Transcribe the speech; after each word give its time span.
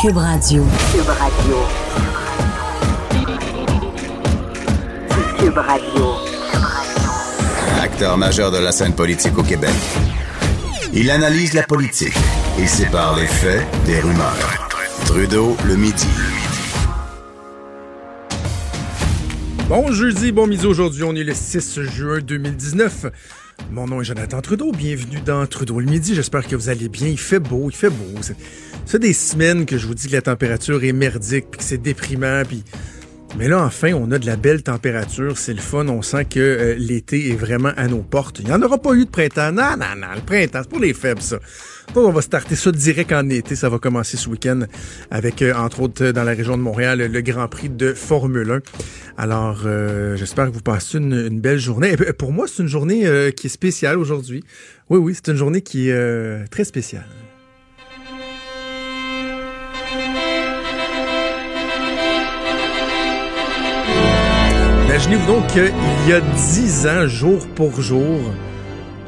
Cube 0.00 0.16
Radio. 0.16 0.64
Cube 0.92 1.08
Radio. 1.08 1.56
Cube 5.38 5.58
Radio. 5.58 6.14
Acteur 7.82 8.16
majeur 8.16 8.50
de 8.50 8.58
la 8.58 8.72
scène 8.72 8.94
politique 8.94 9.36
au 9.36 9.42
Québec. 9.42 9.74
Il 10.94 11.10
analyse 11.10 11.52
la 11.52 11.62
politique 11.64 12.16
et 12.58 12.66
sépare 12.66 13.16
les 13.16 13.26
faits 13.26 13.66
des 13.84 14.00
rumeurs. 14.00 14.68
Trudeau 15.04 15.56
le 15.66 15.76
midi. 15.76 16.08
Bon 19.68 19.92
jeudi, 19.92 20.32
bon 20.32 20.46
midi 20.46 20.66
aujourd'hui, 20.66 21.04
on 21.04 21.14
est 21.14 21.22
le 21.22 21.34
6 21.34 21.80
juin 21.82 22.18
2019. 22.20 23.06
Mon 23.70 23.86
nom 23.86 24.00
est 24.00 24.04
Jonathan 24.04 24.40
Trudeau, 24.40 24.72
bienvenue 24.72 25.20
dans 25.24 25.46
Trudeau 25.46 25.78
le 25.78 25.86
midi, 25.86 26.14
j'espère 26.14 26.46
que 26.46 26.56
vous 26.56 26.68
allez 26.68 26.88
bien, 26.88 27.06
il 27.06 27.18
fait 27.18 27.38
beau, 27.38 27.70
il 27.70 27.76
fait 27.76 27.90
beau. 27.90 28.20
C'est- 28.86 28.98
des 28.98 29.12
semaines 29.12 29.64
que 29.66 29.78
je 29.78 29.86
vous 29.86 29.94
dis 29.94 30.08
que 30.08 30.12
la 30.12 30.22
température 30.22 30.82
est 30.82 30.92
merdique, 30.92 31.46
puis 31.50 31.58
que 31.58 31.64
c'est 31.64 31.78
déprimant, 31.78 32.42
puis... 32.46 32.64
Mais 33.38 33.46
là, 33.46 33.62
enfin, 33.64 33.92
on 33.92 34.10
a 34.10 34.18
de 34.18 34.26
la 34.26 34.34
belle 34.34 34.64
température, 34.64 35.38
c'est 35.38 35.52
le 35.54 35.60
fun, 35.60 35.86
on 35.86 36.02
sent 36.02 36.24
que 36.24 36.40
euh, 36.40 36.74
l'été 36.76 37.30
est 37.30 37.36
vraiment 37.36 37.70
à 37.76 37.86
nos 37.86 38.02
portes. 38.02 38.40
Il 38.40 38.46
n'y 38.46 38.52
en 38.52 38.60
aura 38.60 38.78
pas 38.78 38.92
eu 38.94 39.04
de 39.04 39.10
printemps, 39.10 39.52
non, 39.52 39.76
non, 39.78 39.94
non, 39.96 40.08
le 40.16 40.20
printemps, 40.22 40.62
c'est 40.64 40.68
pour 40.68 40.80
les 40.80 40.92
faibles, 40.92 41.22
ça. 41.22 41.38
Pas 41.92 42.00
on 42.02 42.12
va 42.12 42.22
starter 42.22 42.54
ça 42.54 42.70
direct 42.70 43.10
en 43.12 43.28
été, 43.30 43.56
ça 43.56 43.68
va 43.68 43.80
commencer 43.80 44.16
ce 44.16 44.28
week-end 44.28 44.60
avec, 45.10 45.42
euh, 45.42 45.52
entre 45.54 45.80
autres, 45.80 46.04
euh, 46.04 46.12
dans 46.12 46.22
la 46.22 46.32
région 46.32 46.56
de 46.56 46.62
Montréal, 46.62 47.00
le 47.00 47.20
Grand 47.20 47.48
Prix 47.48 47.68
de 47.68 47.94
Formule 47.94 48.48
1. 48.48 48.60
Alors, 49.18 49.62
euh, 49.66 50.16
j'espère 50.16 50.46
que 50.46 50.52
vous 50.52 50.62
passez 50.62 50.98
une, 50.98 51.40
belle 51.40 51.58
journée. 51.58 51.96
Pour 52.16 52.32
moi, 52.32 52.46
c'est 52.46 52.62
une 52.62 52.68
journée 52.68 53.06
euh, 53.06 53.32
qui 53.32 53.48
est 53.48 53.50
spéciale 53.50 53.98
aujourd'hui. 53.98 54.44
Oui, 54.88 54.98
oui, 54.98 55.14
c'est 55.14 55.32
une 55.32 55.36
journée 55.36 55.62
qui 55.62 55.88
est 55.88 55.92
euh, 55.92 56.44
très 56.50 56.64
spéciale. 56.64 57.06
Imaginez-vous 64.86 65.26
donc 65.26 65.46
qu'il 65.48 66.08
y 66.08 66.12
a 66.12 66.20
dix 66.20 66.86
ans, 66.86 67.08
jour 67.08 67.46
pour 67.56 67.80
jour, 67.80 68.20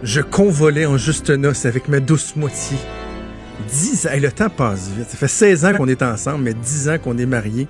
je 0.02 0.20
convolais 0.20 0.86
en 0.86 0.96
juste 0.96 1.30
noces 1.30 1.66
avec 1.66 1.88
ma 1.88 2.00
douce 2.00 2.34
moitié. 2.36 2.76
10 3.68 4.06
ans, 4.06 4.10
Hey, 4.10 4.20
le 4.20 4.32
temps 4.32 4.50
passe 4.50 4.90
vite. 4.96 5.08
Ça 5.08 5.16
fait 5.16 5.28
16 5.28 5.64
ans 5.64 5.74
qu'on 5.74 5.88
est 5.88 6.02
ensemble, 6.02 6.44
mais 6.44 6.54
10 6.54 6.88
ans 6.88 6.98
qu'on 6.98 7.16
est 7.18 7.26
mariés. 7.26 7.68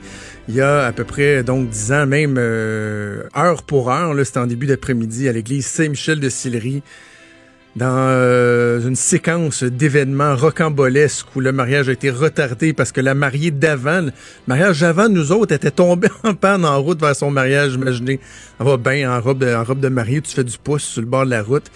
Il 0.49 0.55
y 0.55 0.61
a 0.61 0.87
à 0.87 0.93
peu 0.93 1.05
près 1.05 1.43
donc 1.43 1.69
10 1.69 1.93
ans, 1.93 2.07
même 2.07 2.37
euh, 2.39 3.25
heure 3.37 3.63
pour 3.63 3.91
heure, 3.91 4.15
c'était 4.25 4.39
en 4.39 4.47
début 4.47 4.67
d'après-midi 4.67 5.29
à 5.29 5.33
l'église 5.33 5.67
Saint-Michel 5.67 6.21
de 6.21 6.29
Sillery, 6.29 6.83
dans 7.77 7.87
euh, 7.87 8.81
une 8.81 8.97
séquence 8.97 9.63
d'événements 9.63 10.35
rocambolesques 10.37 11.35
où 11.37 11.41
le 11.41 11.53
mariage 11.53 11.89
a 11.89 11.93
été 11.93 12.11
retardé 12.11 12.73
parce 12.73 12.93
que 12.93 13.01
la 13.01 13.15
mariée 13.15 13.51
d'avant, 13.51 14.01
le 14.01 14.13
mariage 14.47 14.81
d'avant, 14.81 15.09
nous 15.09 15.33
autres, 15.33 15.55
était 15.55 15.71
tombée 15.71 16.09
en 16.25 16.35
panne 16.35 16.65
en 16.65 16.81
route 16.83 17.01
vers 17.01 17.17
son 17.17 17.31
mariage. 17.31 17.75
Imaginez, 17.75 18.21
elle 18.59 18.67
va 18.67 18.77
bien 18.77 19.15
en 19.15 19.21
robe, 19.21 19.39
de, 19.39 19.55
en 19.55 19.65
robe 19.65 19.81
de 19.81 19.89
mariée, 19.89 20.21
tu 20.21 20.35
fais 20.35 20.45
du 20.45 20.57
pouce 20.59 20.85
sur 20.85 21.03
le 21.03 21.09
bord 21.09 21.25
de 21.25 21.31
la 21.31 21.43
route. 21.43 21.71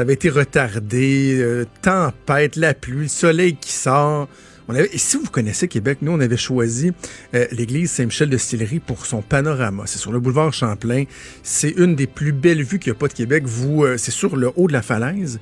Ça 0.00 0.04
avait 0.04 0.14
été 0.14 0.30
retardé, 0.30 1.36
euh, 1.40 1.66
tempête, 1.82 2.56
la 2.56 2.72
pluie, 2.72 3.02
le 3.02 3.08
soleil 3.08 3.56
qui 3.56 3.70
sort. 3.70 4.30
Et 4.74 4.96
si 4.96 5.18
vous 5.18 5.26
connaissez 5.26 5.68
Québec, 5.68 5.98
nous, 6.00 6.12
on 6.12 6.20
avait 6.20 6.38
choisi 6.38 6.92
euh, 7.34 7.46
l'église 7.52 7.90
Saint-Michel 7.90 8.30
de 8.30 8.38
Sillery 8.38 8.78
pour 8.78 9.04
son 9.04 9.20
panorama. 9.20 9.82
C'est 9.84 9.98
sur 9.98 10.10
le 10.10 10.18
boulevard 10.18 10.54
Champlain. 10.54 11.04
C'est 11.42 11.72
une 11.72 11.96
des 11.96 12.06
plus 12.06 12.32
belles 12.32 12.62
vues 12.62 12.78
qu'il 12.78 12.90
n'y 12.90 12.96
a 12.96 12.98
pas 12.98 13.08
de 13.08 13.12
Québec. 13.12 13.42
Vous, 13.44 13.84
euh, 13.84 13.98
c'est 13.98 14.10
sur 14.10 14.36
le 14.36 14.50
haut 14.56 14.68
de 14.68 14.72
la 14.72 14.80
falaise. 14.80 15.38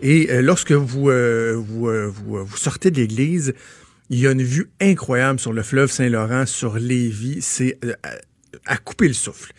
Et 0.00 0.40
lorsque 0.40 0.70
vous, 0.70 1.10
vous, 1.10 2.12
vous, 2.12 2.56
sortez 2.56 2.92
de 2.92 3.00
l'église, 3.00 3.54
il 4.08 4.20
y 4.20 4.28
a 4.28 4.30
une 4.30 4.44
vue 4.44 4.70
incroyable 4.80 5.40
sur 5.40 5.52
le 5.52 5.64
fleuve 5.64 5.90
Saint-Laurent, 5.90 6.46
sur 6.46 6.78
Lévis. 6.78 7.38
C'est 7.40 7.80
à 8.66 8.76
couper 8.76 9.08
le 9.08 9.14
souffle. 9.14 9.52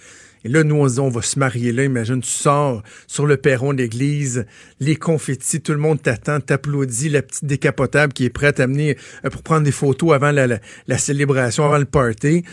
Et 0.47 0.49
là, 0.49 0.61
on 0.63 1.09
va 1.09 1.21
se 1.21 1.37
marier 1.37 1.73
là. 1.73 1.83
Imagine, 1.83 2.21
tu 2.21 2.29
sors 2.29 2.81
sur 3.05 3.25
le 3.25 3.35
perron 3.35 3.73
de 3.73 3.79
l'église, 3.79 4.45
les 4.79 4.95
confettis, 4.95 5.59
tout 5.59 5.73
le 5.73 5.77
monde 5.77 6.01
t'attend, 6.01 6.39
t'applaudit, 6.39 7.09
la 7.09 7.21
petite 7.21 7.43
décapotable 7.43 8.13
qui 8.13 8.23
est 8.23 8.29
prête 8.29 8.61
à 8.61 8.63
amener 8.63 8.95
euh, 9.25 9.29
pour 9.29 9.43
prendre 9.43 9.63
des 9.63 9.73
photos 9.73 10.13
avant 10.13 10.31
la, 10.31 10.97
célébration, 10.97 11.65
avant 11.65 11.79
le 11.79 11.85
party. 11.85 12.45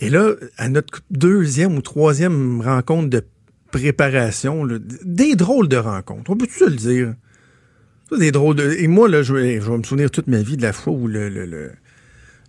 Et 0.00 0.10
là, 0.10 0.32
à 0.56 0.68
notre 0.68 1.02
deuxième 1.12 1.76
ou 1.76 1.82
troisième 1.82 2.62
rencontre 2.62 3.08
de 3.10 3.22
préparation, 3.70 4.66
des 5.04 5.36
drôles 5.36 5.68
de 5.68 5.76
rencontres. 5.76 6.32
On 6.32 6.36
peut 6.36 6.48
se 6.50 6.64
le 6.64 6.74
dire? 6.74 7.14
Des 8.18 8.32
drôles 8.32 8.56
de... 8.56 8.72
Et 8.72 8.88
moi, 8.88 9.08
là, 9.08 9.22
je 9.22 9.32
vais, 9.32 9.60
me 9.60 9.84
souvenir 9.84 10.10
toute 10.10 10.26
ma 10.26 10.42
vie 10.42 10.56
de 10.56 10.62
la 10.62 10.72
fois 10.72 10.92
où 10.92 11.06
le, 11.06 11.70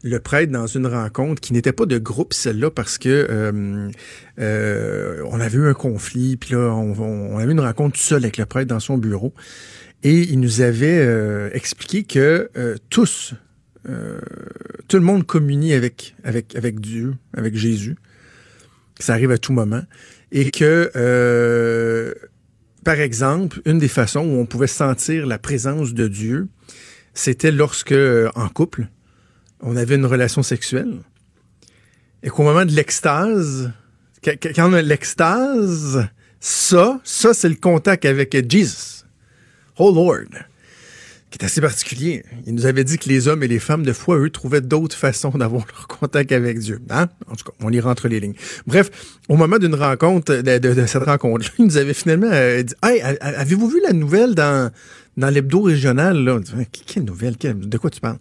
le 0.04 0.20
prêtre 0.20 0.52
dans 0.52 0.68
une 0.68 0.88
rencontre 0.88 1.42
qui 1.42 1.54
n'était 1.54 1.74
pas 1.74 1.86
de 1.86 1.98
groupe 1.98 2.34
celle-là 2.34 2.72
parce 2.72 2.98
que 2.98 3.28
euh, 3.30 3.90
euh, 4.40 5.24
on 5.30 5.40
avait 5.40 5.58
eu 5.58 5.68
un 5.68 5.74
conflit 5.74 6.38
puis 6.38 6.54
là 6.54 6.60
on, 6.60 6.94
on, 7.00 7.36
on 7.36 7.38
avait 7.38 7.52
une 7.52 7.60
rencontre 7.60 7.98
tout 7.98 8.04
seul 8.04 8.24
avec 8.24 8.38
le 8.38 8.46
prêtre 8.46 8.68
dans 8.68 8.80
son 8.80 8.98
bureau. 8.98 9.34
Et 10.04 10.22
il 10.22 10.40
nous 10.40 10.62
avait 10.62 10.98
euh, 11.00 11.50
expliqué 11.54 12.04
que 12.04 12.50
tous 12.90 13.36
tout 14.88 14.98
le 14.98 15.04
monde 15.04 15.26
communie 15.26 15.74
avec 15.74 16.16
avec 16.24 16.56
avec 16.56 16.80
Dieu 16.80 17.16
avec 17.36 17.56
Jésus 17.56 17.96
ça 19.00 19.14
arrive 19.14 19.32
à 19.32 19.40
tout 19.40 19.54
moment 19.54 19.82
et 20.32 20.52
que 20.52 20.92
par 22.84 23.00
exemple 23.00 23.60
une 23.66 23.80
des 23.80 23.88
façons 23.88 24.20
où 24.20 24.40
on 24.40 24.46
pouvait 24.46 24.68
sentir 24.68 25.26
la 25.26 25.40
présence 25.40 25.96
de 25.96 26.08
Dieu 26.08 26.48
c'était 27.16 27.52
lorsque 27.52 27.96
en 28.36 28.50
couple 28.50 28.88
on 29.62 29.76
avait 29.76 29.96
une 29.96 30.06
relation 30.06 30.44
sexuelle 30.44 31.00
et 32.24 32.30
qu'au 32.30 32.44
moment 32.44 32.66
de 32.66 32.72
l'extase, 32.72 33.72
quand 34.24 34.70
on 34.70 34.74
a 34.74 34.82
l'extase, 34.82 36.08
ça, 36.40 37.00
ça, 37.04 37.34
c'est 37.34 37.50
le 37.50 37.56
contact 37.56 38.06
avec 38.06 38.36
Jesus. 38.50 39.04
Oh 39.78 39.92
Lord. 39.94 40.30
Qui 41.32 41.38
est 41.40 41.46
assez 41.46 41.62
particulier. 41.62 42.26
Il 42.46 42.54
nous 42.54 42.66
avait 42.66 42.84
dit 42.84 42.98
que 42.98 43.08
les 43.08 43.30
hommes 43.30 43.42
et 43.42 43.48
les 43.48 43.60
femmes, 43.60 43.84
de 43.84 43.94
fois, 43.94 44.18
eux, 44.18 44.30
trouvaient 44.30 44.62
d'autres 44.62 44.98
façons 44.98 45.30
d'avoir 45.30 45.66
leur 45.66 45.88
contact 45.88 46.32
avec 46.34 46.60
Dieu. 46.60 46.80
Hein? 46.90 47.08
En 47.28 47.36
tout 47.36 47.46
cas, 47.46 47.54
on 47.62 47.70
lira 47.70 47.90
entre 47.90 48.10
les 48.10 48.20
lignes. 48.20 48.36
Bref, 48.68 48.92
au 49.30 49.38
moment 49.38 49.58
d'une 49.58 49.76
rencontre, 49.76 50.36
de, 50.36 50.86
cette 50.86 51.04
rencontre-là, 51.04 51.50
il 51.58 51.66
nous 51.66 51.78
avait 51.78 51.94
finalement 51.94 52.30
euh, 52.30 52.62
dit 52.64 52.74
Hey, 52.84 53.02
avez-vous 53.02 53.70
vu 53.70 53.82
la 53.82 53.94
nouvelle 53.94 54.36
dans, 54.36 54.72
dans 55.16 55.30
l'hebdo 55.30 55.62
régional? 55.62 56.42
Quelle 56.86 57.06
nouvelle? 57.06 57.38
De 57.38 57.78
quoi 57.78 57.90
tu 57.90 58.02
parles? 58.02 58.20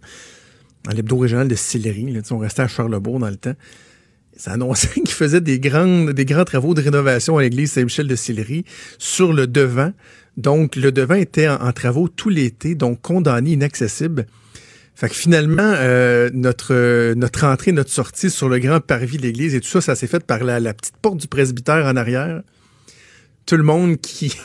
Dans 0.83 0.91
l'hebdo 0.91 1.17
régional 1.17 1.47
de 1.47 1.55
Sillery. 1.55 2.13
Sais, 2.23 2.33
on 2.33 2.39
restait 2.39 2.63
à 2.63 2.67
Charlebourg 2.67 3.19
dans 3.19 3.29
le 3.29 3.35
temps. 3.35 3.55
Ça 4.35 4.51
annonçait 4.53 4.89
qu'il 4.95 5.09
faisait 5.09 5.41
des, 5.41 5.59
grands 5.59 6.45
travaux 6.45 6.73
de 6.73 6.81
rénovation 6.81 7.37
à 7.37 7.41
l'église 7.41 7.71
Saint-Michel 7.71 8.07
de 8.07 8.15
Sillery 8.15 8.65
sur 8.97 9.33
le 9.33 9.47
devant. 9.47 9.91
Donc, 10.37 10.75
le 10.75 10.91
devant 10.91 11.15
était 11.15 11.47
en, 11.47 11.71
travaux 11.73 12.07
tout 12.07 12.29
l'été, 12.29 12.75
donc 12.75 13.01
condamné, 13.01 13.51
inaccessible. 13.51 14.25
Fait 14.95 15.09
que 15.09 15.15
finalement, 15.15 15.73
euh, 15.77 16.29
notre, 16.33 17.13
notre 17.13 17.45
entrée, 17.45 17.71
notre 17.71 17.89
sortie 17.89 18.29
sur 18.29 18.49
le 18.49 18.59
grand 18.59 18.79
parvis 18.79 19.17
de 19.17 19.23
l'église 19.23 19.55
et 19.55 19.61
tout 19.61 19.67
ça, 19.67 19.81
ça 19.81 19.95
s'est 19.95 20.07
fait 20.07 20.23
par 20.23 20.43
la 20.43 20.73
petite 20.73 20.97
porte 21.01 21.17
du 21.17 21.27
presbytère 21.27 21.85
en 21.85 21.95
arrière. 21.95 22.41
Tout 23.45 23.57
le 23.57 23.63
monde 23.63 23.97
qui, 24.01 24.35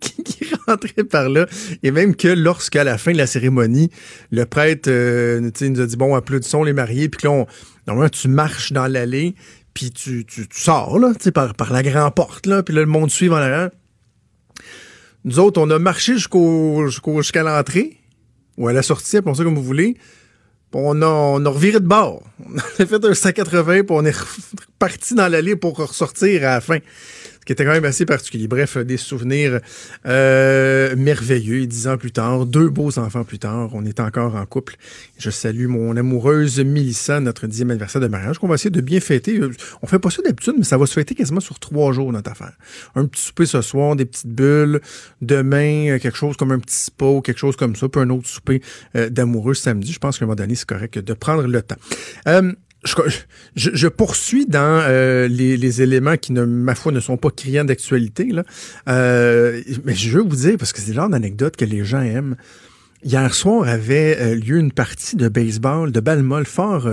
qui, 0.00 0.44
rentrait 0.66 1.04
par 1.04 1.28
là. 1.28 1.46
Et 1.82 1.90
même 1.90 2.14
que 2.14 2.28
lorsqu'à 2.28 2.84
la 2.84 2.98
fin 2.98 3.12
de 3.12 3.18
la 3.18 3.26
cérémonie, 3.26 3.90
le 4.30 4.44
prêtre 4.44 4.90
euh, 4.90 5.40
nous 5.40 5.80
a 5.80 5.86
dit, 5.86 5.96
bon, 5.96 6.14
applaudissons 6.14 6.64
les 6.64 6.72
mariés. 6.72 7.08
Puis 7.08 7.22
que 7.22 7.26
là, 7.26 7.32
on- 7.32 7.46
normalement, 7.86 8.10
tu 8.10 8.28
marches 8.28 8.72
dans 8.72 8.86
l'allée, 8.86 9.34
puis 9.74 9.90
tu, 9.90 10.24
tu, 10.24 10.46
sors 10.52 10.98
par, 11.34 11.72
la 11.72 11.82
grande 11.82 12.14
porte. 12.14 12.46
Là, 12.46 12.62
puis 12.62 12.74
là, 12.74 12.80
le 12.80 12.86
monde 12.86 13.10
suit 13.10 13.28
en 13.28 13.34
arrière. 13.34 13.70
Nous 15.24 15.38
autres, 15.38 15.60
on 15.60 15.70
a 15.70 15.78
marché 15.78 16.14
jusqu'à 16.14 17.42
l'entrée, 17.42 17.98
ou 18.56 18.68
à 18.68 18.72
la 18.72 18.82
sortie, 18.82 19.18
appelons 19.18 19.34
ça 19.34 19.44
comme 19.44 19.54
vous 19.54 19.62
voulez. 19.62 19.96
On 20.72 21.02
a, 21.02 21.06
on 21.06 21.44
a 21.44 21.48
reviré 21.48 21.80
de 21.80 21.86
bord. 21.86 22.22
On 22.46 22.56
a 22.56 22.86
fait 22.86 23.04
un 23.04 23.14
180, 23.14 23.82
puis 23.82 23.84
on 23.90 24.04
est 24.04 24.16
reparti 24.16 25.14
dans 25.14 25.28
l'allée 25.28 25.56
pour 25.56 25.76
ressortir 25.76 26.42
à 26.42 26.54
la 26.54 26.60
fin 26.60 26.78
ce 27.40 27.46
qui 27.46 27.52
était 27.52 27.64
quand 27.64 27.72
même 27.72 27.84
assez 27.84 28.04
particulier. 28.04 28.48
Bref, 28.48 28.76
des 28.76 28.98
souvenirs 28.98 29.60
euh, 30.06 30.94
merveilleux. 30.96 31.66
Dix 31.66 31.88
ans 31.88 31.96
plus 31.96 32.12
tard, 32.12 32.46
deux 32.46 32.68
beaux 32.68 32.98
enfants 32.98 33.24
plus 33.24 33.38
tard, 33.38 33.70
on 33.72 33.84
est 33.84 33.98
encore 33.98 34.36
en 34.36 34.44
couple. 34.44 34.76
Je 35.18 35.30
salue 35.30 35.66
mon 35.66 35.96
amoureuse 35.96 36.60
Mélissa, 36.60 37.18
notre 37.20 37.46
dixième 37.46 37.70
anniversaire 37.70 38.00
de 38.00 38.08
mariage, 38.08 38.38
qu'on 38.38 38.48
va 38.48 38.56
essayer 38.56 38.70
de 38.70 38.80
bien 38.80 39.00
fêter. 39.00 39.40
On 39.82 39.86
fait 39.86 39.98
pas 39.98 40.10
ça 40.10 40.22
d'habitude, 40.22 40.54
mais 40.58 40.64
ça 40.64 40.76
va 40.76 40.86
se 40.86 40.92
fêter 40.92 41.14
quasiment 41.14 41.40
sur 41.40 41.58
trois 41.58 41.92
jours, 41.92 42.12
notre 42.12 42.30
affaire. 42.30 42.52
Un 42.94 43.06
petit 43.06 43.22
souper 43.22 43.46
ce 43.46 43.62
soir, 43.62 43.96
des 43.96 44.04
petites 44.04 44.28
bulles. 44.28 44.80
Demain, 45.22 45.98
quelque 45.98 46.16
chose 46.16 46.36
comme 46.36 46.52
un 46.52 46.58
petit 46.58 46.76
spa, 46.76 47.06
quelque 47.24 47.38
chose 47.38 47.56
comme 47.56 47.74
ça, 47.74 47.88
puis 47.88 48.02
un 48.02 48.10
autre 48.10 48.28
souper 48.28 48.62
euh, 48.96 49.08
d'amoureux 49.08 49.54
samedi. 49.54 49.92
Je 49.92 49.98
pense 49.98 50.18
qu'à 50.18 50.24
un 50.24 50.28
moment 50.28 50.36
donné, 50.36 50.54
c'est 50.54 50.68
correct 50.68 50.98
de 50.98 51.12
prendre 51.14 51.46
le 51.46 51.62
temps. 51.62 51.76
Euh, 52.28 52.52
je, 52.84 53.70
je, 53.74 53.88
poursuis 53.88 54.46
dans 54.46 54.82
euh, 54.82 55.28
les, 55.28 55.56
les, 55.56 55.82
éléments 55.82 56.16
qui, 56.16 56.32
ne, 56.32 56.44
ma 56.44 56.74
foi, 56.74 56.92
ne 56.92 57.00
sont 57.00 57.16
pas 57.16 57.30
criants 57.30 57.64
d'actualité. 57.64 58.30
Euh, 58.88 59.60
mais 59.84 59.94
je 59.94 60.10
veux 60.10 60.22
vous 60.22 60.36
dire, 60.36 60.56
parce 60.58 60.72
que 60.72 60.80
c'est 60.80 60.88
le 60.88 60.94
genre 60.94 61.10
d'anecdote 61.10 61.56
que 61.56 61.64
les 61.64 61.84
gens 61.84 62.00
aiment. 62.00 62.36
Hier 63.02 63.32
soir 63.34 63.66
avait 63.66 64.18
euh, 64.20 64.34
lieu 64.34 64.58
une 64.58 64.72
partie 64.72 65.16
de 65.16 65.28
baseball, 65.28 65.92
de 65.92 66.00
balle 66.00 66.22
molle 66.22 66.46
fort 66.46 66.88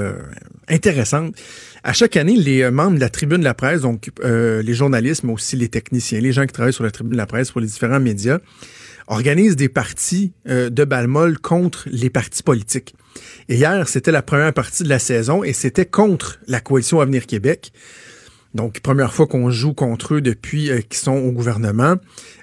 intéressante. 0.67 1.35
À 1.83 1.93
chaque 1.93 2.17
année, 2.17 2.35
les 2.35 2.69
membres 2.69 2.95
de 2.95 3.01
la 3.01 3.09
tribune 3.09 3.39
de 3.39 3.45
la 3.45 3.53
presse, 3.53 3.81
donc 3.81 4.09
les 4.23 4.73
journalistes, 4.73 5.23
mais 5.23 5.33
aussi 5.33 5.55
les 5.55 5.69
techniciens, 5.69 6.19
les 6.19 6.33
gens 6.33 6.45
qui 6.45 6.53
travaillent 6.53 6.73
sur 6.73 6.83
la 6.83 6.91
tribune 6.91 7.13
de 7.13 7.17
la 7.17 7.25
presse 7.25 7.51
pour 7.51 7.61
les 7.61 7.67
différents 7.67 8.01
médias, 8.01 8.39
organisent 9.07 9.55
des 9.55 9.69
parties 9.69 10.33
de 10.45 10.83
balle 10.83 11.07
molle 11.07 11.39
contre 11.39 11.87
les 11.91 12.09
partis 12.09 12.43
politiques. 12.43 12.95
Et 13.49 13.55
hier, 13.55 13.87
c'était 13.87 14.11
la 14.11 14.21
première 14.21 14.53
partie 14.53 14.83
de 14.83 14.89
la 14.89 14.99
saison 14.99 15.43
et 15.43 15.53
c'était 15.53 15.85
contre 15.85 16.39
la 16.47 16.59
coalition 16.59 16.99
Avenir 16.99 17.25
Québec. 17.25 17.71
Donc, 18.53 18.79
première 18.79 19.13
fois 19.13 19.27
qu'on 19.27 19.51
joue 19.51 19.73
contre 19.73 20.15
eux 20.15 20.21
depuis 20.21 20.71
euh, 20.71 20.79
qu'ils 20.79 20.97
sont 20.97 21.15
au 21.15 21.31
gouvernement. 21.31 21.95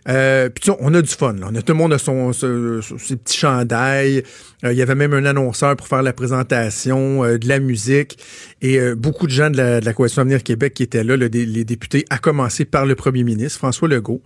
Euh, 0.08 0.48
puis 0.48 0.70
on 0.78 0.94
a 0.94 1.02
du 1.02 1.08
fun. 1.08 1.32
Là. 1.32 1.48
On 1.50 1.54
a, 1.54 1.62
tout 1.62 1.72
le 1.72 1.78
monde 1.78 1.92
a 1.92 1.98
son, 1.98 2.32
ses 2.32 3.16
petits 3.16 3.36
chandails. 3.36 4.22
Euh, 4.64 4.72
il 4.72 4.78
y 4.78 4.82
avait 4.82 4.94
même 4.94 5.14
un 5.14 5.24
annonceur 5.24 5.74
pour 5.76 5.88
faire 5.88 6.02
la 6.02 6.12
présentation, 6.12 7.24
de 7.24 7.48
la 7.48 7.58
musique. 7.58 8.18
Et 8.62 8.78
beaucoup 8.94 9.26
de 9.26 9.32
gens 9.32 9.50
de 9.50 9.80
la, 9.84 9.92
Coalition 9.92 10.22
Avenir 10.22 10.42
Québec 10.42 10.74
qui 10.74 10.84
étaient 10.84 11.04
là, 11.04 11.16
les 11.16 11.64
députés, 11.64 12.04
à 12.10 12.18
commencer 12.18 12.64
par 12.64 12.86
le 12.86 12.94
premier 12.94 13.24
ministre, 13.24 13.58
François 13.58 13.88
Legault, 13.88 14.22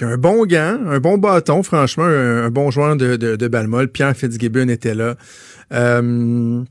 un 0.00 0.16
bon 0.16 0.44
gant, 0.46 0.78
un 0.86 0.98
bon 0.98 1.18
bâton, 1.18 1.62
franchement, 1.62 2.04
un, 2.04 2.50
bon 2.50 2.70
joueur 2.70 2.96
de, 2.96 3.16
de, 3.16 3.36
de 3.36 3.86
Pierre 3.86 4.16
Fitzgibbon 4.16 4.68
était 4.68 4.94
là. 4.94 5.14
Euh, 5.72 6.64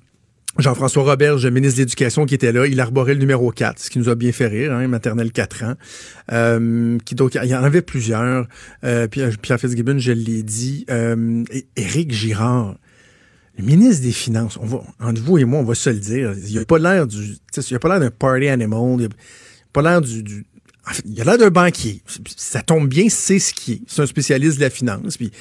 Jean-François 0.60 1.04
Roberge, 1.04 1.48
ministre 1.48 1.78
de 1.78 1.82
l'Éducation, 1.82 2.26
qui 2.26 2.36
était 2.36 2.52
là, 2.52 2.68
il 2.68 2.80
arborait 2.80 3.16
le 3.16 3.20
numéro 3.20 3.50
4, 3.52 3.80
ce 3.80 3.90
qui 3.90 3.98
nous 3.98 4.10
a 4.10 4.16
bien 4.16 4.32
fait 4.32 4.46
rire, 4.46 4.72
hein, 4.72 4.88
maternelle 4.88 5.32
4 5.32 5.64
ans. 5.64 5.74
Euh, 6.32 6.98
qui, 7.06 7.16
donc, 7.16 7.36
il 7.42 7.50
y 7.50 7.56
en 7.56 7.64
avait 7.64 7.82
plusieurs. 7.82 8.48
Euh, 8.84 9.08
Pierre, 9.08 9.32
Pierre 9.42 9.60
Fitzgibbon, 9.60 9.98
je 9.98 10.12
l'ai 10.12 10.44
dit. 10.44 10.86
Euh, 10.92 11.44
Éric 11.76 12.12
Girard, 12.12 12.76
le 13.58 13.66
ministre 13.66 14.04
des 14.04 14.12
Finances, 14.12 14.58
on 14.62 14.66
va, 14.66 14.82
entre 15.00 15.22
vous 15.22 15.40
et 15.40 15.46
moi, 15.46 15.60
on 15.60 15.64
va 15.64 15.76
se 15.76 15.90
le 15.90 16.00
dire, 16.00 16.34
il 16.48 16.60
a 16.60 16.66
pas 16.66 16.78
l'air 16.78 17.08
du, 17.08 17.36
il 17.58 17.76
a 17.76 17.80
pas 17.80 17.90
l'air 17.90 18.00
d'un 18.00 18.12
party 18.12 18.48
animal, 18.48 18.98
il 19.00 19.06
a 19.06 19.10
pas 19.72 19.82
l'air 19.82 20.02
du, 20.02 20.46
il 21.06 21.22
a 21.22 21.24
l'air 21.24 21.38
d'un 21.38 21.50
banquier. 21.50 22.02
Ça 22.36 22.62
tombe 22.62 22.88
bien, 22.88 23.08
c'est 23.10 23.40
ce 23.40 23.54
qui 23.54 23.74
est. 23.74 23.82
C'est 23.88 24.02
un 24.02 24.06
spécialiste 24.06 24.58
de 24.58 24.64
la 24.64 24.70
finance. 24.70 25.18
Puis, 25.18 25.32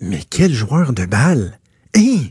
mais 0.00 0.20
quel 0.28 0.52
joueur 0.52 0.92
de 0.92 1.06
balle! 1.06 1.58
Hein? 1.96 2.28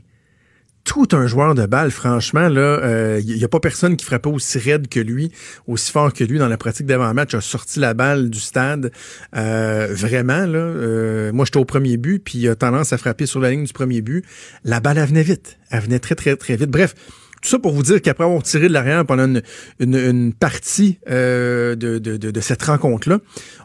tout 0.89 1.09
un 1.11 1.27
joueur 1.27 1.53
de 1.53 1.67
balle, 1.67 1.91
franchement, 1.91 2.49
là, 2.49 2.79
il 2.79 2.83
euh, 2.83 3.21
n'y 3.21 3.43
a 3.43 3.47
pas 3.47 3.59
personne 3.59 3.95
qui 3.95 4.03
frappait 4.03 4.29
aussi 4.29 4.57
raide 4.57 4.87
que 4.87 4.99
lui, 4.99 5.31
aussi 5.67 5.91
fort 5.91 6.11
que 6.11 6.23
lui 6.23 6.39
dans 6.39 6.47
la 6.47 6.57
pratique 6.57 6.87
d'avant-match, 6.87 7.35
a 7.35 7.41
sorti 7.41 7.79
la 7.79 7.93
balle 7.93 8.31
du 8.31 8.39
stade. 8.39 8.91
Euh, 9.35 9.87
vraiment, 9.91 10.47
là, 10.47 10.57
euh, 10.57 11.31
moi 11.31 11.45
j'étais 11.45 11.59
au 11.59 11.65
premier 11.65 11.97
but, 11.97 12.23
puis 12.23 12.39
il 12.39 12.49
a 12.49 12.55
tendance 12.55 12.91
à 12.91 12.97
frapper 12.97 13.27
sur 13.27 13.39
la 13.39 13.51
ligne 13.51 13.65
du 13.65 13.73
premier 13.73 14.01
but. 14.01 14.25
La 14.63 14.79
balle, 14.79 14.97
elle 14.97 15.07
venait 15.07 15.21
vite. 15.21 15.59
Elle 15.69 15.81
venait 15.81 15.99
très, 15.99 16.15
très, 16.15 16.35
très 16.35 16.55
vite. 16.55 16.71
Bref, 16.71 16.95
tout 17.41 17.49
ça 17.49 17.59
pour 17.59 17.73
vous 17.73 17.83
dire 17.83 18.01
qu'après 18.01 18.25
avoir 18.25 18.43
tiré 18.43 18.67
de 18.67 18.73
l'arrière 18.73 19.05
pendant 19.05 19.41
une, 19.79 20.33
partie 20.33 20.99
euh, 21.09 21.75
de, 21.75 22.41
cette 22.41 22.63
rencontre-là, 22.63 23.19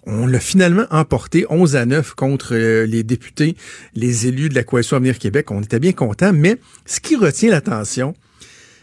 on 0.06 0.26
l'a 0.26 0.40
finalement 0.40 0.86
emporté 0.90 1.46
11 1.48 1.76
à 1.76 1.86
9 1.86 2.14
contre 2.14 2.54
euh, 2.54 2.86
les 2.86 3.02
députés, 3.02 3.56
les 3.94 4.26
élus 4.26 4.48
de 4.48 4.54
la 4.54 4.62
Coalition 4.62 4.96
Avenir 4.96 5.18
Québec. 5.18 5.50
On 5.50 5.62
était 5.62 5.80
bien 5.80 5.92
contents, 5.92 6.32
mais 6.32 6.58
ce 6.86 7.00
qui 7.00 7.16
retient 7.16 7.50
l'attention, 7.50 8.14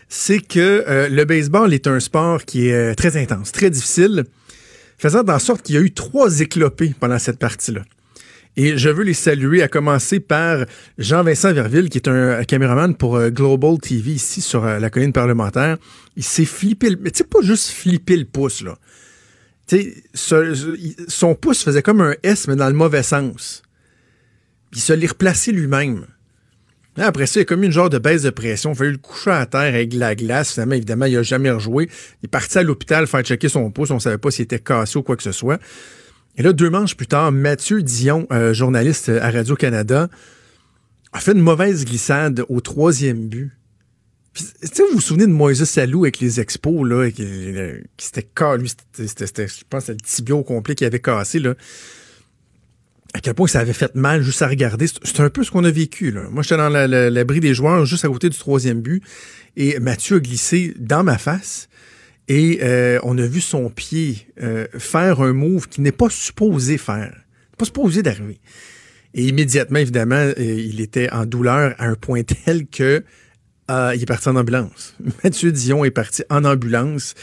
c'est 0.10 0.40
que 0.40 0.84
euh, 0.88 1.08
le 1.08 1.24
baseball 1.26 1.74
est 1.74 1.88
un 1.88 2.00
sport 2.00 2.44
qui 2.44 2.68
est 2.68 2.96
très 2.96 3.16
intense, 3.18 3.52
très 3.52 3.70
difficile, 3.70 4.26
faisant 4.98 5.24
en 5.28 5.40
sorte 5.40 5.62
qu'il 5.62 5.76
y 5.76 5.78
a 5.78 5.82
eu 5.82 5.92
trois 5.92 6.42
éclopés 6.42 6.94
pendant 7.00 7.20
cette 7.20 7.40
partie-là. 7.40 7.82
Et 8.58 8.78
je 8.78 8.90
veux 8.90 9.04
les 9.04 9.14
saluer, 9.14 9.62
à 9.62 9.68
commencer 9.68 10.20
par 10.20 10.66
Jean-Vincent 10.98 11.54
Verville, 11.54 11.90
qui 11.90 11.98
est 11.98 12.10
un 12.10 12.44
caméraman 12.44 12.96
pour 12.96 13.16
euh, 13.16 13.30
Global 13.30 13.78
TV 13.80 14.12
ici 14.12 14.42
sur 14.42 14.66
euh, 14.66 14.78
la 14.78 14.90
colline 14.90 15.14
parlementaire. 15.14 15.78
Il 16.18 16.24
s'est 16.24 16.46
flippé, 16.46 16.90
le... 16.90 16.98
mais 17.02 17.12
tu 17.12 17.20
sais, 17.20 17.24
pas 17.24 17.42
juste 17.42 17.70
flipper 17.70 18.18
le 18.18 18.26
pouce, 18.26 18.64
son 21.08 21.36
pouce 21.36 21.64
faisait 21.64 21.82
comme 21.82 22.02
un 22.02 22.14
S, 22.24 22.50
mais 22.50 22.58
dans 22.58 22.68
le 22.68 22.74
mauvais 22.74 23.04
sens. 23.04 23.64
Il 24.74 24.80
se 24.80 24.92
l'est 24.92 25.08
replacé 25.08 25.54
lui-même. 25.54 26.06
Après 26.98 27.26
ça, 27.26 27.40
il 27.40 27.44
a 27.44 27.46
comme 27.46 27.64
une 27.64 27.72
genre 27.72 27.90
de 27.90 27.98
baisse 27.98 28.24
de 28.24 28.30
pression. 28.32 28.72
Il 28.72 28.74
a 28.74 28.76
fallu 28.76 28.92
le 28.92 28.98
coucher 28.98 29.32
à 29.32 29.46
terre 29.46 29.62
avec 29.62 29.94
la 29.94 30.14
glace. 30.14 30.54
Finalement, 30.54 30.76
évidemment, 30.76 31.06
il 31.06 31.16
n'a 31.16 31.24
jamais 31.24 31.52
rejoué. 31.52 31.90
Il 32.22 32.26
est 32.26 32.28
parti 32.28 32.58
à 32.58 32.64
l'hôpital 32.64 33.08
faire 33.08 33.22
checker 33.22 33.48
son 33.48 33.72
pouce. 33.72 33.92
On 33.92 33.96
ne 33.96 34.00
savait 34.00 34.18
pas 34.18 34.30
s'il 34.30 34.44
était 34.44 34.60
cassé 34.60 34.98
ou 34.98 35.04
quoi 35.04 35.16
que 35.16 35.24
ce 35.24 35.32
soit. 35.32 35.60
Et 36.38 36.44
là, 36.44 36.54
deux 36.54 36.70
manches 36.70 36.96
plus 36.96 37.08
tard, 37.08 37.32
Mathieu 37.32 37.84
Dion, 37.84 38.28
euh, 38.32 38.54
journaliste 38.54 39.10
à 39.10 39.30
Radio-Canada, 39.32 40.10
a 41.14 41.20
fait 41.20 41.34
une 41.34 41.42
mauvaise 41.42 41.86
glissade 41.86 42.44
au 42.48 42.62
troisième 42.62 43.28
but. 43.28 43.52
Vous 44.34 44.86
vous 44.94 45.02
souvenez 45.02 45.28
de 45.28 45.32
Moïse 45.32 45.62
Salou 45.66 46.04
avec 46.06 46.20
les 46.20 46.40
expos, 46.40 46.88
là, 46.88 47.12
qui, 47.12 47.26
qui 47.98 48.06
s'était 48.06 48.24
cassé, 48.24 48.64
c'était, 48.94 49.48
je 49.48 49.64
pense, 49.70 49.90
le 49.90 49.98
tibio 49.98 50.42
complet 50.44 50.74
qui 50.74 50.86
avait 50.86 51.02
cassé, 51.02 51.40
là. 51.40 51.56
À 53.14 53.20
quel 53.20 53.34
point 53.34 53.48
ça 53.48 53.60
avait 53.60 53.74
fait 53.74 53.94
mal 53.94 54.22
juste 54.22 54.42
à 54.42 54.48
regarder. 54.48 54.88
C'est 54.88 55.20
un 55.20 55.30
peu 55.30 55.44
ce 55.44 55.52
qu'on 55.52 55.66
a 55.66 55.72
vécu. 55.72 56.14
Moi, 56.32 56.44
j'étais 56.44 56.56
dans 56.56 56.70
l'abri 56.70 57.42
des 57.42 57.54
joueurs, 57.54 57.86
juste 57.86 58.06
à 58.06 58.08
côté 58.08 58.30
du 58.30 58.38
troisième 58.38 58.80
but, 58.82 59.04
et 59.58 59.78
Mathieu 59.82 60.16
a 60.16 60.20
glissé 60.22 60.74
dans 60.80 61.04
ma 61.04 61.18
face. 61.18 61.68
Et 62.34 62.60
euh, 62.62 62.98
on 63.04 63.18
a 63.18 63.26
vu 63.28 63.42
son 63.42 63.70
pied 63.70 64.26
euh, 64.42 64.66
faire 64.78 65.20
un 65.20 65.34
move 65.34 65.68
qui 65.68 65.82
n'est 65.82 65.92
pas 65.92 66.10
supposé 66.10 66.78
faire, 66.78 67.14
pas 67.58 67.66
supposé 67.66 68.04
d'arriver. 68.04 68.40
Et 69.14 69.26
immédiatement, 69.26 69.80
évidemment, 69.80 70.16
euh, 70.16 70.34
il 70.38 70.80
était 70.80 71.12
en 71.12 71.26
douleur 71.26 71.76
à 71.78 71.88
un 71.88 71.96
point 71.96 72.24
tel 72.46 72.68
que 72.68 73.04
il 73.70 74.02
est 74.02 74.06
parti 74.06 74.28
en 74.28 74.36
ambulance. 74.36 74.96
Mathieu 75.24 75.52
Dion 75.52 75.86
est 75.86 75.92
parti 75.92 76.24
en 76.30 76.44
ambulance. 76.44 77.14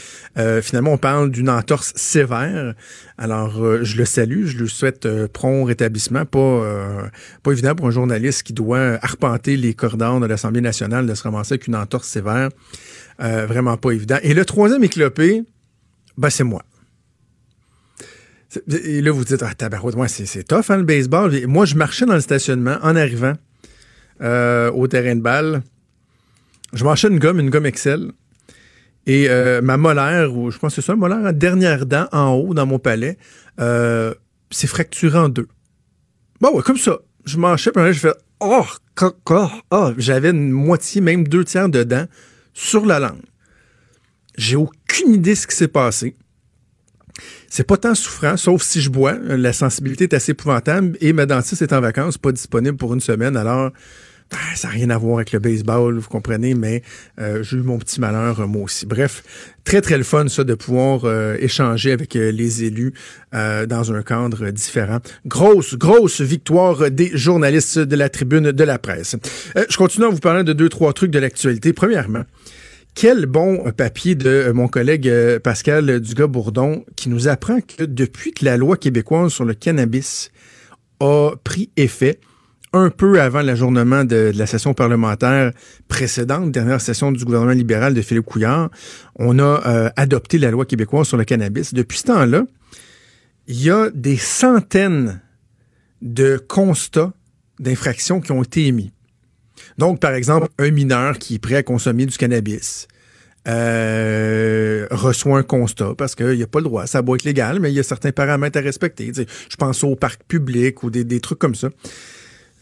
finalement, 0.61 0.93
on 0.93 0.97
parle 0.97 1.29
d'une 1.29 1.49
entorse 1.49 1.93
sévère. 1.95 2.73
Alors, 3.19 3.83
je 3.83 3.97
le 3.97 4.05
salue, 4.05 4.47
je 4.47 4.57
lui 4.57 4.67
souhaite 4.69 5.07
prompt 5.27 5.65
rétablissement. 5.65 6.25
Pas, 6.25 7.11
pas 7.43 7.51
évident 7.51 7.75
pour 7.75 7.87
un 7.87 7.91
journaliste 7.91 8.43
qui 8.43 8.53
doit 8.53 8.97
arpenter 9.03 9.57
les 9.57 9.75
cordons 9.75 10.19
de 10.19 10.25
l'Assemblée 10.25 10.61
nationale 10.61 11.05
de 11.05 11.13
se 11.13 11.21
ramasser 11.21 11.53
avec 11.53 11.67
une 11.67 11.75
entorse 11.75 12.07
sévère. 12.07 12.49
Euh, 13.21 13.45
vraiment 13.45 13.75
pas 13.75 13.91
évident. 13.91 14.17
Et 14.23 14.33
le 14.33 14.45
troisième 14.45 14.83
éclopé, 14.83 15.43
ben, 16.17 16.29
c'est 16.29 16.45
moi. 16.45 16.63
Et 18.85 19.01
là, 19.01 19.11
vous 19.11 19.25
dites, 19.25 19.43
ah, 19.43 19.53
tabarouette, 19.53 19.95
moi, 19.95 20.07
c'est 20.07 20.43
tough, 20.43 20.69
hein, 20.69 20.77
le 20.77 20.83
baseball. 20.83 21.45
moi, 21.45 21.65
je 21.65 21.75
marchais 21.75 22.05
dans 22.05 22.15
le 22.15 22.21
stationnement 22.21 22.77
en 22.81 22.95
arrivant 22.95 23.33
euh, 24.21 24.71
au 24.71 24.87
terrain 24.87 25.15
de 25.15 25.21
balle. 25.21 25.61
Je 26.73 26.83
marchais 26.83 27.07
une 27.07 27.19
gomme, 27.19 27.39
une 27.39 27.49
gomme 27.49 27.65
Excel. 27.65 28.11
Et 29.05 29.29
euh, 29.29 29.61
ma 29.61 29.77
molaire, 29.77 30.35
ou 30.35 30.51
je 30.51 30.57
pense 30.59 30.75
que 30.75 30.81
c'est 30.81 30.85
ça, 30.85 30.95
molaire, 30.95 31.33
dernière 31.33 31.85
dent 31.85 32.07
en 32.11 32.33
haut 32.33 32.53
dans 32.53 32.65
mon 32.65 32.79
palais, 32.79 33.17
s'est 33.57 34.67
fracturée 34.67 35.17
en 35.17 35.29
deux. 35.29 35.47
Bon, 36.41 36.55
ouais, 36.55 36.63
comme 36.63 36.77
ça. 36.77 36.99
Je 37.25 37.37
marchais, 37.37 37.71
puis 37.71 37.81
je 37.93 37.99
fais, 37.99 38.13
oh, 38.39 38.65
oh, 39.01 39.47
oh, 39.71 39.91
j'avais 39.97 40.29
une 40.29 40.51
moitié, 40.51 41.01
même 41.01 41.27
deux 41.27 41.43
tiers 41.43 41.69
de 41.69 41.83
dents 41.83 42.05
sur 42.53 42.85
la 42.85 42.99
langue. 42.99 43.21
J'ai 44.37 44.55
aucune 44.55 45.13
idée 45.13 45.33
de 45.33 45.35
ce 45.35 45.47
qui 45.47 45.55
s'est 45.55 45.67
passé. 45.67 46.15
C'est 47.49 47.65
pas 47.65 47.77
tant 47.77 47.95
souffrant, 47.95 48.37
sauf 48.37 48.61
si 48.63 48.79
je 48.79 48.89
bois. 48.89 49.13
La 49.13 49.53
sensibilité 49.53 50.05
est 50.05 50.13
assez 50.13 50.31
épouvantable 50.31 50.97
et 51.01 51.11
ma 51.13 51.25
dentiste 51.25 51.61
est 51.61 51.73
en 51.73 51.81
vacances, 51.81 52.17
pas 52.17 52.31
disponible 52.31 52.77
pour 52.77 52.93
une 52.93 53.01
semaine. 53.01 53.35
Alors, 53.35 53.71
ben, 54.31 54.37
ça 54.55 54.67
n'a 54.67 54.73
rien 54.73 54.89
à 54.89 54.97
voir 54.97 55.17
avec 55.17 55.31
le 55.31 55.39
baseball, 55.39 55.97
vous 55.97 56.09
comprenez, 56.09 56.53
mais 56.53 56.83
euh, 57.19 57.43
j'ai 57.43 57.57
eu 57.57 57.61
mon 57.61 57.77
petit 57.79 57.99
malheur, 57.99 58.39
euh, 58.39 58.47
moi 58.47 58.63
aussi. 58.63 58.85
Bref, 58.85 59.23
très, 59.63 59.81
très 59.81 59.97
le 59.97 60.03
fun, 60.03 60.27
ça, 60.27 60.43
de 60.43 60.53
pouvoir 60.53 61.05
euh, 61.05 61.35
échanger 61.39 61.91
avec 61.91 62.13
les 62.13 62.63
élus 62.63 62.93
dans 63.31 63.93
un 63.93 64.01
cadre 64.01 64.49
différent. 64.49 64.99
Grosse, 65.25 65.75
grosse 65.75 66.21
victoire 66.21 66.89
des 66.89 67.11
journalistes 67.15 67.79
de 67.79 67.95
la 67.95 68.09
tribune 68.09 68.51
de 68.51 68.63
la 68.63 68.79
presse. 68.79 69.15
je 69.55 69.77
continue 69.77 70.05
en 70.05 70.11
vous 70.11 70.19
parlant 70.19 70.43
de 70.43 70.53
deux, 70.53 70.69
trois 70.69 70.93
trucs 70.93 71.11
de 71.11 71.19
l'actualité. 71.19 71.73
Premièrement, 71.73 72.23
quel 72.95 73.27
bon 73.27 73.71
papier 73.71 74.15
de 74.15 74.29
euh, 74.29 74.53
mon 74.53 74.67
collègue 74.67 75.07
euh, 75.07 75.39
Pascal 75.39 76.01
Dugas-Bourdon 76.01 76.83
qui 76.97 77.07
nous 77.07 77.27
apprend 77.27 77.61
que 77.61 77.83
depuis 77.83 78.33
que 78.33 78.43
la 78.43 78.57
loi 78.57 78.75
québécoise 78.75 79.31
sur 79.31 79.45
le 79.45 79.53
cannabis 79.53 80.31
a 80.99 81.31
pris 81.43 81.69
effet, 81.77 82.19
un 82.73 82.89
peu 82.89 83.19
avant 83.19 83.41
l'ajournement 83.41 84.03
de, 84.03 84.31
la 84.35 84.45
session 84.45 84.73
parlementaire 84.73 85.51
précédente, 85.87 86.51
dernière 86.51 86.81
session 86.81 87.11
du 87.11 87.25
gouvernement 87.25 87.53
libéral 87.53 87.93
de 87.93 88.01
Philippe 88.01 88.25
Couillard, 88.25 88.69
on 89.15 89.39
a 89.39 89.61
euh, 89.65 89.89
adopté 89.95 90.37
la 90.37 90.51
loi 90.51 90.65
québécoise 90.65 91.07
sur 91.07 91.17
le 91.17 91.23
cannabis. 91.23 91.73
Depuis 91.73 91.99
ce 91.99 92.03
temps-là, 92.05 92.43
il 93.47 93.61
y 93.61 93.71
a 93.71 93.89
des 93.89 94.17
centaines 94.17 95.21
de 96.01 96.37
constats 96.37 97.11
d'infractions 97.59 98.21
qui 98.21 98.31
ont 98.31 98.43
été 98.43 98.67
émis. 98.67 98.91
Donc, 99.77 99.99
par 99.99 100.13
exemple, 100.13 100.47
un 100.57 100.71
mineur 100.71 101.17
qui 101.17 101.35
est 101.35 101.39
prêt 101.39 101.55
à 101.55 101.63
consommer 101.63 102.05
du 102.05 102.17
cannabis 102.17 102.87
euh, 103.47 104.87
reçoit 104.91 105.39
un 105.39 105.43
constat 105.43 105.93
parce 105.97 106.15
qu'il 106.15 106.35
n'y 106.35 106.43
a 106.43 106.47
pas 106.47 106.59
le 106.59 106.65
droit. 106.65 106.85
Ça 106.87 107.01
doit 107.01 107.15
être 107.15 107.23
légal, 107.23 107.59
mais 107.59 107.71
il 107.71 107.75
y 107.75 107.79
a 107.79 107.83
certains 107.83 108.11
paramètres 108.11 108.57
à 108.57 108.61
respecter. 108.61 109.11
je 109.15 109.55
pense 109.57 109.83
au 109.83 109.95
parc 109.95 110.23
public 110.27 110.83
ou 110.83 110.89
des, 110.89 111.19
trucs 111.19 111.39
comme 111.39 111.55
ça. 111.55 111.69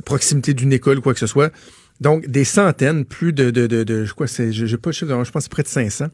Proximité 0.05 0.53
d'une 0.53 0.73
école, 0.73 1.01
quoi 1.01 1.13
que 1.13 1.19
ce 1.19 1.27
soit. 1.27 1.51
Donc, 1.99 2.27
des 2.27 2.43
centaines, 2.43 3.05
plus 3.05 3.33
de, 3.33 3.49
de, 3.49 3.65
de, 3.67 4.05
je 4.05 4.13
crois, 4.13 4.27
c'est, 4.27 4.51
j'ai 4.51 4.77
pas 4.77 4.91
je 4.91 5.05
pense 5.05 5.29
que 5.31 5.39
c'est 5.41 5.51
près 5.51 5.63
de 5.63 5.67
500. 5.67 6.07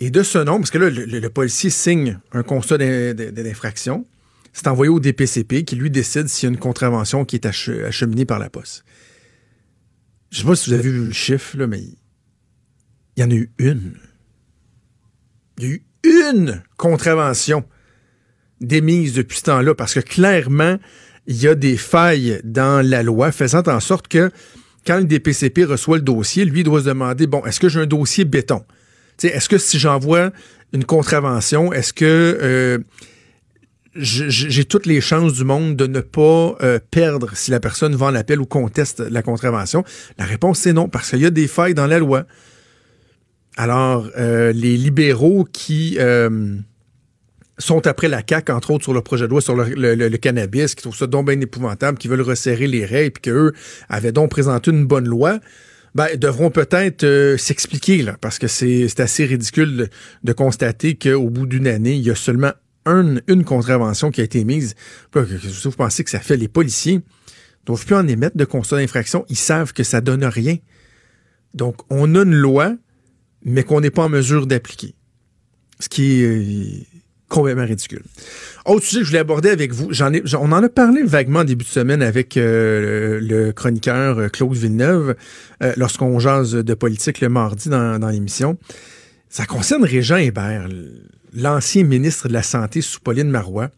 Et 0.00 0.10
de 0.10 0.22
ce 0.22 0.38
nombre, 0.38 0.60
parce 0.60 0.70
que 0.70 0.78
là, 0.78 0.90
le, 0.90 1.04
le 1.04 1.30
policier 1.30 1.70
signe 1.70 2.20
un 2.32 2.44
constat 2.44 2.78
d'infraction, 2.78 4.06
c'est 4.52 4.68
envoyé 4.68 4.88
au 4.88 5.00
DPCP 5.00 5.64
qui 5.64 5.76
lui 5.76 5.90
décide 5.90 6.28
s'il 6.28 6.48
y 6.48 6.52
a 6.52 6.54
une 6.54 6.60
contravention 6.60 7.24
qui 7.24 7.36
est 7.36 7.46
acheminée 7.46 8.24
par 8.24 8.38
la 8.38 8.48
poste. 8.50 8.84
Je 10.30 10.38
sais 10.38 10.44
pas 10.44 10.54
si 10.54 10.70
vous 10.70 10.74
avez 10.74 10.90
vu 10.90 11.06
le 11.06 11.12
chiffre, 11.12 11.56
là, 11.56 11.66
mais 11.66 11.80
il 11.80 13.20
y 13.20 13.24
en 13.24 13.30
a 13.30 13.34
eu 13.34 13.50
une. 13.58 13.94
Il 15.58 15.64
y 15.64 15.66
a 15.66 15.74
eu 15.74 15.82
une 16.04 16.62
contravention 16.76 17.64
démise 18.60 19.14
depuis 19.14 19.38
ce 19.38 19.44
temps-là, 19.44 19.74
parce 19.74 19.94
que 19.94 20.00
clairement, 20.00 20.78
il 21.28 21.36
y 21.36 21.46
a 21.46 21.54
des 21.54 21.76
failles 21.76 22.40
dans 22.42 22.84
la 22.84 23.02
loi 23.02 23.30
faisant 23.32 23.62
en 23.66 23.80
sorte 23.80 24.08
que 24.08 24.30
quand 24.86 24.96
le 24.96 25.04
DPCP 25.04 25.64
reçoit 25.64 25.98
le 25.98 26.02
dossier, 26.02 26.46
lui 26.46 26.64
doit 26.64 26.80
se 26.80 26.86
demander, 26.86 27.26
bon, 27.26 27.44
est-ce 27.44 27.60
que 27.60 27.68
j'ai 27.68 27.80
un 27.80 27.86
dossier 27.86 28.24
béton? 28.24 28.64
Est-ce 29.22 29.48
que 29.48 29.58
si 29.58 29.78
j'envoie 29.78 30.30
une 30.72 30.84
contravention, 30.84 31.70
est-ce 31.72 31.92
que 31.92 32.38
euh, 32.40 32.78
j'ai 33.94 34.64
toutes 34.64 34.86
les 34.86 35.02
chances 35.02 35.34
du 35.34 35.44
monde 35.44 35.76
de 35.76 35.86
ne 35.86 36.00
pas 36.00 36.56
euh, 36.62 36.78
perdre 36.90 37.30
si 37.34 37.50
la 37.50 37.60
personne 37.60 37.94
vend 37.94 38.10
l'appel 38.10 38.40
ou 38.40 38.46
conteste 38.46 39.00
la 39.00 39.20
contravention? 39.20 39.84
La 40.18 40.24
réponse, 40.24 40.60
c'est 40.60 40.72
non, 40.72 40.88
parce 40.88 41.10
qu'il 41.10 41.20
y 41.20 41.26
a 41.26 41.30
des 41.30 41.48
failles 41.48 41.74
dans 41.74 41.86
la 41.86 41.98
loi. 41.98 42.24
Alors, 43.58 44.08
euh, 44.16 44.52
les 44.52 44.78
libéraux 44.78 45.46
qui 45.52 45.98
sont 47.58 47.86
après 47.86 48.08
la 48.08 48.22
CAQ, 48.28 48.52
entre 48.52 48.70
autres 48.70 48.84
sur 48.84 48.94
le 48.94 49.02
projet 49.02 49.26
de 49.26 49.30
loi 49.30 49.40
sur 49.40 49.56
le, 49.56 50.16
cannabis, 50.16 50.74
qui 50.74 50.82
trouvent 50.82 50.96
ça 50.96 51.06
donc 51.06 51.26
bien 51.26 51.40
épouvantable, 51.40 51.98
qui 51.98 52.08
veulent 52.08 52.22
resserrer 52.22 52.66
les 52.66 52.84
règles, 52.84 53.12
puis 53.12 53.32
qu'eux 53.32 53.52
avaient 53.88 54.12
donc 54.12 54.30
présenté 54.30 54.70
une 54.70 54.86
bonne 54.86 55.08
loi, 55.08 55.40
ben, 55.94 56.08
devront 56.16 56.50
peut-être 56.50 57.36
s'expliquer, 57.38 58.02
là, 58.02 58.16
parce 58.20 58.38
que 58.38 58.46
c'est 58.46 59.00
assez 59.00 59.24
ridicule 59.24 59.76
de, 59.76 59.88
de 60.24 60.32
constater 60.32 60.96
qu'au 60.96 61.30
bout 61.30 61.46
d'une 61.46 61.66
année, 61.66 61.94
il 61.94 62.02
y 62.02 62.10
a 62.10 62.14
seulement 62.14 62.52
une 62.88 63.44
contravention 63.44 64.10
qui 64.10 64.20
a 64.20 64.24
été 64.24 64.44
mise. 64.44 64.74
Vous 65.12 65.70
pensez 65.72 66.04
que 66.04 66.10
ça 66.10 66.20
fait 66.20 66.36
les 66.36 66.48
policiers? 66.48 66.96
Ne 66.96 67.02
doivent 67.66 67.84
plus 67.84 67.94
en 67.94 68.08
émettre 68.08 68.36
de 68.36 68.44
constat 68.44 68.76
d'infraction. 68.76 69.24
Ils 69.28 69.36
savent 69.36 69.72
que 69.72 69.82
ça 69.82 70.00
donne 70.00 70.24
rien. 70.24 70.56
Donc, 71.54 71.76
on 71.90 72.14
a 72.14 72.22
une 72.22 72.34
loi, 72.34 72.74
mais 73.44 73.62
qu'on 73.62 73.80
n'est 73.80 73.90
pas 73.90 74.04
en 74.04 74.08
mesure 74.08 74.46
d'appliquer. 74.46 74.94
Ce 75.80 75.88
qui 75.88 76.24
euh, 76.24 76.97
complètement 77.28 77.64
ridicule. 77.64 78.02
Autre 78.64 78.84
sujet 78.84 79.00
que 79.00 79.04
je 79.04 79.10
voulais 79.10 79.20
aborder 79.20 79.50
avec 79.50 79.72
vous, 79.72 79.88
j'en 79.92 80.12
ai, 80.12 80.22
on 80.34 80.52
en 80.52 80.62
a 80.62 80.68
parlé 80.68 81.02
vaguement 81.02 81.40
en 81.40 81.44
début 81.44 81.64
de 81.64 81.70
semaine 81.70 82.02
avec 82.02 82.36
euh, 82.36 83.20
le 83.20 83.52
chroniqueur 83.52 84.18
euh, 84.18 84.28
Claude 84.28 84.54
Villeneuve 84.54 85.14
lorsqu'on 85.76 86.18
jase 86.18 86.52
de 86.52 86.74
politique 86.74 87.20
le 87.20 87.28
mardi 87.28 87.68
dans, 87.68 87.98
dans 87.98 88.08
l'émission. 88.08 88.58
Ça 89.28 89.44
concerne 89.44 89.84
Régent 89.84 90.16
Hébert, 90.16 90.68
l'ancien 91.34 91.84
ministre 91.84 92.28
de 92.28 92.32
la 92.32 92.42
Santé 92.42 92.80
sous 92.80 93.00
Pauline 93.00 93.28
Marois. 93.28 93.70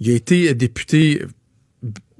Il 0.00 0.10
a 0.10 0.14
été 0.14 0.54
député 0.54 1.22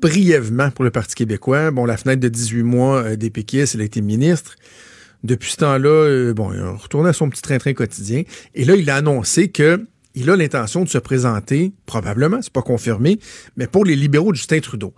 brièvement 0.00 0.70
pour 0.70 0.84
le 0.84 0.90
Parti 0.90 1.14
québécois. 1.14 1.70
Bon, 1.70 1.84
la 1.84 1.96
fenêtre 1.96 2.20
de 2.20 2.28
18 2.28 2.62
mois 2.62 3.02
euh, 3.02 3.16
des 3.16 3.30
péquistes, 3.30 3.74
il 3.74 3.80
a 3.80 3.84
été 3.84 4.00
ministre. 4.00 4.56
Depuis 5.24 5.52
ce 5.52 5.56
temps-là, 5.58 5.88
euh, 5.88 6.34
bon, 6.34 6.52
il 6.52 6.60
a 6.60 6.70
retourné 6.72 7.10
à 7.10 7.12
son 7.12 7.28
petit 7.28 7.42
train-train 7.42 7.74
quotidien. 7.74 8.22
Et 8.54 8.64
là, 8.64 8.74
il 8.76 8.88
a 8.90 8.96
annoncé 8.96 9.48
que 9.48 9.84
il 10.18 10.28
a 10.30 10.36
l'intention 10.36 10.82
de 10.82 10.88
se 10.88 10.98
présenter, 10.98 11.72
probablement, 11.86 12.42
c'est 12.42 12.52
pas 12.52 12.62
confirmé, 12.62 13.20
mais 13.56 13.68
pour 13.68 13.84
les 13.84 13.94
libéraux 13.94 14.32
de 14.32 14.36
Justin 14.36 14.58
Trudeau. 14.58 14.92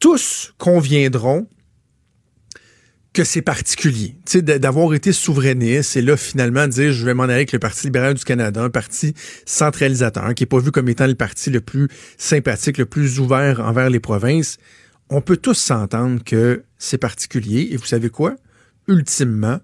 Tous 0.00 0.52
conviendront 0.58 1.46
que 3.12 3.22
c'est 3.22 3.42
particulier, 3.42 4.16
tu 4.26 4.42
d'avoir 4.42 4.92
été 4.92 5.12
souverainiste 5.12 5.96
et 5.96 6.02
là 6.02 6.16
finalement 6.16 6.66
dire 6.66 6.92
je 6.92 7.04
vais 7.04 7.14
m'en 7.14 7.22
aller 7.22 7.34
avec 7.34 7.52
le 7.52 7.60
Parti 7.60 7.86
libéral 7.86 8.14
du 8.14 8.24
Canada, 8.24 8.60
un 8.64 8.70
parti 8.70 9.14
centralisateur 9.46 10.34
qui 10.34 10.42
est 10.42 10.46
pas 10.46 10.58
vu 10.58 10.72
comme 10.72 10.88
étant 10.88 11.06
le 11.06 11.14
parti 11.14 11.50
le 11.50 11.60
plus 11.60 11.88
sympathique, 12.18 12.76
le 12.76 12.86
plus 12.86 13.20
ouvert 13.20 13.60
envers 13.60 13.88
les 13.88 14.00
provinces. 14.00 14.58
On 15.10 15.20
peut 15.20 15.36
tous 15.36 15.54
s'entendre 15.54 16.24
que 16.24 16.64
c'est 16.76 16.98
particulier 16.98 17.68
et 17.70 17.76
vous 17.76 17.86
savez 17.86 18.10
quoi? 18.10 18.34
Ultimement, 18.88 19.60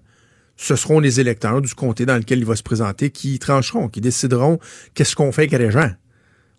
ce 0.61 0.75
seront 0.75 0.99
les 0.99 1.19
électeurs 1.19 1.59
du 1.59 1.73
comté 1.73 2.05
dans 2.05 2.17
lequel 2.17 2.37
il 2.37 2.45
va 2.45 2.55
se 2.55 2.61
présenter 2.61 3.09
qui 3.09 3.39
trancheront, 3.39 3.87
qui 3.87 3.99
décideront 3.99 4.59
qu'est-ce 4.93 5.15
qu'on 5.15 5.31
fait 5.31 5.41
avec 5.51 5.53
les 5.53 5.71
gens. 5.71 5.89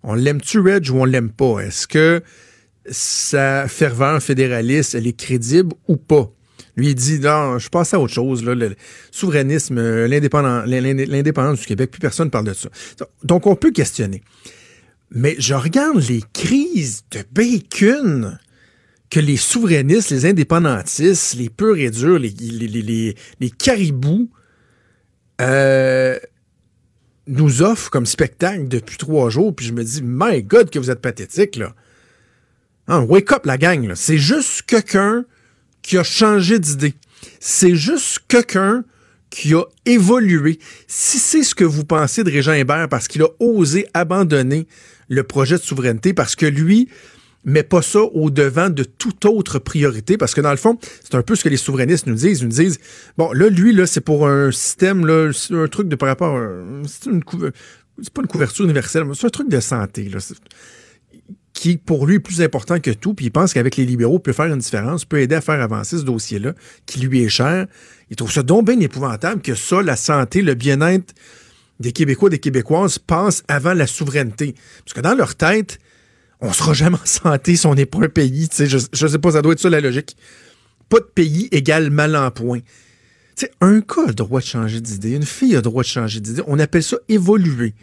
On 0.02 0.14
l'aime-tu 0.14 0.58
Reg 0.58 0.90
ou 0.90 0.96
on 0.96 1.04
l'aime 1.04 1.30
pas? 1.30 1.60
Est-ce 1.60 1.86
que 1.86 2.20
sa 2.90 3.68
ferveur 3.68 4.20
fédéraliste 4.20 4.96
elle 4.96 5.06
est 5.06 5.16
crédible 5.16 5.72
ou 5.86 5.96
pas? 5.96 6.28
Lui, 6.74 6.88
il 6.88 6.94
dit, 6.96 7.20
non, 7.20 7.58
je 7.58 7.68
passe 7.68 7.94
à 7.94 8.00
autre 8.00 8.12
chose, 8.12 8.42
le 8.44 8.74
souverainisme, 9.12 9.78
euh, 9.78 10.08
l'indépendance 10.08 11.60
du 11.60 11.66
Québec, 11.66 11.90
plus 11.90 12.00
personne 12.00 12.26
ne 12.26 12.30
parle 12.30 12.46
de 12.46 12.54
ça. 12.54 12.70
Donc, 13.22 13.46
on 13.46 13.54
peut 13.54 13.70
questionner. 13.70 14.22
Mais 15.10 15.36
je 15.38 15.54
regarde 15.54 16.02
les 16.08 16.22
crises 16.32 17.04
de 17.10 17.22
bacon 17.30 18.38
que 19.12 19.20
les 19.20 19.36
souverainistes, 19.36 20.08
les 20.08 20.24
indépendantistes, 20.24 21.34
les 21.34 21.50
purs 21.50 21.76
et 21.76 21.90
durs, 21.90 22.18
les, 22.18 22.30
les, 22.30 23.50
caribous 23.50 24.30
euh, 25.42 26.18
nous 27.26 27.60
offrent 27.60 27.90
comme 27.90 28.06
spectacle 28.06 28.68
depuis 28.68 28.96
trois 28.96 29.28
jours. 29.28 29.54
Puis 29.54 29.66
je 29.66 29.74
me 29.74 29.84
dis, 29.84 30.00
my 30.02 30.42
God, 30.42 30.70
que 30.70 30.78
vous 30.78 30.90
êtes 30.90 31.02
pathétique, 31.02 31.56
là. 31.56 31.74
Hein, 32.88 33.00
wake 33.02 33.30
up, 33.32 33.44
la 33.44 33.58
gang, 33.58 33.86
là. 33.86 33.96
C'est 33.96 34.16
juste 34.16 34.62
quelqu'un 34.62 35.26
qui 35.82 35.98
a 35.98 36.04
changé 36.04 36.58
d'idée. 36.58 36.94
C'est 37.38 37.76
juste 37.76 38.20
quelqu'un 38.28 38.82
qui 39.28 39.52
a 39.52 39.64
évolué. 39.84 40.58
Si 40.86 41.18
c'est 41.18 41.42
ce 41.42 41.54
que 41.54 41.64
vous 41.64 41.84
pensez 41.84 42.24
de 42.24 42.30
Régent 42.30 42.54
Hébert 42.54 42.88
parce 42.88 43.08
qu'il 43.08 43.20
a 43.20 43.28
osé 43.40 43.86
abandonner 43.92 44.66
le 45.08 45.22
projet 45.22 45.58
de 45.58 45.62
souveraineté, 45.62 46.14
parce 46.14 46.34
que 46.34 46.46
lui 46.46 46.88
met 47.44 47.62
pas 47.62 47.82
ça 47.82 48.00
au 48.00 48.30
devant 48.30 48.70
de 48.70 48.84
toute 48.84 49.24
autre 49.24 49.58
priorité, 49.58 50.16
parce 50.16 50.34
que 50.34 50.40
dans 50.40 50.50
le 50.50 50.56
fond, 50.56 50.78
c'est 51.02 51.14
un 51.14 51.22
peu 51.22 51.34
ce 51.34 51.44
que 51.44 51.48
les 51.48 51.56
souverainistes 51.56 52.06
nous 52.06 52.14
disent. 52.14 52.40
Ils 52.40 52.44
nous 52.44 52.50
disent, 52.50 52.78
bon, 53.18 53.32
là, 53.32 53.48
lui, 53.48 53.72
là, 53.72 53.86
c'est 53.86 54.00
pour 54.00 54.28
un 54.28 54.52
système, 54.52 55.06
là, 55.06 55.30
un 55.50 55.68
truc 55.68 55.88
de 55.88 55.96
par 55.96 56.08
rapport 56.08 56.36
à, 56.36 56.48
c'est 56.86 57.10
une 57.10 57.22
c'est 58.00 58.12
pas 58.12 58.22
une 58.22 58.28
couverture 58.28 58.64
universelle, 58.64 59.04
mais 59.04 59.14
c'est 59.14 59.26
un 59.26 59.30
truc 59.30 59.50
de 59.50 59.60
santé, 59.60 60.08
là 60.08 60.18
qui, 61.52 61.76
pour 61.76 62.06
lui, 62.06 62.16
est 62.16 62.20
plus 62.20 62.40
important 62.40 62.80
que 62.80 62.90
tout, 62.90 63.14
puis 63.14 63.26
il 63.26 63.30
pense 63.30 63.52
qu'avec 63.52 63.76
les 63.76 63.84
libéraux, 63.84 64.18
peut 64.18 64.32
faire 64.32 64.46
une 64.46 64.58
différence, 64.58 65.04
peut 65.04 65.20
aider 65.20 65.34
à 65.34 65.40
faire 65.40 65.60
avancer 65.60 65.98
ce 65.98 66.02
dossier-là, 66.02 66.54
qui 66.86 67.00
lui 67.00 67.22
est 67.22 67.28
cher. 67.28 67.66
Il 68.10 68.16
trouve 68.16 68.32
ça 68.32 68.42
donc 68.42 68.66
bien 68.66 68.80
épouvantable 68.80 69.42
que 69.42 69.54
ça, 69.54 69.82
la 69.82 69.96
santé, 69.96 70.42
le 70.42 70.54
bien-être 70.54 71.14
des 71.80 71.92
Québécois, 71.92 72.30
des 72.30 72.38
Québécoises, 72.38 72.98
passe 72.98 73.44
avant 73.48 73.74
la 73.74 73.86
souveraineté. 73.86 74.54
Parce 74.84 74.94
que 74.94 75.00
dans 75.00 75.14
leur 75.14 75.34
tête, 75.34 75.78
on 76.42 76.52
sera 76.52 76.74
jamais 76.74 76.96
en 76.96 77.06
santé 77.06 77.56
si 77.56 77.66
on 77.66 77.74
n'est 77.74 77.86
pas 77.86 78.00
un 78.00 78.08
pays. 78.08 78.48
Je, 78.58 78.78
je 78.92 79.06
sais 79.06 79.18
pas, 79.18 79.32
ça 79.32 79.42
doit 79.42 79.52
être 79.52 79.60
ça 79.60 79.70
la 79.70 79.80
logique. 79.80 80.16
Pas 80.88 80.98
de 80.98 81.04
pays 81.04 81.48
égale 81.52 81.90
mal 81.90 82.14
en 82.16 82.30
point. 82.30 82.60
un 83.60 83.80
cas 83.80 84.04
a 84.04 84.08
le 84.08 84.14
droit 84.14 84.40
de 84.40 84.44
changer 84.44 84.80
d'idée, 84.80 85.12
une 85.12 85.24
fille 85.24 85.54
a 85.54 85.56
le 85.56 85.62
droit 85.62 85.82
de 85.82 85.88
changer 85.88 86.20
d'idée. 86.20 86.42
On 86.48 86.58
appelle 86.58 86.82
ça 86.82 86.98
évoluer. 87.08 87.74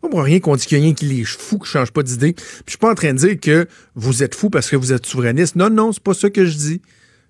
Pas 0.00 0.08
pour 0.08 0.22
rien 0.22 0.38
qu'on 0.38 0.54
dit 0.54 0.64
qu'il 0.64 0.78
y 0.78 0.80
a 0.80 0.84
rien 0.84 0.94
qui 0.94 1.20
est 1.20 1.24
fou, 1.24 1.58
qui 1.58 1.68
change 1.68 1.90
pas 1.90 2.02
d'idée. 2.02 2.34
Puis 2.34 2.44
je 2.66 2.70
suis 2.70 2.78
pas 2.78 2.90
en 2.90 2.94
train 2.94 3.12
de 3.12 3.18
dire 3.18 3.40
que 3.40 3.66
vous 3.96 4.22
êtes 4.22 4.34
fou 4.34 4.48
parce 4.48 4.70
que 4.70 4.76
vous 4.76 4.92
êtes 4.92 5.06
souverainiste. 5.06 5.56
Non, 5.56 5.70
non, 5.70 5.92
c'est 5.92 6.02
pas 6.02 6.14
ça 6.14 6.30
que 6.30 6.44
je 6.44 6.56
dis. 6.56 6.82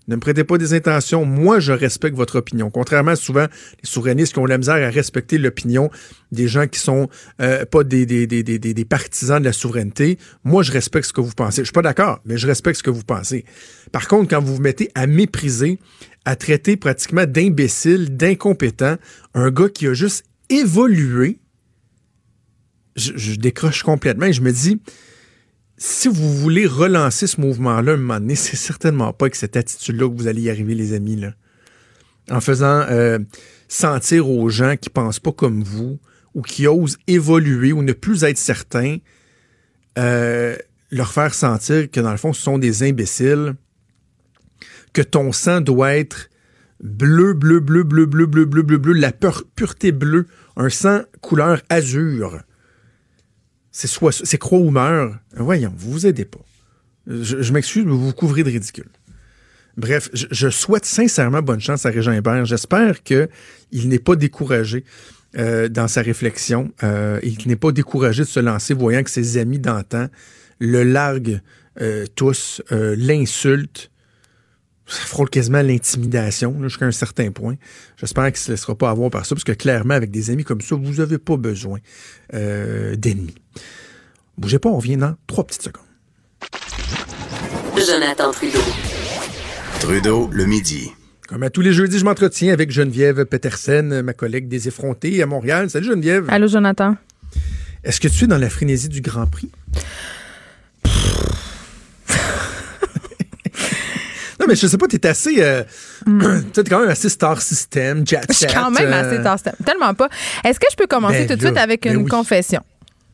Ne 0.07 0.15
me 0.15 0.19
prêtez 0.21 0.43
pas 0.43 0.57
des 0.57 0.73
intentions. 0.73 1.25
Moi, 1.25 1.59
je 1.59 1.71
respecte 1.71 2.15
votre 2.15 2.37
opinion. 2.37 2.69
Contrairement 2.69 3.15
souvent 3.15 3.47
les 3.81 3.89
souverainistes 3.89 4.33
qui 4.33 4.39
ont 4.39 4.45
la 4.45 4.57
misère 4.57 4.75
à 4.75 4.89
respecter 4.89 5.37
l'opinion 5.37 5.89
des 6.31 6.47
gens 6.47 6.67
qui 6.67 6.79
sont 6.79 7.09
euh, 7.41 7.65
pas 7.65 7.83
des, 7.83 8.05
des, 8.05 8.27
des, 8.27 8.43
des, 8.43 8.59
des 8.59 8.85
partisans 8.85 9.39
de 9.39 9.45
la 9.45 9.53
souveraineté. 9.53 10.19
Moi, 10.43 10.61
je 10.63 10.71
respecte 10.71 11.07
ce 11.07 11.13
que 11.13 11.21
vous 11.21 11.33
pensez. 11.33 11.61
Je 11.61 11.65
suis 11.65 11.73
pas 11.73 11.81
d'accord, 11.81 12.19
mais 12.25 12.37
je 12.37 12.45
respecte 12.45 12.77
ce 12.77 12.83
que 12.83 12.91
vous 12.91 13.03
pensez. 13.03 13.45
Par 13.91 14.07
contre, 14.07 14.29
quand 14.29 14.41
vous 14.41 14.55
vous 14.55 14.61
mettez 14.61 14.91
à 14.93 15.07
mépriser, 15.07 15.79
à 16.25 16.35
traiter 16.35 16.77
pratiquement 16.77 17.25
d'imbécile, 17.25 18.15
d'incompétent, 18.15 18.97
un 19.33 19.49
gars 19.49 19.69
qui 19.69 19.87
a 19.87 19.93
juste 19.93 20.25
évolué, 20.49 21.39
je, 22.95 23.13
je 23.15 23.35
décroche 23.35 23.83
complètement 23.83 24.27
et 24.27 24.33
je 24.33 24.41
me 24.41 24.51
dis, 24.51 24.79
si 25.77 26.07
vous 26.07 26.33
voulez 26.35 26.65
relancer 26.65 27.27
ce 27.27 27.39
mouvement-là 27.41 27.93
un 27.93 27.97
moment 27.97 28.19
donné, 28.19 28.35
c'est 28.35 28.55
certainement 28.55 29.13
pas 29.13 29.25
avec 29.25 29.35
cette 29.35 29.57
attitude-là 29.57 30.09
que 30.09 30.15
vous 30.15 30.27
allez 30.27 30.43
y 30.43 30.49
arriver, 30.49 30.75
les 30.75 30.93
amis. 30.93 31.15
Là. 31.15 31.33
En 32.29 32.41
faisant 32.41 32.85
euh, 32.89 33.19
sentir 33.67 34.29
aux 34.29 34.49
gens 34.49 34.75
qui 34.77 34.89
pensent 34.89 35.19
pas 35.19 35.31
comme 35.31 35.63
vous 35.63 35.99
ou 36.33 36.41
qui 36.41 36.67
osent 36.67 36.97
évoluer 37.07 37.71
ou 37.71 37.81
ne 37.81 37.93
plus 37.93 38.23
être 38.23 38.37
certains, 38.37 38.97
euh, 39.97 40.57
leur 40.91 41.11
faire 41.11 41.33
sentir 41.33 41.89
que 41.89 41.99
dans 41.99 42.11
le 42.11 42.17
fond, 42.17 42.33
ce 42.33 42.41
sont 42.41 42.57
des 42.57 42.83
imbéciles, 42.83 43.55
que 44.91 45.01
ton 45.01 45.31
sang 45.31 45.61
doit 45.61 45.95
être 45.95 46.29
bleu, 46.81 47.33
bleu, 47.33 47.59
bleu, 47.59 47.83
bleu, 47.83 48.05
bleu, 48.05 48.25
bleu, 48.25 48.45
bleu, 48.45 48.63
bleu, 48.63 48.77
bleu, 48.77 48.93
la 48.93 49.11
pureté 49.11 49.91
bleue, 49.91 50.27
un 50.57 50.69
sang 50.69 51.01
couleur 51.21 51.61
azur 51.69 52.41
c'est 53.75 54.37
croix 54.37 54.59
ou 54.59 54.71
meurt. 54.71 55.13
Voyons, 55.35 55.73
vous 55.75 55.91
vous 55.91 56.07
aidez 56.07 56.25
pas. 56.25 56.39
Je, 57.07 57.51
m'excuse, 57.51 57.83
mais 57.85 57.91
vous 57.91 58.07
vous 58.07 58.13
couvrez 58.13 58.43
de 58.43 58.49
ridicule. 58.49 58.89
Bref, 59.77 60.09
je, 60.13 60.49
souhaite 60.49 60.85
sincèrement 60.85 61.41
bonne 61.41 61.59
chance 61.59 61.85
à 61.85 61.89
Régent 61.89 62.13
Hébert. 62.13 62.45
J'espère 62.45 63.03
qu'il 63.03 63.27
n'est 63.73 63.99
pas 63.99 64.15
découragé 64.15 64.85
euh, 65.37 65.67
dans 65.67 65.89
sa 65.89 66.01
réflexion 66.01 66.71
euh, 66.83 67.19
qu'il 67.19 67.49
n'est 67.49 67.57
pas 67.57 67.73
découragé 67.73 68.23
de 68.23 68.27
se 68.27 68.39
lancer, 68.39 68.73
voyant 68.73 69.03
que 69.03 69.09
ses 69.09 69.37
amis 69.37 69.59
d'antan 69.59 70.07
le 70.59 70.83
larguent 70.83 71.41
euh, 71.81 72.05
tous, 72.15 72.61
l'insultent. 72.71 73.91
Ça 74.87 75.01
frôle 75.01 75.29
quasiment 75.29 75.61
l'intimidation 75.61 76.55
jusqu'à 76.61 76.85
un 76.85 76.91
certain 76.91 77.31
point. 77.31 77.55
J'espère 77.97 78.25
qu'il 78.25 78.33
ne 78.33 78.37
se 78.37 78.51
laissera 78.51 78.75
pas 78.75 78.91
avoir 78.91 79.09
par 79.09 79.25
ça, 79.25 79.33
parce 79.33 79.43
que 79.43 79.51
clairement, 79.51 79.95
avec 79.95 80.11
des 80.11 80.29
amis 80.29 80.43
comme 80.43 80.61
ça, 80.61 80.75
vous 80.75 80.93
n'avez 80.93 81.17
pas 81.17 81.37
besoin 81.37 81.79
d'ennemis. 82.31 83.35
Bougez 84.37 84.59
pas, 84.59 84.69
on 84.69 84.77
revient 84.77 84.97
dans 84.97 85.15
trois 85.27 85.45
petites 85.45 85.63
secondes. 85.63 85.85
Jonathan 87.75 88.31
Trudeau. 88.31 88.59
Trudeau, 89.79 90.29
le 90.31 90.45
midi. 90.45 90.91
Comme 91.27 91.43
à 91.43 91.49
tous 91.49 91.61
les 91.61 91.73
jeudis, 91.73 91.99
je 91.99 92.05
m'entretiens 92.05 92.53
avec 92.53 92.69
Geneviève 92.69 93.25
Petersen, 93.25 94.01
ma 94.01 94.13
collègue 94.13 94.47
des 94.47 94.67
effrontés 94.67 95.21
à 95.23 95.25
Montréal. 95.25 95.69
Salut 95.69 95.87
Geneviève. 95.87 96.25
Allô 96.29 96.47
Jonathan. 96.47 96.95
Est-ce 97.83 97.99
que 97.99 98.07
tu 98.07 98.25
es 98.25 98.27
dans 98.27 98.37
la 98.37 98.49
frénésie 98.49 98.89
du 98.89 99.01
Grand 99.01 99.25
Prix? 99.25 99.51
Non, 104.45 104.49
mais 104.49 104.55
je 104.55 104.67
sais 104.67 104.77
pas, 104.77 104.87
tu 104.87 104.95
es 104.95 105.07
assez. 105.07 105.35
Euh, 105.39 105.63
mm. 106.05 106.21
tu 106.53 106.59
es 106.59 106.63
quand 106.63 106.79
même 106.79 106.89
assez 106.89 107.09
star 107.09 107.41
system, 107.41 108.05
jet. 108.05 108.21
Je 108.29 108.33
suis 108.33 108.47
quand 108.47 108.69
même 108.71 108.93
assez 108.93 109.17
euh, 109.17 109.21
star 109.21 109.39
system. 109.39 109.53
Tellement 109.65 109.93
pas. 109.93 110.09
Est-ce 110.43 110.59
que 110.59 110.67
je 110.71 110.75
peux 110.75 110.87
commencer 110.87 111.25
Ben 111.25 111.27
tout 111.27 111.35
de 111.35 111.41
suite 111.41 111.57
avec 111.57 111.83
ben 111.83 111.93
une 111.95 112.03
oui. 112.03 112.09
confession? 112.09 112.61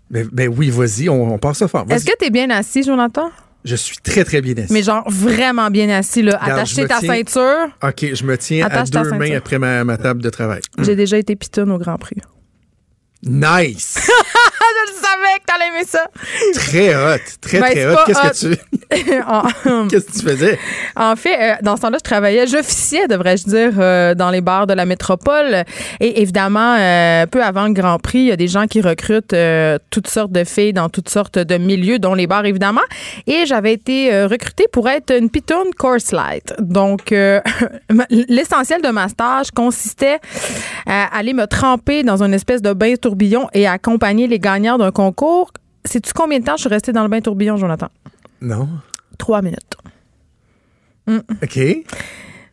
Ben, 0.09 0.27
ben 0.31 0.53
oui, 0.55 0.69
vas-y, 0.69 1.07
on, 1.07 1.33
on 1.33 1.37
passe 1.37 1.59
ça 1.59 1.67
fort. 1.67 1.85
Est-ce 1.89 2.05
que 2.05 2.11
tu 2.19 2.25
es 2.25 2.29
bien 2.29 2.49
assis, 2.49 2.83
Jonathan? 2.83 3.31
Je 3.63 3.75
suis 3.75 3.97
très, 3.97 4.23
très 4.23 4.41
bien 4.41 4.55
assis. 4.57 4.73
Mais 4.73 4.83
genre 4.83 5.03
vraiment 5.09 5.69
bien 5.69 5.87
assis, 5.89 6.21
là. 6.21 6.37
Regarde, 6.41 6.59
Attaché 6.59 6.87
ta 6.87 6.99
tiens- 6.99 7.13
ceinture? 7.13 7.67
OK, 7.83 8.13
je 8.13 8.23
me 8.25 8.37
tiens 8.37 8.65
Attache 8.65 8.89
à 8.93 9.03
deux 9.03 9.11
mains 9.11 9.37
après 9.37 9.59
ma, 9.59 9.83
ma 9.83 9.97
table 9.97 10.21
de 10.21 10.29
travail. 10.29 10.61
J'ai 10.79 10.95
déjà 10.95 11.17
été 11.17 11.35
pitonne 11.35 11.71
au 11.71 11.77
Grand 11.77 11.97
Prix. 11.97 12.17
Nice! 13.23 14.09
je 14.71 14.91
le 14.91 14.99
savais 14.99 15.39
que 15.39 15.45
t'allais 15.45 15.67
aimer 15.67 15.85
ça. 15.85 16.07
très 16.55 16.95
hot, 16.95 17.19
très, 17.39 17.59
Ben, 17.59 17.71
très 17.71 17.85
hot. 17.85 17.97
Qu'est-ce 18.05 18.49
que 18.49 18.55
tu 18.55 19.21
en, 19.27 19.87
qu'est-ce 19.89 20.05
que 20.05 20.11
tu 20.11 20.25
faisais? 20.25 20.59
en 20.95 21.15
fait, 21.15 21.39
euh, 21.39 21.55
dans 21.61 21.75
ce 21.75 21.81
temps-là, 21.81 21.97
je 21.99 22.03
travaillais, 22.03 22.47
j'officiais, 22.47 23.07
devrais-je 23.07 23.45
dire, 23.45 23.73
euh, 23.77 24.15
dans 24.15 24.31
les 24.31 24.41
bars 24.41 24.67
de 24.67 24.73
la 24.73 24.85
métropole. 24.85 25.63
Et 25.99 26.21
évidemment, 26.21 26.75
euh, 26.79 27.25
peu 27.27 27.43
avant 27.43 27.67
le 27.67 27.73
Grand 27.73 27.99
Prix, 27.99 28.19
il 28.19 28.25
y 28.25 28.31
a 28.31 28.35
des 28.35 28.47
gens 28.47 28.67
qui 28.67 28.81
recrutent 28.81 29.35
toutes 29.89 30.07
sortes 30.07 30.31
de 30.31 30.43
filles 30.43 30.73
dans 30.73 30.89
toutes 30.89 31.09
sortes 31.09 31.37
de 31.37 31.57
milieux, 31.57 31.99
dont 31.99 32.13
les 32.13 32.27
bars, 32.27 32.45
évidemment. 32.45 32.81
Et 33.27 33.45
j'avais 33.45 33.73
été 33.73 34.25
recrutée 34.25 34.67
pour 34.71 34.89
être 34.89 35.15
une 35.15 35.29
pitoune 35.29 35.73
course 35.77 36.11
light. 36.11 36.53
Donc, 36.59 37.13
l'essentiel 38.09 38.81
de 38.81 38.89
ma 38.89 39.07
stage 39.07 39.51
consistait 39.51 40.19
à 40.85 41.15
aller 41.15 41.33
me 41.33 41.45
tremper 41.45 42.03
dans 42.03 42.23
une 42.23 42.33
espèce 42.33 42.61
de 42.61 42.73
bain 42.73 42.95
tourbillon 43.11 43.47
et 43.53 43.67
accompagner 43.67 44.27
les 44.27 44.39
gagnants 44.39 44.77
d'un 44.77 44.91
concours. 44.91 45.51
Sais-tu 45.85 46.13
combien 46.13 46.39
de 46.39 46.45
temps 46.45 46.55
je 46.55 46.61
suis 46.61 46.69
restée 46.69 46.93
dans 46.93 47.03
le 47.03 47.09
bain 47.09 47.19
tourbillon, 47.21 47.57
Jonathan? 47.57 47.89
Non. 48.41 48.69
Trois 49.17 49.41
minutes. 49.41 49.75
OK. 51.07 51.59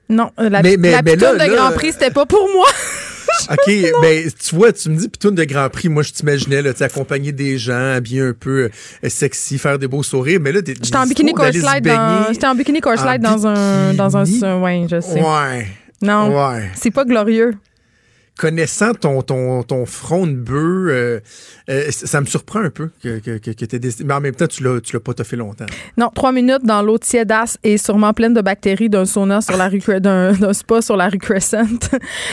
Non, 0.09 0.31
la, 0.39 0.63
Mais- 0.63 0.77
mais- 0.77 0.91
la 0.93 1.03
mais 1.03 1.17
là, 1.17 1.35
de 1.35 1.39
là- 1.39 1.49
Grand 1.49 1.71
Prix, 1.73 1.93
c'était 1.93 2.11
pas 2.11 2.27
pour 2.27 2.49
moi. 2.53 2.67
OK, 3.51 3.71
ben 4.03 4.31
tu 4.41 4.55
vois, 4.57 4.73
tu 4.73 4.89
me 4.89 4.97
dis 4.97 5.09
pitoune 5.09 5.35
de 5.35 5.45
Grand 5.45 5.69
Prix, 5.69 5.89
moi 5.91 6.03
je 6.03 6.13
t'imaginais 6.13 6.63
là, 6.63 6.71
accompagner 6.81 7.31
des 7.31 7.57
gens, 7.59 7.93
habiller 7.95 8.23
un 8.23 8.33
peu 8.33 8.71
euh, 9.05 9.09
sexy, 9.09 9.59
faire 9.59 9.79
des 9.79 9.87
beaux 9.87 10.03
sourires, 10.03 10.41
mais 10.41 10.51
là 10.51 10.61
t'es 10.63 10.75
J'étais 10.83 10.97
en 10.97 11.07
bikini 11.07 11.35
course 11.35 11.55
light 11.57 11.85
dans, 11.85 12.25
j'étais 12.33 12.47
en 12.47 12.55
bikini 12.55 12.81
course 12.81 13.05
light 13.05 13.21
dans 13.21 13.47
un, 13.47 13.93
dans 13.95 14.17
un, 14.17 14.25
ouais, 14.63 14.87
je 14.91 15.01
sais. 15.01 15.23
Ouais. 15.23 15.67
Non, 16.03 16.35
Ouais. 16.35 16.71
c'est 16.75 16.91
pas 16.91 17.05
glorieux. 17.05 17.55
Connaissant 18.39 18.95
ton, 18.95 19.21
ton, 19.23 19.63
ton 19.65 19.85
front 19.85 20.27
de 20.27 20.33
bœuf, 20.33 20.89
euh, 20.91 21.21
euh, 21.69 21.85
ça 21.91 22.21
me 22.21 22.27
surprend 22.27 22.61
un 22.61 22.71
peu 22.71 22.89
que, 23.03 23.19
que, 23.19 23.39
que, 23.39 23.77
décidé. 23.77 24.05
Mais 24.05 24.15
en 24.15 24.21
même 24.21 24.35
temps, 24.35 24.47
tu 24.47 24.63
l'as, 24.63 24.81
tu 24.81 24.95
l'as 24.95 25.01
pas 25.01 25.13
fait 25.25 25.37
longtemps. 25.37 25.67
Non, 25.97 26.11
trois 26.15 26.33
minutes 26.33 26.65
dans 26.65 26.81
l'eau 26.81 26.99
tiédasse 26.99 27.59
et 27.65 27.77
sûrement 27.79 28.13
pleine 28.15 28.35
de 28.35 28.41
bactéries 28.41 28.89
d'un 28.89 29.05
sauna 29.05 29.41
sur 29.41 29.57
la 29.57 29.69
rue, 29.69 29.83
d'un, 30.01 30.33
d'un 30.33 30.53
spa 30.53 30.81
sur 30.81 30.97
la 30.97 31.09
rue 31.09 31.19
Crescent. 31.19 31.65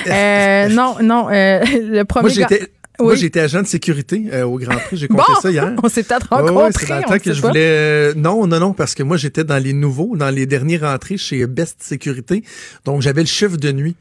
Euh, 0.07 0.67
non, 0.69 0.97
non, 1.01 1.27
le 1.29 2.03
premier 2.03 2.23
Moi, 2.23 2.29
j'étais, 2.29 2.69
moi, 2.99 3.15
j'étais 3.15 3.39
agent 3.39 3.61
de 3.61 3.67
sécurité 3.67 4.25
euh, 4.31 4.43
au 4.43 4.57
Grand 4.57 4.77
Prix. 4.77 4.97
J'ai 4.97 5.07
compté 5.07 5.23
Bon, 5.27 5.41
ça 5.41 5.51
hier. 5.51 5.73
on 5.81 5.89
s'est 5.89 6.03
peut-être 6.03 6.27
ouais, 6.31 6.41
rencontrés. 6.49 6.85
c'est 6.85 6.89
dans 6.89 6.97
le 6.97 7.03
on 7.05 7.09
temps 7.09 7.19
que 7.19 7.33
je 7.33 7.41
voulais. 7.41 7.59
euh, 7.59 8.13
non, 8.15 8.47
non, 8.47 8.59
non, 8.59 8.73
parce 8.73 8.95
que 8.95 9.03
moi, 9.03 9.17
j'étais 9.17 9.43
dans 9.43 9.57
les 9.61 9.73
nouveaux, 9.73 10.15
dans 10.15 10.29
les 10.29 10.45
derniers 10.45 10.77
rentrées 10.77 11.17
chez 11.17 11.45
Best 11.47 11.77
Sécurité. 11.81 12.43
Donc, 12.85 13.01
j'avais 13.01 13.21
le 13.21 13.27
chiffre 13.27 13.57
de 13.57 13.71
nuit. 13.71 13.95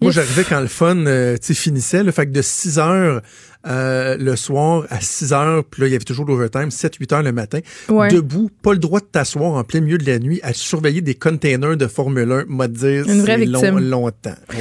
Moi, 0.00 0.12
j'arrivais 0.12 0.44
quand 0.44 0.60
le 0.60 0.68
fun 0.68 1.06
euh, 1.06 1.36
finissait. 1.54 2.02
Là, 2.02 2.12
fait 2.12 2.26
que 2.26 2.32
de 2.32 2.42
6 2.42 2.78
heures 2.78 3.20
euh, 3.68 4.16
le 4.18 4.34
soir 4.36 4.84
à 4.90 5.00
6 5.00 5.32
heures, 5.32 5.64
puis 5.64 5.82
là, 5.82 5.88
il 5.88 5.92
y 5.92 5.94
avait 5.94 6.04
toujours 6.04 6.24
l'overtime, 6.26 6.68
7-8 6.70 7.14
heures 7.14 7.22
le 7.22 7.32
matin. 7.32 7.58
Ouais. 7.88 8.08
Debout, 8.08 8.50
pas 8.62 8.72
le 8.72 8.78
droit 8.78 9.00
de 9.00 9.04
t'asseoir 9.06 9.52
en 9.52 9.64
plein 9.64 9.80
milieu 9.80 9.98
de 9.98 10.06
la 10.10 10.18
nuit 10.18 10.40
à 10.42 10.52
surveiller 10.52 11.00
des 11.00 11.14
containers 11.14 11.76
de 11.76 11.86
Formule 11.86 12.30
1, 12.32 12.44
m'a 12.48 12.68
dire, 12.68 13.04
Une 13.08 13.20
vraie 13.22 13.38
c'est 13.38 13.44
long- 13.46 13.60
victime. 13.60 13.78
longtemps. 13.90 14.34
Ouais. 14.50 14.56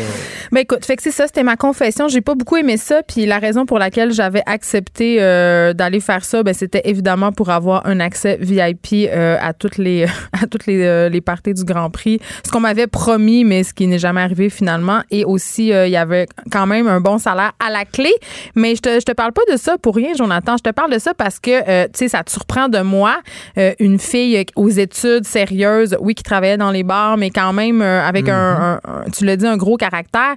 Ben 0.52 0.60
écoute, 0.62 0.86
fait 0.86 0.96
que 0.96 1.04
c'est 1.04 1.12
ça, 1.12 1.28
c'était 1.28 1.43
ma 1.43 1.56
confession. 1.58 2.08
J'ai 2.08 2.22
pas 2.22 2.36
beaucoup 2.36 2.58
aimé 2.58 2.78
ça, 2.78 3.02
puis 3.04 3.26
la 3.26 3.39
raison 3.39 3.65
pour 3.65 3.80
laquelle 3.80 4.12
j'avais 4.13 4.43
accepté 4.46 5.17
euh, 5.22 5.74
d'aller 5.74 6.00
faire 6.00 6.24
ça, 6.26 6.43
ben 6.43 6.54
c'était 6.54 6.82
évidemment 6.86 7.32
pour 7.32 7.50
avoir 7.50 7.86
un 7.86 8.00
accès 8.00 8.38
VIP 8.41 9.10
euh, 9.12 9.38
à 9.41 9.54
toutes 9.54 9.78
les 9.78 10.06
à 10.34 10.48
toutes 10.48 10.65
les, 10.67 11.10
les 11.10 11.22
parties 11.22 11.54
du 11.54 11.63
Grand 11.63 11.89
Prix. 11.89 12.20
Ce 12.46 12.52
qu'on 12.52 12.60
m'avait 12.62 12.88
promis, 12.88 13.43
mais 13.43 13.63
ce 13.63 13.74
qui 13.74 13.88
n'est 13.88 14.00
jamais 14.00 14.22
arrivé 14.22 14.50
finalement. 14.50 15.02
Et 15.12 15.26
aussi, 15.26 15.67
il 15.67 15.89
y 15.89 15.98
avait 15.98 16.28
quand 16.52 16.65
même 16.67 16.88
un 16.88 17.00
bon 17.02 17.17
salaire 17.17 17.54
à 17.65 17.70
la 17.70 17.86
clé. 17.86 18.12
Mais 18.56 18.76
je 18.76 18.82
te 18.82 18.89
je 19.00 19.06
te 19.06 19.12
parle 19.12 19.32
pas 19.34 19.42
de 19.52 19.58
ça 19.58 19.78
pour 19.78 19.96
rien, 19.96 20.14
Jonathan. 20.18 20.56
Je 20.58 20.64
te 20.64 20.70
parle 20.74 20.92
de 20.92 21.00
ça 21.00 21.14
parce 21.14 21.40
que 21.40 21.52
euh, 21.52 21.86
tu 21.86 21.92
sais, 22.00 22.08
ça 22.10 22.24
te 22.24 22.32
surprend 22.32 22.68
de 22.70 22.80
moi, 22.80 23.18
euh, 23.58 23.74
une 23.80 24.00
fille 24.00 24.46
aux 24.56 24.70
études 24.70 25.26
sérieuses, 25.26 25.98
oui, 26.00 26.16
qui 26.16 26.24
travaillait 26.24 26.58
dans 26.58 26.72
les 26.72 26.84
bars, 26.84 27.18
mais 27.18 27.30
quand 27.30 27.54
même 27.54 27.82
euh, 27.82 28.02
avec 28.06 28.30
un, 28.30 28.34
un- 28.36 28.80
un- 28.84 29.10
tu 29.16 29.26
l'as 29.26 29.36
dit, 29.38 29.46
un 29.48 29.58
gros 29.58 29.78
caractère. 29.78 30.36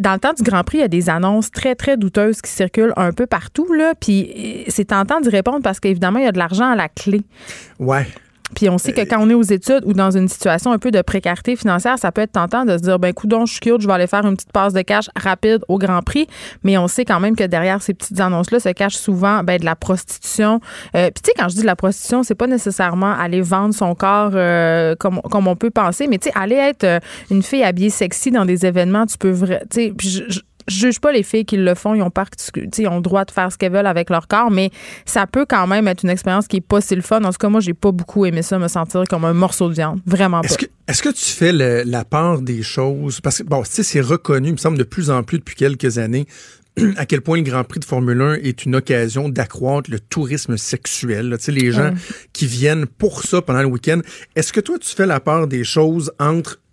Dans 0.00 0.14
le 0.14 0.18
temps 0.18 0.32
du 0.32 0.42
Grand 0.42 0.64
Prix, 0.64 0.78
il 0.78 0.80
y 0.80 0.84
a 0.84 0.88
des 0.88 1.10
annonces 1.10 1.50
très, 1.50 1.74
très 1.74 1.96
douteuses 1.98 2.40
qui 2.40 2.50
circulent 2.50 2.94
un 2.96 3.12
peu 3.12 3.26
partout. 3.26 3.70
Là, 3.72 3.92
puis 4.00 4.64
c'est 4.68 4.86
tentant 4.86 5.20
d'y 5.20 5.28
répondre 5.28 5.60
parce 5.62 5.78
qu'évidemment, 5.78 6.18
il 6.20 6.24
y 6.24 6.28
a 6.28 6.32
de 6.32 6.38
l'argent 6.38 6.70
à 6.70 6.74
la 6.76 6.88
clé. 6.88 7.20
Ouais. 7.78 8.06
Puis 8.54 8.68
on 8.68 8.78
sait 8.78 8.92
que 8.92 9.00
quand 9.00 9.18
on 9.20 9.30
est 9.30 9.34
aux 9.34 9.42
études 9.42 9.82
ou 9.84 9.94
dans 9.94 10.10
une 10.10 10.28
situation 10.28 10.72
un 10.72 10.78
peu 10.78 10.90
de 10.90 11.00
précarité 11.02 11.56
financière, 11.56 11.98
ça 11.98 12.12
peut 12.12 12.20
être 12.20 12.32
tentant 12.32 12.64
de 12.64 12.76
se 12.76 12.82
dire, 12.82 12.98
ben 12.98 13.12
coudon, 13.12 13.46
je 13.46 13.52
suis 13.52 13.60
cute, 13.60 13.80
je 13.80 13.86
vais 13.86 13.92
aller 13.92 14.06
faire 14.06 14.24
une 14.26 14.36
petite 14.36 14.52
passe 14.52 14.72
de 14.72 14.82
cash 14.82 15.08
rapide 15.16 15.60
au 15.68 15.78
Grand 15.78 16.02
Prix. 16.02 16.26
Mais 16.62 16.76
on 16.76 16.86
sait 16.86 17.04
quand 17.04 17.20
même 17.20 17.36
que 17.36 17.44
derrière 17.44 17.82
ces 17.82 17.94
petites 17.94 18.20
annonces-là 18.20 18.60
se 18.60 18.68
cache 18.68 18.96
souvent 18.96 19.42
ben, 19.42 19.58
de 19.58 19.64
la 19.64 19.76
prostitution. 19.76 20.60
Euh, 20.94 21.10
Puis 21.10 21.22
tu 21.22 21.30
sais, 21.30 21.32
quand 21.36 21.48
je 21.48 21.54
dis 21.54 21.62
de 21.62 21.66
la 21.66 21.76
prostitution, 21.76 22.22
c'est 22.22 22.34
pas 22.34 22.46
nécessairement 22.46 23.12
aller 23.12 23.40
vendre 23.40 23.74
son 23.74 23.94
corps 23.94 24.32
euh, 24.34 24.94
comme, 24.96 25.20
comme 25.22 25.48
on 25.48 25.56
peut 25.56 25.70
penser, 25.70 26.06
mais 26.06 26.18
tu 26.18 26.28
sais, 26.28 26.38
aller 26.38 26.56
être 26.56 26.84
euh, 26.84 27.00
une 27.30 27.42
fille 27.42 27.64
habillée 27.64 27.90
sexy 27.90 28.30
dans 28.30 28.44
des 28.44 28.66
événements, 28.66 29.06
tu 29.06 29.18
peux 29.18 29.30
vrai, 29.30 29.62
tu 29.70 29.94
sais, 29.94 30.42
je- 30.68 30.74
juge 30.84 31.00
pas 31.00 31.12
les 31.12 31.22
filles 31.22 31.44
qui 31.44 31.56
le 31.56 31.74
font, 31.74 31.94
ils 31.94 32.02
ont, 32.02 32.10
ils 32.56 32.84
le 32.84 33.00
droit 33.00 33.24
de 33.24 33.30
faire 33.30 33.50
ce 33.52 33.58
qu'elles 33.58 33.72
veulent 33.72 33.86
avec 33.86 34.10
leur 34.10 34.28
corps, 34.28 34.50
mais 34.50 34.70
ça 35.04 35.26
peut 35.26 35.46
quand 35.48 35.66
même 35.66 35.88
être 35.88 36.02
une 36.04 36.10
expérience 36.10 36.46
qui 36.46 36.56
est 36.58 36.60
pas 36.60 36.80
si 36.80 36.94
le 36.94 37.02
fun. 37.02 37.22
En 37.24 37.30
tout 37.30 37.38
cas, 37.38 37.48
moi, 37.48 37.60
j'ai 37.60 37.74
pas 37.74 37.92
beaucoup 37.92 38.24
aimé 38.26 38.42
ça, 38.42 38.58
me 38.58 38.68
sentir 38.68 39.04
comme 39.08 39.24
un 39.24 39.32
morceau 39.34 39.68
de 39.68 39.74
viande. 39.74 40.00
Vraiment 40.06 40.40
pas. 40.40 40.48
Est-ce 40.86 41.02
que, 41.02 41.08
tu 41.10 41.24
fais 41.32 41.52
le- 41.52 41.82
la 41.84 42.04
part 42.04 42.40
des 42.42 42.62
choses? 42.62 43.20
Parce 43.20 43.38
que, 43.38 43.42
bon, 43.44 43.62
tu 43.62 43.70
sais, 43.70 43.82
c'est 43.82 44.00
reconnu, 44.00 44.48
il 44.48 44.52
me 44.52 44.56
semble, 44.58 44.76
de 44.78 44.82
plus 44.84 45.10
en 45.10 45.22
plus 45.22 45.38
depuis 45.38 45.54
quelques 45.56 45.98
années, 45.98 46.26
à 46.96 47.06
quel 47.06 47.20
point 47.20 47.36
le 47.36 47.42
Grand 47.44 47.62
Prix 47.64 47.80
de 47.80 47.84
Formule 47.84 48.20
1 48.20 48.34
est 48.34 48.64
une 48.64 48.74
occasion 48.74 49.28
d'accroître 49.28 49.90
le 49.90 50.00
tourisme 50.00 50.56
sexuel. 50.56 51.28
là. 51.28 51.38
Tu 51.38 51.44
sais, 51.44 51.52
les 51.52 51.70
gens 51.72 51.92
qui 52.32 52.46
viennent 52.46 52.86
pour 52.86 53.22
ça 53.22 53.40
pendant 53.42 53.60
le 53.62 53.68
week-end. 53.68 54.00
Est-ce 54.34 54.52
que 54.52 54.60
toi, 54.60 54.78
tu 54.78 54.94
fais 54.94 55.06
la 55.06 55.20
part 55.20 55.46
des 55.46 55.62
choses 55.64 56.12
entre 56.18 56.60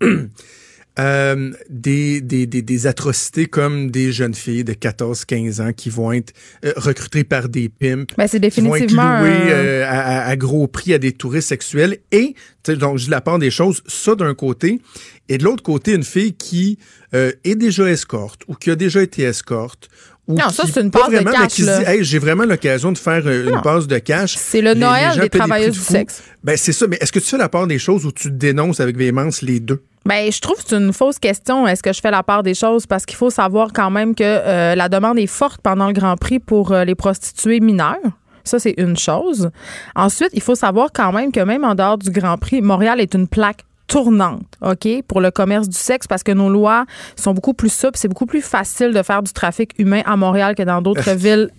euh, 0.98 1.50
des, 1.70 2.20
des, 2.20 2.46
des, 2.46 2.60
des 2.62 2.86
atrocités 2.86 3.46
comme 3.46 3.90
des 3.90 4.12
jeunes 4.12 4.34
filles 4.34 4.64
de 4.64 4.74
14-15 4.74 5.62
ans 5.62 5.72
qui 5.72 5.88
vont 5.90 6.12
être 6.12 6.32
euh, 6.64 6.72
recrutées 6.76 7.24
par 7.24 7.48
des 7.48 7.68
pimps, 7.68 8.12
Ben, 8.18 8.26
c'est 8.26 8.40
qui 8.40 8.60
vont 8.60 8.74
être 8.76 8.82
définitivement. 8.82 9.02
un- 9.02 9.24
euh, 9.24 9.84
à, 9.88 10.36
gros 10.36 10.66
prix 10.66 10.92
à 10.94 10.98
des 10.98 11.12
touristes 11.12 11.48
sexuels. 11.48 11.98
Et, 12.12 12.34
donc, 12.68 12.98
je 12.98 13.10
la 13.10 13.20
part 13.20 13.38
des 13.38 13.50
choses, 13.50 13.82
ça 13.86 14.14
d'un 14.14 14.34
côté. 14.34 14.80
Et 15.28 15.38
de 15.38 15.44
l'autre 15.44 15.62
côté, 15.62 15.94
une 15.94 16.04
fille 16.04 16.34
qui 16.34 16.78
est 17.12 17.54
déjà 17.54 17.84
escorte 17.90 18.42
ou 18.48 18.54
qui 18.54 18.70
a 18.70 18.74
déjà 18.76 19.02
été 19.02 19.22
escorte. 19.22 19.88
Ou 20.28 20.34
Non, 20.34 20.50
ça, 20.50 20.64
c'est 20.72 20.80
une 20.80 20.90
pas 20.92 21.00
passe 21.00 21.08
de 21.10 21.14
vraiment, 21.16 21.30
mais 21.32 21.46
cash, 21.48 21.58
là. 21.58 21.78
dit, 21.78 21.84
hey, 21.90 22.04
j'ai 22.04 22.18
vraiment 22.20 22.44
l'occasion 22.44 22.92
de 22.92 22.98
faire 22.98 23.22
euh, 23.26 23.50
une 23.52 23.60
passe 23.60 23.88
de 23.88 23.98
cash. 23.98 24.36
C'est 24.38 24.60
le 24.62 24.72
Les- 24.74 24.78
Noël 24.80 25.18
des 25.18 25.28
travailleuses 25.28 25.74
de 25.74 25.80
du 25.80 25.84
sexe. 25.84 26.22
Ben, 26.44 26.56
c'est 26.56 26.72
ça. 26.72 26.86
Mais 26.86 26.96
est-ce 27.00 27.10
que 27.10 27.18
tu 27.18 27.26
fais 27.26 27.38
la 27.38 27.48
part 27.48 27.66
des 27.66 27.78
choses 27.80 28.06
où 28.06 28.12
tu 28.12 28.30
dénonces 28.30 28.78
avec 28.78 28.96
véhémence 28.96 29.42
les 29.42 29.58
deux? 29.58 29.82
Ben, 30.04 30.32
je 30.32 30.40
trouve 30.40 30.56
que 30.56 30.62
c'est 30.66 30.76
une 30.76 30.92
fausse 30.92 31.18
question. 31.18 31.66
Est-ce 31.66 31.82
que 31.82 31.92
je 31.92 32.00
fais 32.00 32.10
la 32.10 32.22
part 32.22 32.42
des 32.42 32.54
choses? 32.54 32.86
Parce 32.86 33.06
qu'il 33.06 33.16
faut 33.16 33.30
savoir 33.30 33.68
quand 33.72 33.90
même 33.90 34.14
que 34.14 34.24
euh, 34.24 34.74
la 34.74 34.88
demande 34.88 35.18
est 35.18 35.26
forte 35.26 35.60
pendant 35.60 35.86
le 35.86 35.92
Grand 35.92 36.16
Prix 36.16 36.40
pour 36.40 36.72
euh, 36.72 36.84
les 36.84 36.94
prostituées 36.94 37.60
mineures. 37.60 37.96
Ça, 38.44 38.58
c'est 38.58 38.74
une 38.76 38.96
chose. 38.96 39.50
Ensuite, 39.94 40.30
il 40.32 40.42
faut 40.42 40.56
savoir 40.56 40.88
quand 40.92 41.12
même 41.12 41.30
que 41.30 41.40
même 41.40 41.64
en 41.64 41.76
dehors 41.76 41.98
du 41.98 42.10
Grand 42.10 42.38
Prix, 42.38 42.60
Montréal 42.60 43.00
est 43.00 43.14
une 43.14 43.28
plaque 43.28 43.64
tournante, 43.86 44.46
OK, 44.62 44.88
pour 45.06 45.20
le 45.20 45.30
commerce 45.30 45.68
du 45.68 45.76
sexe 45.76 46.06
parce 46.06 46.22
que 46.22 46.32
nos 46.32 46.48
lois 46.48 46.86
sont 47.14 47.34
beaucoup 47.34 47.52
plus 47.52 47.72
souples. 47.72 47.98
C'est 47.98 48.08
beaucoup 48.08 48.26
plus 48.26 48.40
facile 48.40 48.92
de 48.92 49.02
faire 49.02 49.22
du 49.22 49.32
trafic 49.32 49.74
humain 49.78 50.02
à 50.06 50.16
Montréal 50.16 50.54
que 50.54 50.62
dans 50.62 50.80
d'autres 50.80 51.10
villes 51.14 51.50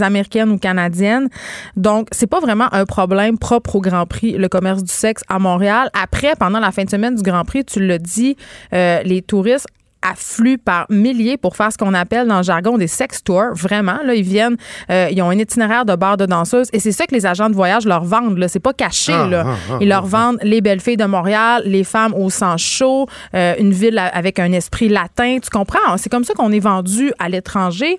américaines 0.00 0.50
ou 0.50 0.58
canadiennes. 0.58 1.28
Donc, 1.76 2.08
c'est 2.12 2.26
pas 2.26 2.40
vraiment 2.40 2.72
un 2.72 2.84
problème 2.84 3.38
propre 3.38 3.76
au 3.76 3.80
Grand 3.80 4.06
Prix, 4.06 4.32
le 4.32 4.48
commerce 4.48 4.82
du 4.82 4.92
sexe 4.92 5.22
à 5.28 5.38
Montréal. 5.38 5.90
Après, 6.00 6.34
pendant 6.38 6.60
la 6.60 6.72
fin 6.72 6.84
de 6.84 6.90
semaine 6.90 7.14
du 7.14 7.22
Grand 7.22 7.44
Prix, 7.44 7.64
tu 7.64 7.84
l'as 7.84 7.98
dit, 7.98 8.36
euh, 8.72 9.02
les 9.02 9.22
touristes 9.22 9.66
affluent 10.02 10.58
par 10.58 10.86
milliers 10.90 11.36
pour 11.36 11.56
faire 11.56 11.72
ce 11.72 11.78
qu'on 11.78 11.94
appelle 11.94 12.26
dans 12.26 12.38
le 12.38 12.42
jargon 12.42 12.78
des 12.78 12.86
sex 12.86 13.22
tours. 13.22 13.54
Vraiment, 13.54 13.98
là, 14.04 14.14
ils 14.14 14.22
viennent, 14.22 14.56
euh, 14.90 15.08
ils 15.10 15.22
ont 15.22 15.30
un 15.30 15.38
itinéraire 15.38 15.84
de 15.84 15.94
bar 15.94 16.16
de 16.16 16.26
danseuses 16.26 16.68
et 16.72 16.80
c'est 16.80 16.92
ça 16.92 17.06
que 17.06 17.14
les 17.14 17.26
agents 17.26 17.48
de 17.48 17.54
voyage 17.54 17.86
leur 17.86 18.04
vendent. 18.04 18.38
Là, 18.38 18.48
c'est 18.48 18.60
pas 18.60 18.72
caché. 18.72 19.12
Ah, 19.12 19.26
là. 19.26 19.44
ah, 19.46 19.54
ah, 19.70 19.78
ils 19.80 19.88
leur 19.88 20.06
vendent 20.06 20.38
les 20.42 20.60
belles 20.60 20.80
filles 20.80 20.96
de 20.96 21.04
Montréal, 21.04 21.62
les 21.64 21.84
femmes 21.84 22.14
au 22.14 22.30
sang 22.30 22.56
chaud, 22.56 23.06
euh, 23.34 23.54
une 23.58 23.72
ville 23.72 23.98
avec 23.98 24.38
un 24.38 24.52
esprit 24.52 24.88
latin. 24.88 25.38
Tu 25.42 25.50
comprends? 25.50 25.96
C'est 25.96 26.10
comme 26.10 26.24
ça 26.24 26.34
qu'on 26.34 26.52
est 26.52 26.60
vendu 26.60 27.12
à 27.18 27.28
l'étranger. 27.28 27.98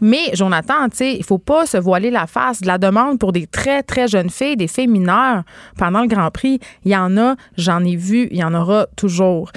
Mais 0.00 0.30
Jonathan, 0.32 0.88
tu 0.88 0.96
sais, 0.96 1.14
il 1.14 1.24
faut 1.24 1.38
pas 1.38 1.66
se 1.66 1.76
voiler 1.76 2.10
la 2.10 2.26
face. 2.26 2.62
De 2.62 2.66
la 2.66 2.78
demande 2.78 3.18
pour 3.18 3.32
des 3.32 3.46
très 3.46 3.82
très 3.82 4.08
jeunes 4.08 4.30
filles, 4.30 4.56
des 4.56 4.68
filles 4.68 4.86
mineures 4.86 5.42
pendant 5.76 6.00
le 6.00 6.08
Grand 6.08 6.30
Prix, 6.30 6.58
il 6.84 6.92
y 6.92 6.96
en 6.96 7.16
a, 7.18 7.36
j'en 7.56 7.84
ai 7.84 7.96
vu, 7.96 8.28
il 8.30 8.38
y 8.38 8.44
en 8.44 8.54
aura 8.54 8.86
toujours. 8.96 9.50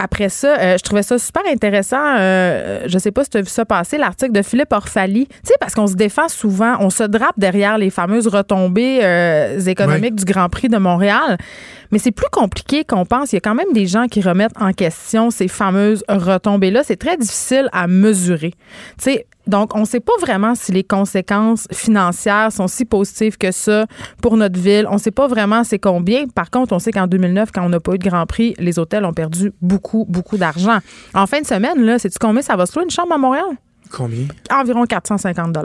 Après 0.00 0.28
ça, 0.28 0.56
euh, 0.60 0.78
je 0.78 0.82
trouvais 0.84 1.02
ça 1.02 1.18
super 1.18 1.42
intéressant. 1.50 2.00
Euh, 2.18 2.84
je 2.86 2.98
sais 2.98 3.10
pas 3.10 3.24
si 3.24 3.30
tu 3.30 3.38
as 3.38 3.40
vu 3.40 3.48
ça 3.48 3.64
passer, 3.64 3.98
l'article 3.98 4.30
de 4.30 4.42
Philippe 4.42 4.72
Orphalie. 4.72 5.26
Tu 5.26 5.34
sais, 5.42 5.54
parce 5.58 5.74
qu'on 5.74 5.88
se 5.88 5.94
défend 5.94 6.28
souvent, 6.28 6.76
on 6.78 6.88
se 6.88 7.02
drape 7.02 7.36
derrière 7.36 7.78
les 7.78 7.90
fameuses 7.90 8.28
retombées 8.28 9.00
euh, 9.02 9.58
économiques 9.58 10.14
du 10.14 10.24
Grand 10.24 10.48
Prix 10.48 10.68
de 10.68 10.78
Montréal. 10.78 11.36
Mais 11.90 11.98
c'est 11.98 12.12
plus 12.12 12.28
compliqué 12.30 12.84
qu'on 12.84 13.06
pense. 13.06 13.32
Il 13.32 13.36
y 13.36 13.38
a 13.38 13.40
quand 13.40 13.56
même 13.56 13.72
des 13.72 13.86
gens 13.86 14.06
qui 14.06 14.20
remettent 14.20 14.56
en 14.60 14.72
question 14.72 15.32
ces 15.32 15.48
fameuses 15.48 16.04
retombées-là. 16.08 16.82
C'est 16.84 16.96
très 16.96 17.16
difficile 17.16 17.68
à 17.72 17.88
mesurer. 17.88 18.52
Tu 18.98 19.04
sais, 19.04 19.26
donc, 19.48 19.74
on 19.74 19.80
ne 19.80 19.84
sait 19.86 20.00
pas 20.00 20.12
vraiment 20.20 20.54
si 20.54 20.72
les 20.72 20.84
conséquences 20.84 21.66
financières 21.72 22.52
sont 22.52 22.68
si 22.68 22.84
positives 22.84 23.38
que 23.38 23.50
ça 23.50 23.86
pour 24.20 24.36
notre 24.36 24.60
ville. 24.60 24.86
On 24.90 24.94
ne 24.94 24.98
sait 24.98 25.10
pas 25.10 25.26
vraiment 25.26 25.64
c'est 25.64 25.78
combien. 25.78 26.26
Par 26.26 26.50
contre, 26.50 26.74
on 26.74 26.78
sait 26.78 26.92
qu'en 26.92 27.06
2009, 27.06 27.50
quand 27.50 27.64
on 27.64 27.70
n'a 27.70 27.80
pas 27.80 27.94
eu 27.94 27.98
de 27.98 28.06
Grand 28.06 28.26
Prix, 28.26 28.54
les 28.58 28.78
hôtels 28.78 29.06
ont 29.06 29.14
perdu 29.14 29.52
beaucoup, 29.62 29.87
beaucoup 30.08 30.36
d'argent. 30.36 30.78
En 31.14 31.26
fin 31.26 31.40
de 31.40 31.46
semaine, 31.46 31.82
là, 31.84 31.98
sais-tu 31.98 32.18
combien 32.20 32.42
ça 32.42 32.56
va 32.56 32.66
se 32.66 32.74
louer 32.74 32.84
une 32.84 32.90
chambre 32.90 33.12
à 33.12 33.18
Montréal? 33.18 33.46
Combien? 33.90 34.26
Environ 34.50 34.84
450 34.84 35.56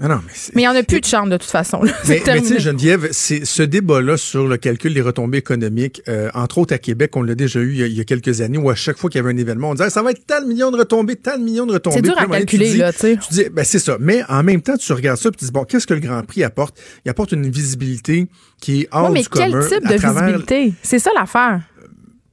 Ah 0.00 0.06
non, 0.06 0.20
mais 0.24 0.32
Mais 0.54 0.62
il 0.62 0.64
n'y 0.64 0.68
en 0.68 0.76
a 0.76 0.82
plus 0.84 1.00
de 1.00 1.04
chambre 1.06 1.28
de 1.28 1.36
toute 1.38 1.50
façon. 1.50 1.82
là. 1.82 1.90
Mais, 2.08 2.22
mais 2.24 2.40
tu 2.40 2.46
sais, 2.46 2.60
Geneviève, 2.60 3.08
c'est 3.10 3.44
ce 3.44 3.64
débat-là 3.64 4.16
sur 4.16 4.46
le 4.46 4.56
calcul 4.58 4.94
des 4.94 5.00
retombées 5.00 5.38
économiques, 5.38 6.00
euh, 6.06 6.30
entre 6.34 6.58
autres 6.58 6.72
à 6.72 6.78
Québec, 6.78 7.16
on 7.16 7.22
l'a 7.22 7.34
déjà 7.34 7.58
eu 7.58 7.72
il 7.72 7.78
y, 7.80 7.82
a, 7.82 7.86
il 7.86 7.94
y 7.94 8.00
a 8.00 8.04
quelques 8.04 8.40
années, 8.40 8.58
où 8.58 8.70
à 8.70 8.76
chaque 8.76 8.96
fois 8.96 9.10
qu'il 9.10 9.20
y 9.20 9.24
avait 9.24 9.32
un 9.32 9.36
événement, 9.36 9.70
on 9.70 9.74
disait 9.74 9.90
ça 9.90 10.02
va 10.04 10.12
être 10.12 10.24
tant 10.24 10.40
de 10.40 10.46
millions 10.46 10.70
de 10.70 10.76
retombées, 10.76 11.16
tant 11.16 11.36
de 11.36 11.42
millions 11.42 11.66
de 11.66 11.72
retombées. 11.72 11.96
C'est 11.96 12.02
dur 12.02 12.16
à 12.16 12.22
moment 12.22 12.34
tu 12.34 12.40
calculer, 12.42 12.70
dis- 12.70 12.76
là, 12.78 12.92
tu 12.92 12.98
sais. 13.00 13.16
Tu 13.16 13.34
dis, 13.34 13.44
ben 13.52 13.64
c'est 13.64 13.80
ça. 13.80 13.96
Mais 13.98 14.22
en 14.28 14.44
même 14.44 14.62
temps, 14.62 14.76
tu 14.76 14.92
regardes 14.92 15.18
ça 15.18 15.30
et 15.30 15.32
tu 15.32 15.44
dis, 15.46 15.50
bon, 15.50 15.64
qu'est-ce 15.64 15.86
que 15.88 15.94
le 15.94 16.00
Grand 16.00 16.22
Prix 16.22 16.44
apporte? 16.44 16.78
Il 17.04 17.10
apporte 17.10 17.32
une 17.32 17.50
visibilité 17.50 18.28
qui 18.60 18.82
est 18.82 18.88
hors 18.92 19.06
Ouais, 19.08 19.14
mais 19.14 19.22
du 19.22 19.28
quel 19.28 19.50
commun. 19.50 19.66
type 19.66 19.84
de 19.88 19.94
visibilité? 19.94 20.74
C'est 20.84 21.00
ça 21.00 21.10
l'affaire. 21.18 21.60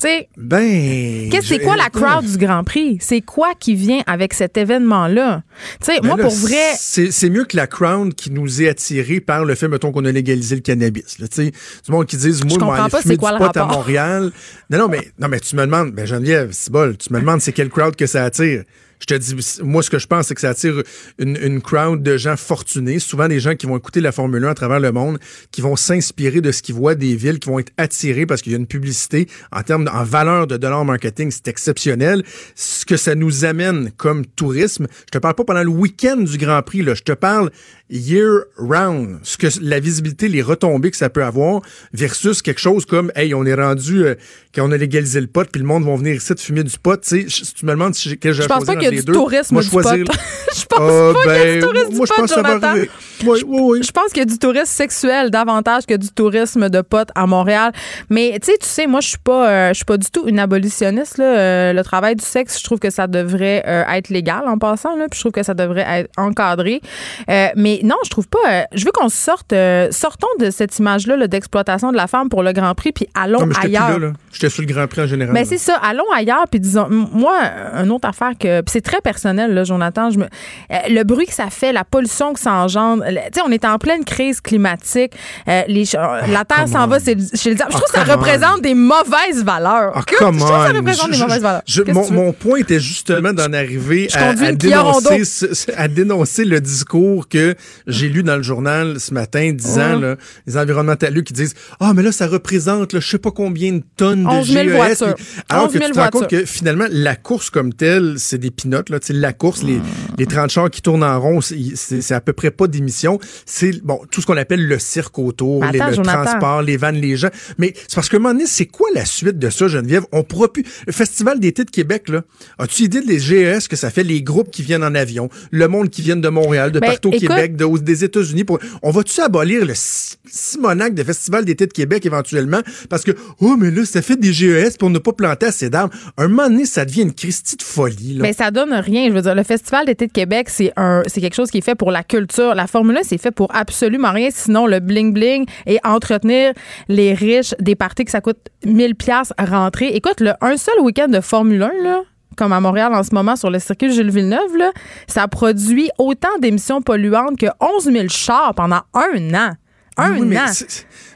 Sais, 0.06 0.30
Ben. 0.38 1.30
Qu'est-ce 1.32 1.48
c'est 1.48 1.60
quoi 1.60 1.76
la 1.76 1.90
crowd 1.90 2.26
du 2.26 2.38
Grand 2.38 2.64
Prix? 2.64 3.00
C'est 3.02 3.22
quoi 3.22 3.54
qui 3.60 3.74
vient 3.74 4.02
avec 4.06 4.36
cet 4.36 4.56
événement-là? 4.56 5.42
Tu 5.80 5.86
sais, 5.86 6.00
Ben 6.00 6.08
moi, 6.10 6.18
là, 6.18 6.24
pour 6.24 6.36
vrai, 6.36 6.74
C'est 6.78 7.12
c'est 7.12 7.30
mieux 7.30 7.46
que 7.46 7.58
la 7.58 7.66
crowd 7.66 8.14
qui 8.14 8.30
nous 8.30 8.62
est 8.62 8.70
attirée 8.70 9.20
par 9.20 9.46
le 9.46 9.56
fait, 9.56 9.68
mettons, 9.68 9.92
qu'on 9.92 10.06
a 10.06 10.12
légalisé 10.12 10.56
le 10.56 10.62
cannabis. 10.62 11.18
Tu 11.18 11.26
sais, 11.32 11.52
du 11.52 11.92
monde 11.92 12.06
qui 12.06 12.18
disent, 12.18 12.44
moi, 12.44 12.54
je 12.54 12.60
comprends 12.60 12.90
pas 12.90 13.02
c'est 13.02 13.18
quoi 13.18 13.38
le 13.38 13.44
à. 13.44 13.66
Montréal. 13.66 14.32
Non, 14.70 14.78
non, 14.78 14.88
mais, 14.88 15.10
non, 15.20 15.28
mais 15.28 15.40
tu 15.40 15.56
me 15.56 15.66
demandes, 15.66 15.92
ben 15.92 16.06
Geneviève, 16.06 16.50
c'est 16.52 16.72
bol, 16.72 16.96
tu 16.98 17.12
me 17.12 17.20
demandes 17.20 17.42
c'est 17.42 17.54
quelle 17.54 17.70
crowd 17.70 17.96
que 17.96 18.06
ça 18.06 18.26
attire? 18.26 18.64
Je 19.00 19.06
te 19.06 19.14
dis, 19.14 19.36
moi, 19.64 19.84
ce 19.84 19.90
que 19.90 20.00
je 20.00 20.08
pense, 20.08 20.28
c'est 20.28 20.36
que 20.36 20.42
ça 20.42 20.50
attire 20.50 20.82
une, 21.18 21.62
crowd 21.62 22.02
de 22.02 22.18
gens 22.18 22.38
fortunés, 22.38 23.00
souvent 23.00 23.28
des 23.28 23.40
gens 23.40 23.56
qui 23.56 23.66
vont 23.66 23.78
écouter 23.78 24.02
la 24.02 24.12
Formule 24.12 24.44
1 24.46 24.50
à 24.50 24.54
travers 24.54 24.80
le 24.80 24.92
monde, 24.92 25.20
qui 25.52 25.62
vont 25.62 25.76
s'inspirer 25.76 26.42
de 26.42 26.52
ce 26.52 26.62
qu'ils 26.62 26.76
voient 26.76 26.96
des 26.96 27.16
villes, 27.16 27.40
qui 27.40 27.50
vont 27.50 27.60
être 27.60 27.72
attirés 27.78 28.26
parce 28.26 28.42
qu'il 28.42 28.52
y 28.52 28.56
a 28.56 28.58
une 28.58 28.68
publicité 28.68 29.28
en 29.52 29.64
termes, 29.64 29.90
en 29.92 30.04
valeur 30.04 30.48
de 30.48 30.58
dollars 30.58 30.86
marketing, 30.86 31.32
c'est 31.32 31.48
exceptionnel. 31.48 32.24
Ce 32.56 32.86
que 32.86 32.98
ça 32.98 33.16
nous 33.16 33.46
amène 33.46 33.92
comme 33.98 34.26
tourisme, 34.26 34.88
je 35.06 35.12
te 35.12 35.18
parle 35.18 35.36
pas 35.36 35.44
pendant 35.44 35.64
le 35.64 35.70
week-end 35.70 36.18
du 36.18 36.38
Grand 36.38 36.62
Prix, 36.62 36.82
là, 36.82 36.94
je 36.94 37.04
te 37.04 37.14
parle 37.14 37.52
year 37.90 38.46
round, 38.58 39.20
ce 39.24 39.38
que 39.38 39.48
la 39.62 39.80
visibilité, 39.80 40.28
les 40.28 40.42
retombées 40.42 40.92
que 40.92 40.98
ça 40.98 41.10
peut 41.10 41.24
avoir 41.24 41.62
versus 41.94 42.42
quelque 42.42 42.60
chose 42.60 42.86
comme, 42.86 43.12
hey, 43.16 43.34
on 43.34 43.46
est 43.46 43.54
rendu 43.54 44.06
euh, 44.06 44.16
quand 44.54 44.68
on 44.68 44.72
a 44.72 44.78
légalisé 44.78 45.22
le 45.22 45.28
pot, 45.28 45.48
puis 45.52 45.62
le 45.62 45.68
monde 45.68 45.84
va 45.86 45.96
venir 45.96 46.16
ici 46.16 46.34
de 46.34 46.40
fumer 46.40 46.64
du 46.64 46.78
pot. 46.80 47.00
Tu 47.02 47.30
sais, 47.30 47.44
si 47.46 47.54
tu 47.54 47.66
me 47.66 47.72
demandes 47.72 47.94
si 47.94 48.10
j'ai- 48.10 48.18
quel 48.18 48.34
je 48.34 48.44
pense 48.44 48.66
pas 48.66 48.74
qu'il 48.76 48.84
y 48.84 48.88
a 48.88 48.92
du 48.92 49.04
tourisme 49.06 49.54
moi, 49.56 49.62
du 49.64 49.70
choisir- 49.70 50.06
pot. 50.06 50.14
je 50.56 50.66
pense 50.66 50.80
pas 50.80 51.14
qu'il 51.22 51.30
y 51.30 51.34
a 51.34 51.44
ben, 51.44 51.54
du 51.56 51.60
tourisme 51.62 51.94
moi, 51.96 52.06
du 52.06 52.12
je 52.12 52.14
pot, 52.16 52.22
que 52.24 52.28
Jonathan. 52.34 52.68
arriver. 52.68 52.90
Oui, 53.26 53.44
oui, 53.48 53.60
oui. 53.62 53.80
Je 53.84 53.92
pense 53.92 54.08
qu'il 54.10 54.18
y 54.20 54.22
a 54.22 54.26
du 54.26 54.38
tourisme 54.40 54.66
sexuel 54.66 55.30
davantage 55.30 55.86
que 55.86 55.96
du 55.96 56.10
tourisme 56.10 56.70
de 56.70 56.82
potes 56.82 57.10
à 57.16 57.28
Montréal. 57.28 57.72
Mais 58.10 58.38
tu 58.42 58.52
sais, 58.52 58.58
tu 58.58 58.68
sais, 58.68 58.88
moi 58.88 59.00
je 59.02 59.10
suis 59.10 59.18
pas, 59.18 59.50
euh, 59.50 59.70
je 59.70 59.76
suis 59.76 59.86
pas 59.86 59.98
du 59.98 60.08
tout 60.12 60.24
une 60.28 60.40
abolitionniste. 60.40 61.18
Là. 61.18 61.38
Euh, 61.38 61.74
le 61.74 61.84
travail 61.84 62.16
du 62.16 62.26
sexe, 62.26 62.60
je 62.60 62.64
trouve 62.64 62.80
que 62.80 62.90
ça 62.90 63.08
devrait 63.08 63.64
euh, 63.68 63.84
être 63.94 64.10
légal 64.10 64.44
en 64.48 64.58
passant. 64.58 64.96
Là, 64.96 65.06
puis 65.10 65.18
je 65.18 65.22
trouve 65.22 65.32
que 65.34 65.44
ça 65.44 65.54
devrait 65.54 65.86
être 65.88 66.10
encadré. 66.18 66.82
Euh, 67.30 67.48
mais 67.82 67.88
non, 67.88 67.96
je 68.04 68.10
trouve 68.10 68.28
pas. 68.28 68.38
euh, 68.48 68.62
je 68.74 68.86
veux 68.86 68.92
qu'on 68.92 69.10
sorte, 69.10 69.54
euh, 69.54 69.88
sortons 69.92 70.28
de 70.40 70.50
cette 70.50 70.78
image-là 70.80 71.18
là, 71.18 71.28
d'exploitation 71.28 71.92
de 71.92 71.98
la 71.98 72.08
femme 72.08 72.30
pour 72.30 72.44
le 72.44 72.52
Grand 72.54 72.74
Prix, 72.76 72.92
puis 72.92 73.08
allons 73.14 73.40
Non, 73.42 73.46
mais 73.48 73.56
ailleurs. 73.62 74.00
J'étais 74.32 74.50
sur 74.50 74.62
le 74.62 74.68
Grand 74.68 74.88
Prix 74.88 75.02
en 75.02 75.08
général. 75.08 75.34
Ben 75.34 75.42
là. 75.42 75.46
c'est 75.50 75.58
ça. 75.58 75.76
Allons 75.76 76.10
ailleurs 76.16 76.46
puis 76.50 76.60
disons. 76.60 76.88
Moi, 76.90 77.36
une 77.84 77.92
autre 77.92 78.08
affaire 78.08 78.32
que 78.40 78.62
puis 78.62 78.72
c'est 78.72 78.82
très 78.82 79.02
personnel 79.02 79.54
là, 79.54 79.64
Jonathan. 79.64 80.10
Je 80.10 80.20
me, 80.20 80.26
euh, 80.26 80.76
le 80.90 81.04
bruit 81.04 81.26
que 81.26 81.34
ça 81.34 81.50
fait, 81.50 81.72
la 81.74 81.84
pollution 81.84 82.34
que 82.34 82.40
ça 82.40 82.54
engendre. 82.54 83.04
Tu 83.08 83.14
sais, 83.16 83.42
on 83.46 83.52
est 83.52 83.66
en 83.66 83.78
pleine 83.78 84.04
crise 84.04 84.42
climatique. 84.42 85.14
Euh, 85.48 85.62
les, 85.68 85.86
ch- 85.86 86.02
la 86.30 86.46
terre 86.46 86.68
s'en 86.68 86.88
va 86.88 87.00
c'est- 87.00 87.36
chez. 87.36 87.56
Je 87.56 87.62
Ah, 87.64 87.68
trouve 87.70 87.82
que 87.84 87.90
ça 87.92 88.04
come 88.04 88.10
on. 88.10 88.18
représente 88.18 88.62
des 88.62 88.74
mauvaises 88.74 89.44
valeurs. 89.44 89.92
Ah, 89.96 90.02
Que- 90.06 90.16
je 90.20 90.24
trouve 90.24 90.36
que 90.36 90.40
ça 90.42 90.68
représente 90.74 91.10
des 91.12 91.18
Je- 91.18 91.24
mauvaises 91.24 91.42
valeurs. 91.42 91.62
je- 91.66 91.82
mon, 92.12 92.34
point 92.34 92.58
était 92.60 92.80
justement 92.80 93.34
d'en 93.34 93.52
arriver 93.54 94.08
dénoncer, 94.54 95.48
à 95.78 95.88
dénoncer 95.88 96.46
le 96.46 96.60
discours 96.60 97.28
que 97.28 97.56
J'ai 97.88 98.10
lu 98.10 98.24
dans 98.24 98.36
le 98.38 98.44
journal 98.44 99.00
ce 99.00 99.14
matin 99.14 99.52
disant, 99.54 99.98
là, 100.00 100.16
les 100.48 100.58
environnementalistes 100.58 101.28
qui 101.28 101.34
disent, 101.34 101.54
ah, 101.80 101.94
mais 101.96 102.04
là, 102.04 102.12
ça 102.12 102.28
représente, 102.28 102.94
là, 102.94 103.00
je 103.00 103.08
sais 103.08 103.18
pas 103.18 103.32
combien 103.32 103.74
de 103.74 103.84
tonnes 103.98 104.24
de 104.24 104.28
11 104.30 104.52
000 104.52 104.70
GES. 104.70 105.04
Puis- 105.16 105.26
Alors 105.50 105.66
11 105.66 105.74
que 105.74 105.78
000 105.80 105.90
tu 105.92 105.96
te 105.96 106.00
rends 106.00 106.10
compte 106.10 106.28
que 106.30 106.46
finalement, 106.46 106.86
la 106.90 107.16
course 107.16 107.50
comme 107.50 107.74
telle, 107.74 108.16
c'est 108.18 108.38
des 108.38 108.52
pinottes, 108.52 108.90
là. 108.90 109.00
La 109.10 109.34
course, 109.34 109.64
les, 109.64 109.76
Hmm. 109.78 109.84
les 110.18 110.26
30 110.26 110.50
chars 110.50 110.70
qui 110.70 110.82
tournent 110.82 111.04
en 111.04 111.20
rond, 111.20 111.40
c'est 111.42 112.12
à 112.14 112.22
peu 112.22 112.34
près 112.34 112.52
pas 112.52 112.68
d'émissions. 112.68 113.20
C'est, 113.46 113.84
bon, 113.84 114.02
tout 114.12 114.22
ce 114.22 114.26
qu'on 114.26 114.38
appelle 114.38 114.66
le 114.68 114.80
cirque 114.80 115.18
autour, 115.20 115.64
les- 115.66 115.80
le 115.80 115.94
Jonathan. 115.94 116.24
transport, 116.24 116.62
les 116.62 116.78
vannes, 116.78 116.96
les 116.96 117.16
gens. 117.18 117.30
Mais 117.58 117.74
c'est 117.88 117.96
parce 117.96 118.14
un 118.14 118.20
moment 118.20 118.34
donné, 118.34 118.46
c'est 118.48 118.66
quoi 118.66 118.88
la 118.94 119.06
suite 119.06 119.38
de 119.40 119.50
ça, 119.50 119.68
Geneviève? 119.68 120.04
On 120.12 120.24
pourra 120.24 120.52
plus. 120.52 120.64
Le 120.88 120.94
Festival 120.94 121.40
d'été 121.40 121.64
de 121.66 121.70
Québec, 121.72 122.10
là, 122.10 122.22
as-tu 122.60 122.84
idée 122.84 123.02
des 123.02 123.20
GES 123.20 123.68
que 123.68 123.76
ça 123.76 123.90
fait 123.90 124.04
les 124.04 124.22
groupes 124.22 124.50
qui 124.52 124.62
viennent 124.64 124.84
en 124.84 124.96
avion, 124.96 125.30
le 125.52 125.68
monde 125.68 125.90
qui 125.90 126.02
vient 126.02 126.16
de 126.16 126.30
Montréal, 126.30 126.72
de 126.72 126.80
Ben, 126.80 126.88
partout 126.88 127.10
au 127.10 127.12
écoute- 127.12 127.28
Québec, 127.28 127.55
de, 127.56 127.78
des 127.80 128.04
États-Unis? 128.04 128.44
Pour... 128.44 128.60
On 128.84 128.92
va-tu 128.92 129.20
abolir 129.22 129.66
le 129.66 129.74
si- 129.76 130.16
Simonac 130.28 130.94
de 130.94 131.04
Festival 131.04 131.46
d'été 131.46 131.68
de 131.68 131.74
Québec 131.74 132.06
éventuellement? 132.06 132.60
Parce 132.90 133.04
que, 133.04 133.12
oh, 133.40 133.56
mais 133.58 133.72
là, 133.72 133.86
ça 133.86 134.02
fait 134.02 134.18
des 134.18 134.34
GES 134.34 134.78
pour 134.78 134.90
ne 134.90 135.00
pas 135.00 135.14
planter 135.14 135.48
assez 135.48 135.70
d'arbres. 135.70 135.94
Un 136.18 136.28
moment 136.28 136.50
donné, 136.50 136.66
ça 136.66 136.86
devient 136.86 137.04
une 137.04 137.14
Christie 137.14 137.58
de 137.58 137.64
folie. 137.64 138.18
Mais 138.22 138.34
ça 138.34 138.52
donne 138.52 138.74
rien. 138.74 139.08
Je 139.10 139.14
veux 139.14 139.22
dire, 139.22 139.36
le 139.36 139.44
Festival 139.44 139.86
d'été 139.86 140.08
de 140.08 140.12
Québec, 140.12 140.50
c'est 140.50 140.74
un, 140.76 141.04
c'est 141.08 141.22
quelque 141.22 141.36
chose 141.36 141.52
qui 141.52 141.60
est 141.60 141.66
fait 141.66 141.76
pour 141.76 141.92
la 141.92 142.04
culture. 142.04 142.56
La 142.56 142.68
Formule 142.68 142.98
1, 142.98 143.02
c'est 143.04 143.18
fait 143.18 143.32
pour 143.32 143.54
absolument 143.56 144.12
rien, 144.12 144.30
sinon 144.32 144.68
le 144.68 144.78
bling-bling 144.80 145.48
et 145.66 145.80
entretenir 145.84 146.54
les 146.90 147.14
riches 147.14 147.54
des 147.60 147.76
parties 147.76 148.06
que 148.06 148.12
ça 148.12 148.22
coûte 148.22 148.38
1000 148.66 148.96
pièces 148.96 149.32
rentrer. 149.40 149.88
Écoute, 149.96 150.22
un 150.42 150.58
seul 150.58 150.80
week-end 150.82 151.08
de 151.08 151.22
Formule 151.22 151.64
1, 151.64 151.72
là, 151.84 152.02
comme 152.36 152.52
à 152.54 152.60
Montréal 152.60 152.94
en 152.94 153.04
ce 153.04 153.14
moment 153.14 153.36
sur 153.36 153.50
le 153.50 153.60
circuit 153.60 153.92
Gilles 153.92 154.12
Villeneuve, 154.12 154.58
là, 154.58 154.72
ça 155.08 155.28
produit 155.28 155.90
autant 155.98 156.38
d'émissions 156.40 156.82
polluantes 156.82 157.38
que 157.40 157.48
11 157.60 157.84
000 157.86 158.08
chars 158.10 158.54
pendant 158.56 158.82
un 158.94 159.34
an. 159.34 159.52
Un 159.98 160.12
Oui, 160.20 160.38
an. 160.38 160.46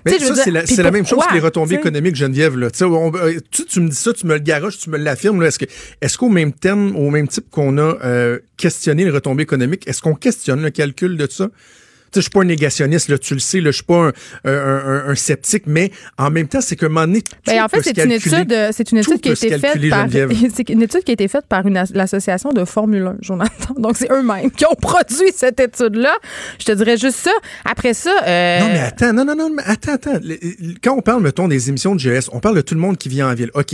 Mais 0.06 0.18
ça, 0.20 0.36
c'est 0.66 0.82
la, 0.82 0.92
même 0.92 1.06
chose 1.06 1.20
que 1.28 1.34
les 1.34 1.42
retombées 1.42 1.76
économiques, 1.76 2.16
Geneviève. 2.16 2.58
Là. 2.58 2.70
On- 2.84 3.12
euh, 3.14 3.38
tu, 3.52 3.66
tu 3.66 3.82
me 3.82 3.90
dis 3.90 3.96
ça, 3.96 4.14
tu 4.14 4.26
me 4.26 4.34
le 4.36 4.40
garoches, 4.40 4.78
tu 4.78 4.90
me 4.90 4.98
l'affirmes. 4.98 5.44
est-ce 5.44 6.18
qu'au 6.18 6.30
même 6.30 6.54
terme, 6.54 6.96
au 6.96 7.10
même 7.10 7.28
type 7.28 7.50
qu'on 7.52 7.78
a 7.78 7.82
euh, 8.06 8.40
questionné 8.56 9.04
les 9.04 9.12
retombées 9.12 9.44
économiques, 9.44 9.86
est-ce 9.88 10.02
qu'on 10.02 10.16
questionne 10.16 10.62
le 10.62 10.70
calcul 10.70 11.18
de 11.18 11.28
ça? 11.30 11.50
Je 12.16 12.22
suis 12.22 12.30
pas 12.30 12.42
un 12.42 12.46
négationniste, 12.46 13.10
là, 13.10 13.18
tu 13.18 13.34
le 13.34 13.40
sais, 13.40 13.62
je 13.62 13.70
suis 13.72 13.84
pas 13.84 14.08
un, 14.08 14.12
un, 14.46 14.52
un- 14.52 15.10
un 15.10 15.16
sceptique, 15.16 15.64
mais 15.68 15.92
en 16.18 16.30
même 16.32 16.48
temps, 16.48 16.62
c'est 16.62 16.76
qu'à 16.76 16.88
un 16.88 16.90
moment 16.90 17.06
donné, 17.08 17.22
tout 17.22 17.32
Ben, 17.46 17.64
en 17.64 17.68
fait, 17.68 17.82
c'est 17.84 17.98
une 17.98 18.12
étude, 18.12 18.52
euh, 18.54 18.70
c'est 18.74 18.92
une 18.92 18.98
étude 19.00 19.22
qui 19.22 19.30
a 19.30 19.34
été 19.34 19.50
faite 19.60 19.90
par, 19.90 20.08
c'est 20.56 20.70
une 20.70 20.82
étude 20.82 21.04
qui 21.04 21.12
a 21.12 21.14
été 21.14 21.28
faite 21.28 21.46
par 21.48 21.66
une 21.68 21.78
as- 21.78 21.92
l'association 21.94 22.52
de 22.52 22.66
Formule 22.66 23.04
1, 23.08 23.18
Jonathan. 23.22 23.74
Donc 23.78 23.98
c'est 23.98 24.12
eux-mêmes 24.12 24.52
qui 24.52 24.66
ont 24.66 24.76
produit 24.82 25.32
cette 25.36 25.60
étude-là. 25.60 26.16
Je 26.60 26.66
te 26.66 26.72
dirais 26.72 26.98
juste 26.98 27.18
ça. 27.18 27.32
Après 27.66 27.94
ça, 27.94 28.12
euh, 28.26 28.60
Non, 28.60 28.68
mais 28.68 28.80
attends, 28.80 29.14
non, 29.14 29.26
non, 29.26 29.36
non, 29.36 29.50
mais 29.56 29.64
attends, 29.66 29.94
attends. 29.94 30.20
Quand 30.84 30.96
on 30.98 31.02
parle, 31.02 31.22
mettons, 31.24 31.48
des 31.48 31.70
émissions 31.70 31.96
de 31.96 32.00
GS, 32.02 32.30
on 32.32 32.40
parle 32.40 32.56
de 32.56 32.62
tout 32.62 32.74
le 32.76 32.82
monde 32.82 32.98
qui 32.98 33.10
vient 33.10 33.30
en 33.30 33.34
ville. 33.36 33.52
OK. 33.54 33.74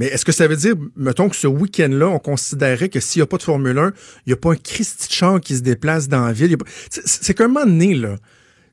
Mais 0.00 0.06
est-ce 0.06 0.24
que 0.24 0.32
ça 0.32 0.48
veut 0.48 0.56
dire, 0.56 0.76
mettons, 0.96 1.28
que 1.28 1.36
ce 1.36 1.46
week-end-là, 1.46 2.08
on 2.08 2.18
considérait 2.18 2.88
que 2.88 3.00
s'il 3.00 3.20
n'y 3.20 3.24
a 3.24 3.26
pas 3.26 3.36
de 3.36 3.42
Formule 3.42 3.78
1, 3.78 3.92
il 4.24 4.30
n'y 4.30 4.32
a 4.32 4.36
pas 4.36 4.52
un 4.52 4.56
Christy 4.56 5.08
qui 5.42 5.56
se 5.56 5.60
déplace 5.60 6.08
dans 6.08 6.24
la 6.24 6.32
ville? 6.32 6.56
C'est 6.88 7.06
c'est 7.06 7.34
qu'un 7.34 7.48
moment 7.48 7.66
donné, 7.66 7.94
là. 7.94 8.16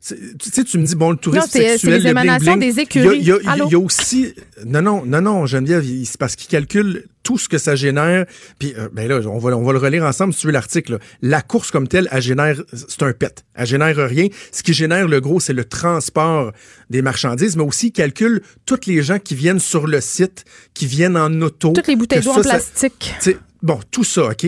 Tu 0.05 0.15
sais, 0.51 0.63
tu 0.63 0.77
me 0.77 0.85
dis, 0.85 0.95
bon, 0.95 1.11
le 1.11 1.17
tourisme 1.17 1.41
Non, 1.43 1.47
c'est- 1.51 1.69
sexuel, 1.69 1.79
c'est 1.79 1.97
les 1.97 2.03
le 2.03 2.09
émanations 2.11 2.55
des 2.55 2.79
écuries. 2.79 3.17
Il 3.19 3.27
y 3.27 3.31
a, 3.31 3.37
il 3.39 3.43
y 3.45 3.47
a- 3.47 3.51
Allô? 3.51 3.65
il 3.67 3.71
y 3.71 3.75
a 3.75 3.79
aussi... 3.79 4.33
Non, 4.65 4.81
non, 4.81 5.03
non, 5.05 5.21
non, 5.21 5.45
Geneviève, 5.47 5.83
c'est 6.05 6.17
parce 6.17 6.35
qu'il 6.35 6.47
calcule 6.47 7.05
tout 7.23 7.37
ce 7.37 7.49
que 7.49 7.57
ça 7.57 7.75
génère. 7.75 8.25
Puis, 8.59 8.73
euh, 8.77 8.87
ben 8.93 9.07
là, 9.09 9.19
on 9.27 9.37
va, 9.39 9.57
on 9.57 9.63
va 9.63 9.73
le 9.73 9.79
relire 9.79 10.03
ensemble 10.05 10.33
si 10.33 10.41
tu 10.41 10.47
veux 10.47 10.53
l'article. 10.53 10.99
La 11.21 11.41
course 11.41 11.71
comme 11.71 11.87
telle, 11.87 12.07
elle 12.11 12.21
génère... 12.21 12.61
C'est 12.73 13.03
un 13.03 13.11
pet. 13.11 13.43
Elle 13.55 13.65
génère 13.67 13.97
rien. 13.97 14.27
Ce 14.51 14.63
qui 14.63 14.73
génère 14.73 15.07
le 15.07 15.19
gros, 15.19 15.39
c'est 15.39 15.53
le 15.53 15.65
transport 15.65 16.51
des 16.89 17.01
marchandises, 17.01 17.57
mais 17.57 17.63
aussi 17.63 17.87
il 17.87 17.91
calcule 17.91 18.41
tous 18.65 18.79
les 18.85 19.01
gens 19.01 19.19
qui 19.19 19.35
viennent 19.35 19.59
sur 19.59 19.87
le 19.87 19.99
site, 19.99 20.45
qui 20.73 20.85
viennent 20.85 21.17
en 21.17 21.41
auto. 21.41 21.73
toutes 21.73 21.87
les 21.87 21.95
bouteilles 21.95 22.21
d'eau 22.21 22.31
en 22.31 22.35
ça- 22.35 22.41
plastique. 22.43 23.13
Bon, 23.61 23.79
tout 23.91 24.03
ça, 24.03 24.25
OK? 24.27 24.43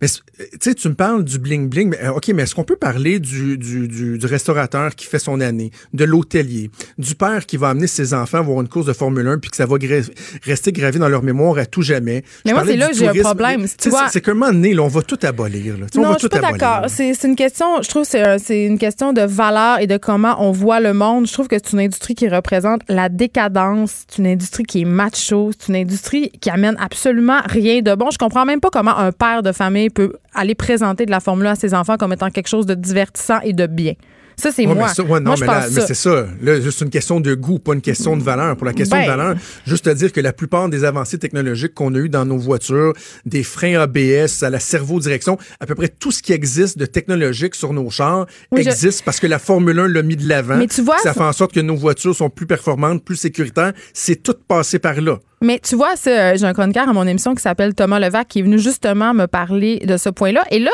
Mais 0.00 0.08
c- 0.08 0.20
tu 0.38 0.46
sais, 0.60 0.74
tu 0.74 0.88
me 0.88 0.94
parles 0.94 1.24
du 1.24 1.38
bling-bling, 1.38 1.88
mais 1.88 2.02
euh, 2.04 2.12
OK, 2.12 2.28
mais 2.34 2.42
est-ce 2.42 2.54
qu'on 2.54 2.64
peut 2.64 2.76
parler 2.76 3.20
du, 3.20 3.56
du, 3.58 3.88
du, 3.88 4.18
du 4.18 4.26
restaurateur 4.26 4.94
qui 4.94 5.06
fait 5.06 5.18
son 5.18 5.40
année, 5.40 5.70
de 5.92 6.04
l'hôtelier, 6.04 6.70
du 6.98 7.14
père 7.14 7.46
qui 7.46 7.56
va 7.56 7.68
amener 7.70 7.86
ses 7.86 8.14
enfants 8.14 8.42
voir 8.42 8.60
une 8.60 8.68
course 8.68 8.86
de 8.86 8.92
Formule 8.92 9.26
1 9.26 9.38
puis 9.38 9.50
que 9.50 9.56
ça 9.56 9.66
va 9.66 9.76
gra- 9.76 10.10
rester 10.42 10.72
gravé 10.72 10.98
dans 10.98 11.08
leur 11.08 11.22
mémoire 11.22 11.58
à 11.58 11.66
tout 11.66 11.82
jamais? 11.82 12.22
Mais 12.44 12.50
Je 12.50 12.54
moi, 12.54 12.64
c'est 12.66 12.76
là 12.76 12.88
que 12.88 12.94
j'ai 12.96 13.08
un 13.08 13.14
problème. 13.22 13.66
C'est 14.10 14.20
qu'à 14.20 14.30
un 14.30 14.34
moment 14.34 14.52
donné, 14.52 14.74
là, 14.74 14.82
on 14.82 14.88
va 14.88 15.02
tout 15.02 15.18
abolir. 15.22 15.78
Là. 15.78 15.86
Sais, 15.92 15.98
on 15.98 16.02
Non, 16.02 16.08
va 16.08 16.14
je 16.14 16.18
suis 16.20 16.28
tout 16.28 16.38
pas 16.38 16.52
d'accord. 16.52 16.84
C'est 16.88 17.22
une 17.24 17.36
question, 17.36 17.82
je 17.82 17.88
trouve, 17.88 18.02
que 18.02 18.08
c'est 18.08 18.22
un- 18.22 18.38
c'est 18.38 18.64
une 18.64 18.78
question 18.78 19.12
de 19.12 19.22
valeur 19.22 19.80
et 19.80 19.86
de 19.86 19.96
comment 19.96 20.36
on 20.38 20.52
voit 20.52 20.80
le 20.80 20.92
monde. 20.94 21.26
Je 21.26 21.32
trouve 21.32 21.48
que 21.48 21.56
c'est 21.62 21.72
une 21.72 21.80
industrie 21.80 22.14
qui 22.14 22.28
représente 22.28 22.82
la 22.88 23.08
décadence. 23.08 24.04
C'est 24.08 24.18
une 24.18 24.26
industrie 24.26 24.64
qui 24.64 24.82
est 24.82 24.84
macho. 24.84 25.50
C'est 25.58 25.68
une 25.68 25.76
industrie 25.76 26.30
qui 26.40 26.50
amène 26.50 26.76
absolument 26.78 27.40
rien 27.46 27.80
de 27.82 27.94
bon. 27.94 28.10
Je 28.10 28.18
comprends 28.18 28.44
même 28.44 28.51
pas 28.60 28.70
comment 28.70 28.96
un 28.98 29.12
père 29.12 29.42
de 29.42 29.52
famille 29.52 29.90
peut 29.90 30.12
aller 30.34 30.54
présenter 30.54 31.06
de 31.06 31.10
la 31.10 31.20
Formule 31.20 31.46
1 31.46 31.50
à 31.52 31.54
ses 31.54 31.74
enfants 31.74 31.96
comme 31.96 32.12
étant 32.12 32.30
quelque 32.30 32.48
chose 32.48 32.66
de 32.66 32.74
divertissant 32.74 33.40
et 33.42 33.52
de 33.52 33.66
bien. 33.66 33.94
Ça, 34.34 34.50
c'est 34.50 34.66
Ouais, 34.66 34.74
moi. 34.74 34.86
mais 34.88 34.94
ça, 34.94 35.02
ouais, 35.02 35.20
non, 35.20 35.26
moi, 35.26 35.36
je 35.36 35.40
mais, 35.42 35.46
pense 35.46 35.56
là, 35.64 35.68
mais 35.74 35.80
ça. 35.82 35.86
c'est 35.88 35.94
ça. 35.94 36.26
Là, 36.42 36.58
juste 36.58 36.80
une 36.80 36.88
question 36.88 37.20
de 37.20 37.34
goût, 37.34 37.58
pas 37.58 37.74
une 37.74 37.82
question 37.82 38.16
de 38.16 38.22
valeur. 38.22 38.56
Pour 38.56 38.64
la 38.66 38.72
question 38.72 38.96
Ben. 38.96 39.02
de 39.04 39.06
valeur, 39.10 39.34
juste 39.66 39.86
à 39.86 39.94
dire 39.94 40.10
que 40.10 40.20
la 40.22 40.32
plupart 40.32 40.70
des 40.70 40.84
avancées 40.84 41.18
technologiques 41.18 41.74
qu'on 41.74 41.94
a 41.94 41.98
eues 41.98 42.08
dans 42.08 42.24
nos 42.24 42.38
voitures, 42.38 42.94
des 43.26 43.42
freins 43.42 43.78
ABS 43.78 44.42
à 44.42 44.48
la 44.48 44.58
cerveau-direction, 44.58 45.36
à 45.60 45.66
peu 45.66 45.74
près 45.74 45.88
tout 45.88 46.10
ce 46.10 46.22
qui 46.22 46.32
existe 46.32 46.78
de 46.78 46.86
technologique 46.86 47.54
sur 47.54 47.74
nos 47.74 47.90
chars 47.90 48.26
Oui, 48.50 48.62
je- 48.64 48.70
existe 48.70 49.04
parce 49.04 49.20
que 49.20 49.26
la 49.26 49.38
Formule 49.38 49.78
1 49.78 49.88
l'a 49.88 50.02
mis 50.02 50.16
de 50.16 50.26
l'avant. 50.26 50.56
Mais 50.56 50.66
tu 50.66 50.80
vois, 50.80 50.96
ça 50.98 51.12
ça- 51.12 51.14
fait 51.14 51.20
en 51.20 51.32
sorte 51.34 51.52
que 51.52 51.60
nos 51.60 51.76
voitures 51.76 52.16
sont 52.16 52.30
plus 52.30 52.46
performantes, 52.46 53.04
plus 53.04 53.16
sécuritaires. 53.16 53.74
C'est 53.92 54.22
tout 54.22 54.34
passé 54.48 54.78
par 54.78 54.98
là. 55.02 55.18
Mais 55.42 55.58
tu 55.62 55.76
vois, 55.76 55.94
euh, 56.06 56.32
j'ai 56.36 56.46
un 56.46 56.52
chroniqueur 56.54 56.88
à 56.88 56.92
mon 56.92 57.06
émission 57.06 57.34
qui 57.34 57.42
s'appelle 57.42 57.74
Thomas 57.74 57.98
Levac 57.98 58.28
qui 58.28 58.38
est 58.38 58.42
venu 58.42 58.58
justement 58.58 59.12
me 59.12 59.26
parler 59.26 59.80
de 59.84 59.96
ce 59.96 60.08
point-là. 60.08 60.42
Et 60.50 60.58
là, 60.58 60.70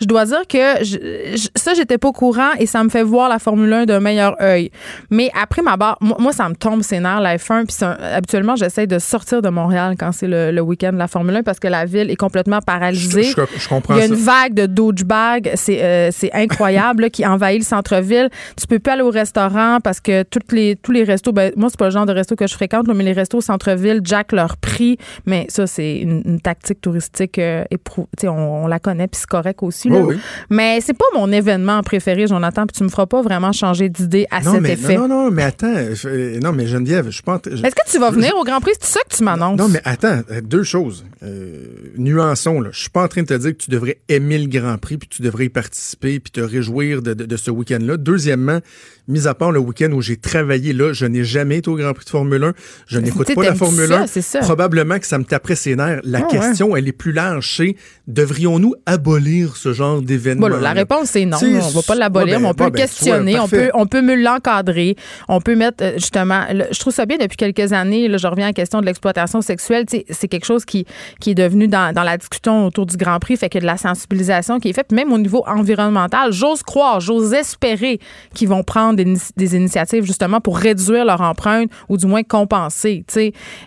je 0.00 0.06
dois 0.06 0.24
dire 0.26 0.42
que 0.48 0.82
je- 0.84 1.36
je- 1.36 1.48
ça, 1.54 1.74
j'étais 1.74 1.96
pas 1.98 2.08
au 2.08 2.12
courant 2.12 2.50
et 2.58 2.66
ça 2.66 2.82
me 2.84 2.88
fait 2.88 3.02
voir 3.02 3.28
la 3.28 3.38
Formule 3.38 3.72
1 3.72 3.86
d'un 3.86 4.00
meilleur 4.00 4.34
œil. 4.42 4.70
Mais 5.10 5.30
après 5.40 5.62
ma 5.62 5.76
barre, 5.76 5.96
moi, 6.00 6.16
moi, 6.18 6.32
ça 6.32 6.48
me 6.48 6.54
tombe 6.54 6.82
ses 6.82 7.00
nerfs, 7.00 7.20
la 7.20 7.36
F1. 7.38 7.64
Puis 7.66 7.76
habituellement, 8.14 8.56
j'essaie 8.56 8.86
de 8.86 8.98
sortir 8.98 9.42
de 9.42 9.48
Montréal 9.48 9.94
quand 9.98 10.12
c'est 10.12 10.26
le, 10.28 10.50
le 10.50 10.60
week-end 10.60 10.92
de 10.92 10.98
la 10.98 11.08
Formule 11.08 11.36
1 11.36 11.42
parce 11.42 11.60
que 11.60 11.68
la 11.68 11.84
ville 11.84 12.10
est 12.10 12.16
complètement 12.16 12.60
paralysée. 12.60 13.22
je- 13.24 13.58
je 13.58 13.68
comprends 13.68 13.94
Il 13.94 14.00
y 14.00 14.02
a 14.02 14.08
ça. 14.08 14.14
une 14.14 14.20
vague 14.20 14.54
de 14.54 14.66
douchebag, 14.66 15.52
c'est 15.54 15.78
euh, 15.82 16.10
incroyable, 16.32 17.02
là, 17.02 17.10
qui 17.10 17.24
envahit 17.26 17.60
le 17.60 17.64
centre-ville. 17.64 18.28
Tu 18.60 18.66
peux 18.66 18.78
plus 18.78 18.92
aller 18.92 19.02
au 19.02 19.10
restaurant 19.10 19.78
parce 19.82 20.00
que 20.00 20.22
toutes 20.24 20.52
les, 20.52 20.76
tous 20.76 20.92
les 20.92 21.04
restos, 21.04 21.32
ben, 21.32 21.52
moi, 21.56 21.68
c'est 21.70 21.78
pas 21.78 21.86
le 21.86 21.90
genre 21.92 22.06
de 22.06 22.12
resto 22.12 22.34
que 22.36 22.46
je 22.46 22.54
fréquente, 22.54 22.88
là, 22.88 22.94
mais 22.94 23.04
les 23.04 23.12
restos 23.12 23.38
au 23.38 23.40
centre-ville 23.40 23.99
jack 24.02 24.32
leur 24.32 24.56
prix. 24.56 24.98
Mais 25.26 25.46
ça, 25.48 25.66
c'est 25.66 25.98
une, 25.98 26.22
une 26.24 26.40
tactique 26.40 26.80
touristique 26.80 27.38
euh, 27.38 27.64
éprou- 27.70 28.06
on, 28.24 28.28
on 28.28 28.66
la 28.66 28.78
connaît, 28.78 29.08
puis 29.08 29.18
c'est 29.20 29.28
correct 29.28 29.62
aussi. 29.62 29.88
là. 29.88 30.00
Oui, 30.00 30.14
oui. 30.16 30.20
Mais 30.50 30.80
c'est 30.80 30.94
pas 30.96 31.04
mon 31.14 31.30
événement 31.32 31.82
préféré, 31.82 32.26
Jonathan, 32.26 32.66
puis 32.66 32.76
tu 32.76 32.84
me 32.84 32.88
feras 32.88 33.06
pas 33.06 33.22
vraiment 33.22 33.52
changer 33.52 33.88
d'idée 33.88 34.26
à 34.30 34.40
Non 34.40 34.52
cet 34.54 34.62
mais, 34.62 34.72
effet. 34.72 34.96
non, 34.96 35.08
non, 35.08 35.24
non, 35.24 35.30
mais 35.30 35.42
attends. 35.44 35.66
euh, 36.04 36.40
non, 36.40 36.52
mais 36.52 36.66
Geneviève, 36.66 37.10
je 37.10 37.22
train- 37.22 37.40
Est-ce 37.44 37.74
que 37.74 37.90
tu 37.90 37.98
vas 37.98 38.10
venir 38.10 38.34
au 38.36 38.44
Grand 38.44 38.60
Prix? 38.60 38.72
C'est 38.80 38.92
ça 38.94 39.00
que 39.08 39.14
tu 39.16 39.22
m'annonces? 39.24 39.58
Non, 39.58 39.68
mais 39.68 39.80
attends, 39.84 40.20
euh, 40.30 40.40
deux 40.42 40.62
choses. 40.62 41.04
Euh, 41.22 41.64
nuançons, 41.98 42.60
là. 42.60 42.70
Je 42.72 42.80
suis 42.80 42.90
pas 42.90 43.02
en 43.02 43.08
train 43.08 43.22
de 43.22 43.26
te 43.26 43.34
dire 43.34 43.52
que 43.52 43.62
tu 43.62 43.70
devrais 43.70 43.98
aimer 44.08 44.38
le 44.38 44.46
Grand 44.48 44.78
Prix, 44.78 44.96
puis 44.98 45.08
tu 45.08 45.22
devrais 45.22 45.46
y 45.46 45.48
participer, 45.48 46.20
puis 46.20 46.30
te 46.30 46.40
réjouir 46.40 47.02
de, 47.02 47.14
de- 47.14 47.24
de 47.26 47.36
ce 47.36 47.50
week-end-là. 47.50 47.96
Deuxièmement, 47.96 48.60
mis 49.08 49.26
à 49.26 49.34
part 49.34 49.50
le 49.52 49.58
week-end 49.60 49.90
où 49.92 50.00
j'ai 50.02 50.16
travaillé 50.16 50.72
là, 50.72 50.92
je 50.92 51.06
n'ai 51.06 51.24
jamais 51.24 51.58
été 51.58 51.68
au 51.70 51.76
Grand 51.76 51.92
Prix 51.94 52.04
de 52.04 52.10
Formule 52.10 52.44
1. 52.44 52.52
Je 52.86 52.98
n'écoute 52.98 53.34
pas 53.34 53.42
la 53.44 53.54
Formule 53.54 53.88
ça, 53.88 54.00
1. 54.02 54.06
c'est 54.06 54.22
ça. 54.22 54.38
Probablement 54.40 54.98
que 54.98 55.06
ça 55.06 55.18
me 55.18 55.24
taperait 55.24 55.56
ses 55.56 55.74
nerfs. 55.76 56.00
La 56.04 56.20
Ah, 56.20 56.28
question, 56.30 56.76
elle 56.76 56.86
est 56.86 56.92
plus 56.92 57.12
large. 57.12 57.54
C'est, 57.56 57.74
devrions-nous 58.06 58.74
abolir 58.86 59.56
ce 59.56 59.72
genre 59.72 60.02
d'événement? 60.02 60.48
Bon, 60.48 60.56
la 60.60 60.72
réponse, 60.72 61.10
c'est 61.10 61.24
non. 61.24 61.38
Là. 61.40 61.60
On 61.64 61.68
va 61.70 61.82
pas 61.82 61.94
l'abolir, 61.94 62.26
ouais, 62.26 62.32
ben, 62.34 62.42
mais 62.42 62.48
on 62.48 62.54
peut 62.54 62.64
ouais, 62.64 62.70
le 62.70 62.74
ben, 62.74 62.82
questionner, 62.82 63.38
on, 63.40 63.48
peut, 63.48 63.70
on 63.74 63.86
peut 63.86 64.02
mieux 64.02 64.16
l'encadrer, 64.22 64.96
on 65.28 65.40
peut 65.40 65.54
mettre, 65.56 65.82
euh, 65.84 65.92
justement, 65.94 66.44
le- 66.52 66.64
je 66.70 66.78
trouve 66.78 66.92
ça 66.92 67.06
bien 67.06 67.16
depuis 67.18 67.36
quelques 67.36 67.72
années, 67.72 68.08
là, 68.08 68.16
je 68.18 68.26
reviens 68.26 68.46
à 68.46 68.48
la 68.48 68.52
question 68.52 68.80
de 68.80 68.86
l'exploitation 68.86 69.40
sexuelle, 69.42 69.84
c'est 69.88 70.28
quelque 70.28 70.46
chose 70.46 70.64
qui, 70.64 70.86
qui 71.20 71.30
est 71.30 71.34
devenu 71.34 71.68
dans, 71.68 71.79
dans 71.92 72.02
la 72.02 72.16
discussion 72.16 72.66
autour 72.66 72.86
du 72.86 72.96
Grand 72.96 73.18
Prix, 73.18 73.36
fait 73.36 73.48
que 73.48 73.58
de 73.58 73.64
la 73.66 73.76
sensibilisation 73.76 74.58
qui 74.60 74.68
est 74.68 74.72
faite, 74.72 74.92
même 74.92 75.12
au 75.12 75.18
niveau 75.18 75.42
environnemental, 75.46 76.32
j'ose 76.32 76.62
croire, 76.62 77.00
j'ose 77.00 77.32
espérer 77.32 77.98
qu'ils 78.34 78.48
vont 78.48 78.62
prendre 78.62 78.96
des, 78.96 79.14
des 79.36 79.56
initiatives 79.56 80.04
justement 80.04 80.40
pour 80.40 80.58
réduire 80.58 81.04
leur 81.04 81.20
empreinte 81.20 81.70
ou 81.88 81.96
du 81.96 82.06
moins 82.06 82.22
compenser. 82.22 83.04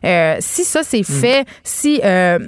Euh, 0.06 0.36
si 0.40 0.64
ça 0.64 0.82
c'est 0.84 1.04
fait, 1.04 1.46
si 1.64 2.00
euh, 2.04 2.40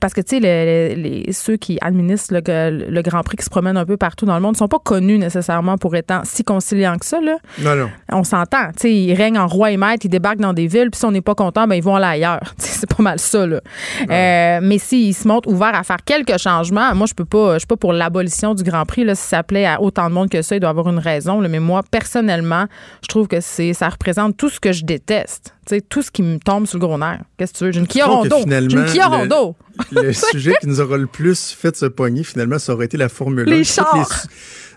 parce 0.00 0.12
que 0.14 0.20
tu 0.20 0.36
sais 0.36 0.40
les, 0.40 0.94
les- 0.96 1.32
ceux 1.32 1.56
qui 1.56 1.78
administrent 1.80 2.34
le, 2.34 2.90
le 2.90 3.02
Grand 3.02 3.22
Prix 3.22 3.36
qui 3.36 3.44
se 3.44 3.50
promènent 3.50 3.76
un 3.76 3.84
peu 3.86 3.96
partout 3.96 4.26
dans 4.26 4.34
le 4.34 4.40
monde 4.40 4.54
ne 4.54 4.58
sont 4.58 4.68
pas 4.68 4.78
connus 4.78 5.18
nécessairement 5.18 5.78
pour 5.78 5.94
étant 5.96 6.22
si 6.24 6.44
conciliants 6.44 6.96
que 6.98 7.06
ça 7.06 7.20
là. 7.20 7.36
Non, 7.60 7.74
non. 7.76 7.88
On 8.12 8.24
s'entend, 8.24 8.68
tu 8.72 8.82
sais, 8.82 8.94
ils 8.94 9.14
règnent 9.14 9.38
en 9.38 9.46
roi 9.46 9.70
et 9.70 9.76
maître, 9.76 10.04
ils 10.06 10.08
débarquent 10.10 10.38
dans 10.40 10.52
des 10.52 10.66
villes, 10.66 10.90
puis 10.90 10.98
si 10.98 11.04
on 11.04 11.10
n'est 11.10 11.20
pas 11.20 11.34
content, 11.34 11.66
ben 11.66 11.74
ils 11.76 11.82
vont 11.82 11.96
aller 11.96 12.06
ailleurs. 12.24 12.40
C'est 12.58 12.88
pas 12.94 13.02
mal 13.02 13.18
ça 13.18 13.46
là. 13.46 13.60
Euh, 14.08 14.60
mais 14.62 14.78
se 15.14 15.26
montrent 15.26 15.48
ouverts 15.48 15.74
à 15.74 15.82
faire 15.82 15.98
quelques 16.04 16.38
changements, 16.38 16.94
moi 16.94 17.06
je 17.06 17.14
peux 17.14 17.24
pas, 17.24 17.54
je 17.54 17.60
suis 17.60 17.66
pas 17.66 17.76
pour 17.76 17.92
l'abolition 17.92 18.54
du 18.54 18.62
Grand 18.62 18.84
Prix 18.84 19.04
là. 19.04 19.14
Si 19.14 19.26
ça 19.26 19.42
plaît 19.42 19.66
à 19.66 19.80
autant 19.80 20.08
de 20.08 20.14
monde 20.14 20.28
que 20.28 20.42
ça, 20.42 20.56
il 20.56 20.60
doit 20.60 20.70
avoir 20.70 20.88
une 20.88 20.98
raison. 20.98 21.40
Mais 21.40 21.60
moi 21.60 21.82
personnellement, 21.90 22.66
je 23.02 23.08
trouve 23.08 23.28
que 23.28 23.40
c'est, 23.40 23.72
ça 23.72 23.88
représente 23.88 24.36
tout 24.36 24.48
ce 24.48 24.60
que 24.60 24.72
je 24.72 24.84
déteste. 24.84 25.54
Tout 25.88 26.02
ce 26.02 26.10
qui 26.10 26.22
me 26.22 26.38
tombe 26.38 26.66
sur 26.66 26.78
le 26.78 26.86
gros 26.86 26.98
nerf. 26.98 27.20
Qu'est-ce 27.36 27.52
que 27.52 27.58
tu 27.58 27.64
veux? 27.64 27.72
J'ai 27.72 27.80
une 27.80 27.86
Kia 27.86 28.06
Rondo. 28.06 28.36
J'ai 28.46 28.56
une 28.76 28.84
Kia 28.86 29.08
le- 29.08 29.16
Rondo. 29.16 29.56
Le 29.92 30.12
sujet 30.32 30.54
qui 30.60 30.66
nous 30.66 30.80
aura 30.80 30.96
le 30.96 31.06
plus 31.06 31.50
fait 31.52 31.76
se 31.76 31.86
pogner, 31.86 32.24
finalement, 32.24 32.58
ça 32.58 32.72
aurait 32.74 32.86
été 32.86 32.96
la 32.96 33.08
Formule 33.08 33.48
1. 33.48 33.50
Les 33.52 33.64
chars. 33.64 34.26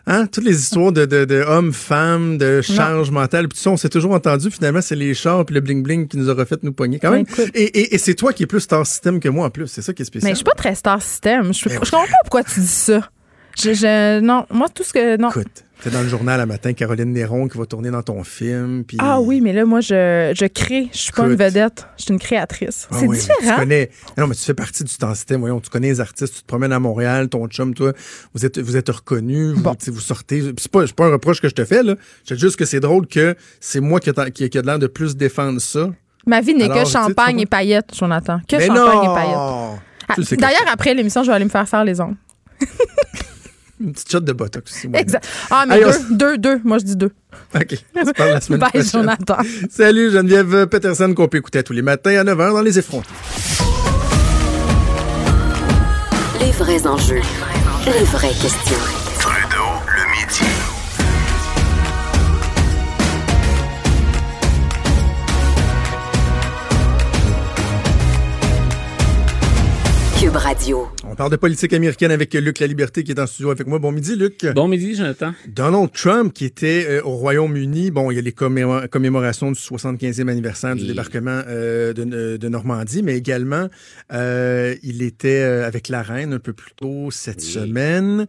hein, 0.06 0.26
toutes 0.28 0.44
les 0.44 0.60
histoires 0.62 0.92
de, 0.92 1.06
de, 1.06 1.26
de 1.26 1.42
hommes, 1.42 1.74
femmes, 1.74 2.38
de 2.38 2.62
charge 2.62 3.10
mentale, 3.12 3.48
puis 3.48 3.58
tout 3.58 3.64
ça, 3.64 3.70
on 3.72 3.78
s'est 3.78 3.90
toujours 3.90 4.12
entendu, 4.12 4.52
finalement, 4.52 4.82
c'est 4.82 4.96
les 4.96 5.14
chars 5.14 5.46
puis 5.46 5.56
le 5.56 5.62
bling-bling 5.62 6.08
qui 6.08 6.18
nous 6.18 6.30
aura 6.30 6.46
fait 6.46 6.62
nous 6.64 6.74
pogner. 6.74 7.00
Quand 7.00 7.12
même. 7.12 7.26
Et, 7.54 7.64
et, 7.64 7.96
et 7.96 7.98
c'est 7.98 8.14
toi 8.16 8.34
qui 8.34 8.44
es 8.44 8.46
plus 8.46 8.60
star 8.62 8.86
system 8.86 9.20
que 9.20 9.30
moi, 9.30 9.48
en 9.48 9.50
plus. 9.50 9.68
C'est 9.68 9.82
ça 9.82 9.94
qui 9.94 10.02
est 10.02 10.06
spécial. 10.06 10.30
Mais 10.30 10.34
je 10.34 10.38
suis 10.38 10.44
pas 10.46 10.52
très 10.56 10.76
star 10.76 11.02
system. 11.02 11.54
Je, 11.54 11.70
Ben 11.70 11.74
je 11.84 11.92
comprends 11.92 12.06
pas 12.06 12.14
pourquoi 12.24 12.44
tu 12.44 12.60
dis 12.60 12.68
ça. 12.68 13.10
Je, 13.58 13.74
je- 13.74 14.20
non, 14.20 14.46
moi 14.52 14.68
tout 14.74 14.84
ce 14.84 14.94
que 14.94 15.16
non. 15.18 15.30
Écoute, 15.30 15.64
t'es 15.84 15.90
dans 15.90 16.02
le 16.02 16.08
journal 16.08 16.40
à 16.40 16.46
matin, 16.46 16.72
Caroline 16.74 17.12
Néron 17.12 17.48
qui 17.48 17.58
va 17.58 17.66
tourner 17.66 17.92
dans 17.92 18.02
ton 18.02 18.24
film. 18.24 18.84
Puis... 18.86 18.98
Ah 19.02 19.20
oui, 19.20 19.42
mais 19.42 19.52
là, 19.52 19.66
moi, 19.66 19.82
je, 19.82 20.32
je 20.36 20.46
crée. 20.46 20.88
Je 20.94 20.98
suis 20.98 21.12
pas 21.12 21.24
une 21.24 21.36
vedette. 21.36 21.86
Je 21.98 22.04
suis 22.04 22.14
une 22.14 22.20
créatrice. 22.20 22.88
Ah 22.90 22.96
c'est 23.00 23.08
oui, 23.08 23.18
Tu 23.20 23.26
différent. 23.42 23.60
connais, 23.60 23.90
non, 24.18 24.28
mais 24.28 24.36
tu 24.36 24.42
fais 24.42 24.54
partie 24.54 24.84
du 24.84 24.92
star 24.92 25.16
system. 25.16 25.42
Voyons, 25.42 25.60
tu 25.60 25.70
connais 25.70 25.90
les 25.90 26.00
artistes, 26.00 26.36
tu 26.36 26.42
te 26.42 26.48
promènes 26.48 26.72
à 26.72 26.80
Montréal, 26.80 27.28
ton 27.28 27.48
chum, 27.48 27.74
toi, 27.74 27.92
vous 28.34 28.46
êtes, 28.46 28.60
vous 28.60 28.78
êtes 28.78 28.90
reconnus, 28.90 29.54
vous, 29.56 29.62
Bon. 29.62 29.76
tu 29.76 29.86
sais, 29.86 29.92
vous 29.92 30.00
sortez. 30.00 30.54
C'est 30.58 30.72
pas, 30.72 30.88
c'est 30.88 30.96
pas 30.96 31.06
un 31.08 31.12
reproche 31.12 31.42
que 31.42 31.50
je 31.50 31.54
te 31.56 31.66
fais, 31.66 31.84
là. 31.84 31.96
Je 32.28 32.36
dis 32.36 32.40
juste 32.42 32.56
que 32.56 32.66
c'est 32.66 32.80
drôle 32.80 33.06
que 33.08 33.36
c'est 33.60 33.82
moi 33.82 34.00
qui 34.00 34.10
a, 34.10 34.30
qui, 34.32 34.50
qui 34.50 34.58
a 34.58 34.62
l'air 34.62 34.80
de 34.80 34.88
plus 34.88 35.18
défendre 35.18 35.60
ça. 35.60 35.90
Ma 36.26 36.40
vie 36.40 36.54
n'est 36.54 36.70
que 36.70 36.80
tu 36.80 36.86
tu 36.86 36.92
champagne 36.92 37.40
et 37.42 37.46
paillettes, 37.46 37.94
Jonathan. 37.94 38.40
Que 38.48 38.56
mais 38.56 38.68
champagne 38.68 38.86
non! 38.86 39.04
et 39.12 39.16
paillettes. 39.16 39.82
Ah, 40.08 40.14
Tu 40.28 40.38
D'ailleurs, 40.38 40.66
après 40.72 40.94
l'émission, 40.94 41.24
je 41.24 41.28
vais 41.30 41.36
aller 41.36 41.46
me 41.46 41.50
faire 41.50 41.68
faire 41.68 41.84
les 41.84 42.00
ongles. 42.00 42.16
Une 43.84 43.92
petite 43.92 44.10
shot 44.12 44.22
de 44.22 44.32
botox. 44.32 44.86
Exact. 44.94 45.28
Ah, 45.52 45.66
mais 45.68 45.76
Allez, 45.76 45.86
on 45.86 46.14
deux, 46.14 46.38
deux, 46.38 46.38
deux. 46.38 46.62
Moi, 46.64 46.78
je 46.78 46.86
dis 46.86 46.96
deux. 46.96 47.12
OK. 47.54 47.76
On 47.96 48.06
se 48.06 48.12
parle 48.12 48.30
la 48.32 48.42
semaine 48.42 48.60
Bye, 48.62 48.70
prochaine. 48.70 48.90
Jonathan. 48.92 49.38
Salut, 49.70 50.12
Geneviève 50.12 50.68
Peterson, 50.68 51.14
qu'on 51.14 51.28
peut 51.28 51.38
écouter 51.40 51.64
tous 51.64 51.74
les 51.74 51.82
matins 51.82 52.12
à 52.18 52.24
9h 52.24 52.54
dans 52.54 52.62
Les 52.62 52.80
Effrontés. 52.80 53.10
Les 56.40 56.52
vrais 56.52 56.88
enjeux. 56.88 57.22
Les 57.86 58.04
vraies 58.06 58.28
questions. 58.30 59.03
Cube 70.34 70.42
Radio. 70.42 70.88
On 71.08 71.14
parle 71.14 71.30
de 71.32 71.36
politique 71.36 71.74
américaine 71.74 72.10
avec 72.10 72.34
Luc 72.34 72.58
La 72.58 72.66
Liberté 72.66 73.04
qui 73.04 73.12
est 73.12 73.20
en 73.20 73.28
studio 73.28 73.52
avec 73.52 73.68
moi. 73.68 73.78
Bon 73.78 73.92
midi, 73.92 74.16
Luc. 74.16 74.44
Bon 74.56 74.68
midi, 74.68 74.96
Jonathan. 74.96 75.32
Donald 75.48 75.92
Trump, 75.92 76.34
qui 76.34 76.46
était 76.46 76.88
euh, 76.90 77.04
au 77.04 77.12
Royaume-Uni, 77.12 77.92
bon, 77.92 78.10
il 78.10 78.16
y 78.16 78.18
a 78.18 78.22
les 78.24 78.32
commémo- 78.32 78.88
commémorations 78.88 79.52
du 79.52 79.60
75e 79.60 80.28
anniversaire 80.30 80.76
du 80.76 80.88
débarquement 80.88 81.42
euh, 81.48 81.94
de, 81.94 82.38
de 82.38 82.50
Normandie, 82.50 83.04
mais 83.04 83.16
également, 83.16 83.68
euh, 84.12 84.76
il 84.82 85.04
était 85.04 85.44
euh, 85.44 85.68
avec 85.68 85.88
la 85.90 86.02
reine 86.02 86.34
un 86.34 86.40
peu 86.40 86.54
plus 86.54 86.72
tôt 86.76 87.10
cette 87.12 87.42
semaine. 87.42 88.26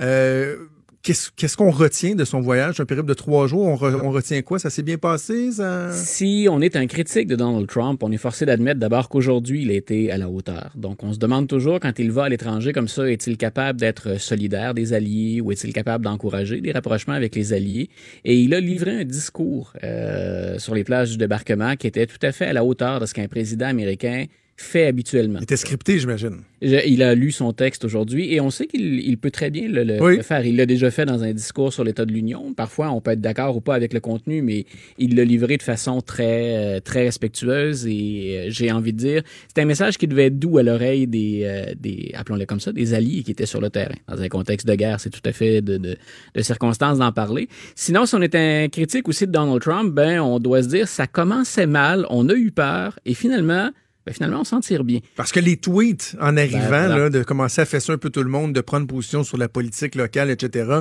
Euh, 0.00 0.58
Qu'est-ce 1.02 1.56
qu'on 1.56 1.70
retient 1.70 2.14
de 2.14 2.24
son 2.24 2.40
voyage, 2.40 2.80
un 2.80 2.84
périple 2.84 3.08
de 3.08 3.14
trois 3.14 3.46
jours? 3.46 3.66
On, 3.66 3.76
re- 3.76 4.00
on 4.02 4.10
retient 4.10 4.42
quoi? 4.42 4.58
Ça 4.58 4.68
s'est 4.68 4.82
bien 4.82 4.98
passé? 4.98 5.50
Si 5.92 6.48
on 6.50 6.60
est 6.60 6.76
un 6.76 6.86
critique 6.86 7.28
de 7.28 7.36
Donald 7.36 7.66
Trump, 7.66 8.02
on 8.02 8.12
est 8.12 8.18
forcé 8.18 8.44
d'admettre 8.44 8.78
d'abord 8.78 9.08
qu'aujourd'hui, 9.08 9.62
il 9.62 9.70
a 9.70 9.74
été 9.74 10.10
à 10.10 10.18
la 10.18 10.28
hauteur. 10.28 10.70
Donc, 10.74 11.02
on 11.02 11.12
se 11.14 11.18
demande 11.18 11.48
toujours, 11.48 11.80
quand 11.80 11.98
il 11.98 12.10
va 12.10 12.24
à 12.24 12.28
l'étranger 12.28 12.72
comme 12.72 12.88
ça, 12.88 13.10
est-il 13.10 13.38
capable 13.38 13.80
d'être 13.80 14.20
solidaire 14.20 14.74
des 14.74 14.92
alliés 14.92 15.40
ou 15.40 15.50
est-il 15.50 15.72
capable 15.72 16.04
d'encourager 16.04 16.60
des 16.60 16.72
rapprochements 16.72 17.14
avec 17.14 17.34
les 17.34 17.52
alliés? 17.54 17.88
Et 18.24 18.38
il 18.38 18.52
a 18.52 18.60
livré 18.60 19.00
un 19.00 19.04
discours 19.04 19.72
euh, 19.84 20.58
sur 20.58 20.74
les 20.74 20.84
plages 20.84 21.12
du 21.12 21.16
débarquement 21.16 21.76
qui 21.76 21.86
était 21.86 22.06
tout 22.06 22.18
à 22.22 22.32
fait 22.32 22.46
à 22.46 22.52
la 22.52 22.64
hauteur 22.64 23.00
de 23.00 23.06
ce 23.06 23.14
qu'un 23.14 23.28
président 23.28 23.66
américain 23.66 24.26
fait 24.60 24.86
habituellement. 24.86 25.38
Il 25.38 25.44
était 25.44 25.56
scripté, 25.56 25.98
j'imagine. 25.98 26.38
Il 26.60 27.02
a 27.04 27.14
lu 27.14 27.30
son 27.30 27.52
texte 27.52 27.84
aujourd'hui 27.84 28.34
et 28.34 28.40
on 28.40 28.50
sait 28.50 28.66
qu'il 28.66 28.98
il 28.98 29.16
peut 29.16 29.30
très 29.30 29.50
bien 29.50 29.68
le, 29.68 29.84
le- 29.84 30.02
Oui. 30.02 30.16
le 30.16 30.22
faire. 30.22 30.44
Il 30.44 30.56
l'a 30.56 30.66
déjà 30.66 30.90
fait 30.90 31.06
dans 31.06 31.22
un 31.22 31.32
discours 31.32 31.72
sur 31.72 31.84
l'état 31.84 32.04
de 32.04 32.12
l'Union. 32.12 32.52
Parfois, 32.54 32.90
on 32.90 33.00
peut 33.00 33.12
être 33.12 33.20
d'accord 33.20 33.56
ou 33.56 33.60
pas 33.60 33.76
avec 33.76 33.92
le 33.94 34.00
contenu, 34.00 34.42
mais 34.42 34.66
il 34.98 35.14
l'a 35.14 35.24
livré 35.24 35.56
de 35.56 35.62
façon 35.62 36.00
très, 36.00 36.56
euh, 36.56 36.80
très 36.80 37.04
respectueuse 37.04 37.86
et 37.86 37.92
euh, 38.38 38.46
j'ai 38.48 38.72
envie 38.72 38.92
de 38.92 38.98
dire, 38.98 39.22
c'est 39.54 39.62
un 39.62 39.66
message 39.66 39.96
qui 39.98 40.08
devait 40.08 40.26
être 40.26 40.38
doux 40.40 40.58
à 40.58 40.64
l'oreille 40.64 41.06
des, 41.06 41.42
euh, 41.44 41.72
des 41.78 42.10
appelons-le 42.14 42.44
comme 42.44 42.58
ça, 42.60 42.72
des 42.72 42.94
alliés 42.94 43.22
qui 43.22 43.30
étaient 43.30 43.46
sur 43.46 43.60
le 43.60 43.70
terrain. 43.70 43.94
Dans 44.08 44.20
un 44.20 44.28
contexte 44.28 44.66
de 44.66 44.74
guerre, 44.74 44.98
c'est 44.98 45.10
tout 45.10 45.20
à 45.24 45.32
fait 45.32 45.62
de, 45.62 45.76
de, 45.78 45.96
de 46.34 46.42
circonstances 46.42 46.98
d'en 46.98 47.12
parler. 47.12 47.48
Sinon, 47.76 48.04
si 48.06 48.16
on 48.16 48.22
est 48.22 48.34
un 48.34 48.68
critique 48.68 49.06
aussi 49.08 49.26
de 49.28 49.32
Donald 49.32 49.60
Trump, 49.62 49.94
ben, 49.94 50.18
on 50.20 50.40
doit 50.40 50.64
se 50.64 50.68
dire, 50.68 50.88
ça 50.88 51.06
commençait 51.06 51.66
mal, 51.68 52.04
on 52.10 52.28
a 52.28 52.34
eu 52.34 52.50
peur 52.50 52.98
et 53.06 53.14
finalement, 53.14 53.70
ben, 54.08 54.14
finalement, 54.14 54.40
on 54.40 54.44
s'en 54.44 54.60
tire 54.60 54.84
bien. 54.84 55.00
Parce 55.16 55.32
que 55.32 55.40
les 55.40 55.56
tweets, 55.56 56.16
en 56.20 56.36
arrivant, 56.36 56.58
voilà. 56.68 56.98
là, 56.98 57.10
de 57.10 57.22
commencer 57.22 57.60
à 57.60 57.64
fesser 57.64 57.92
un 57.92 57.98
peu 57.98 58.10
tout 58.10 58.22
le 58.22 58.30
monde, 58.30 58.52
de 58.52 58.60
prendre 58.60 58.86
position 58.86 59.24
sur 59.24 59.38
la 59.38 59.48
politique 59.48 59.94
locale, 59.94 60.30
etc., 60.30 60.80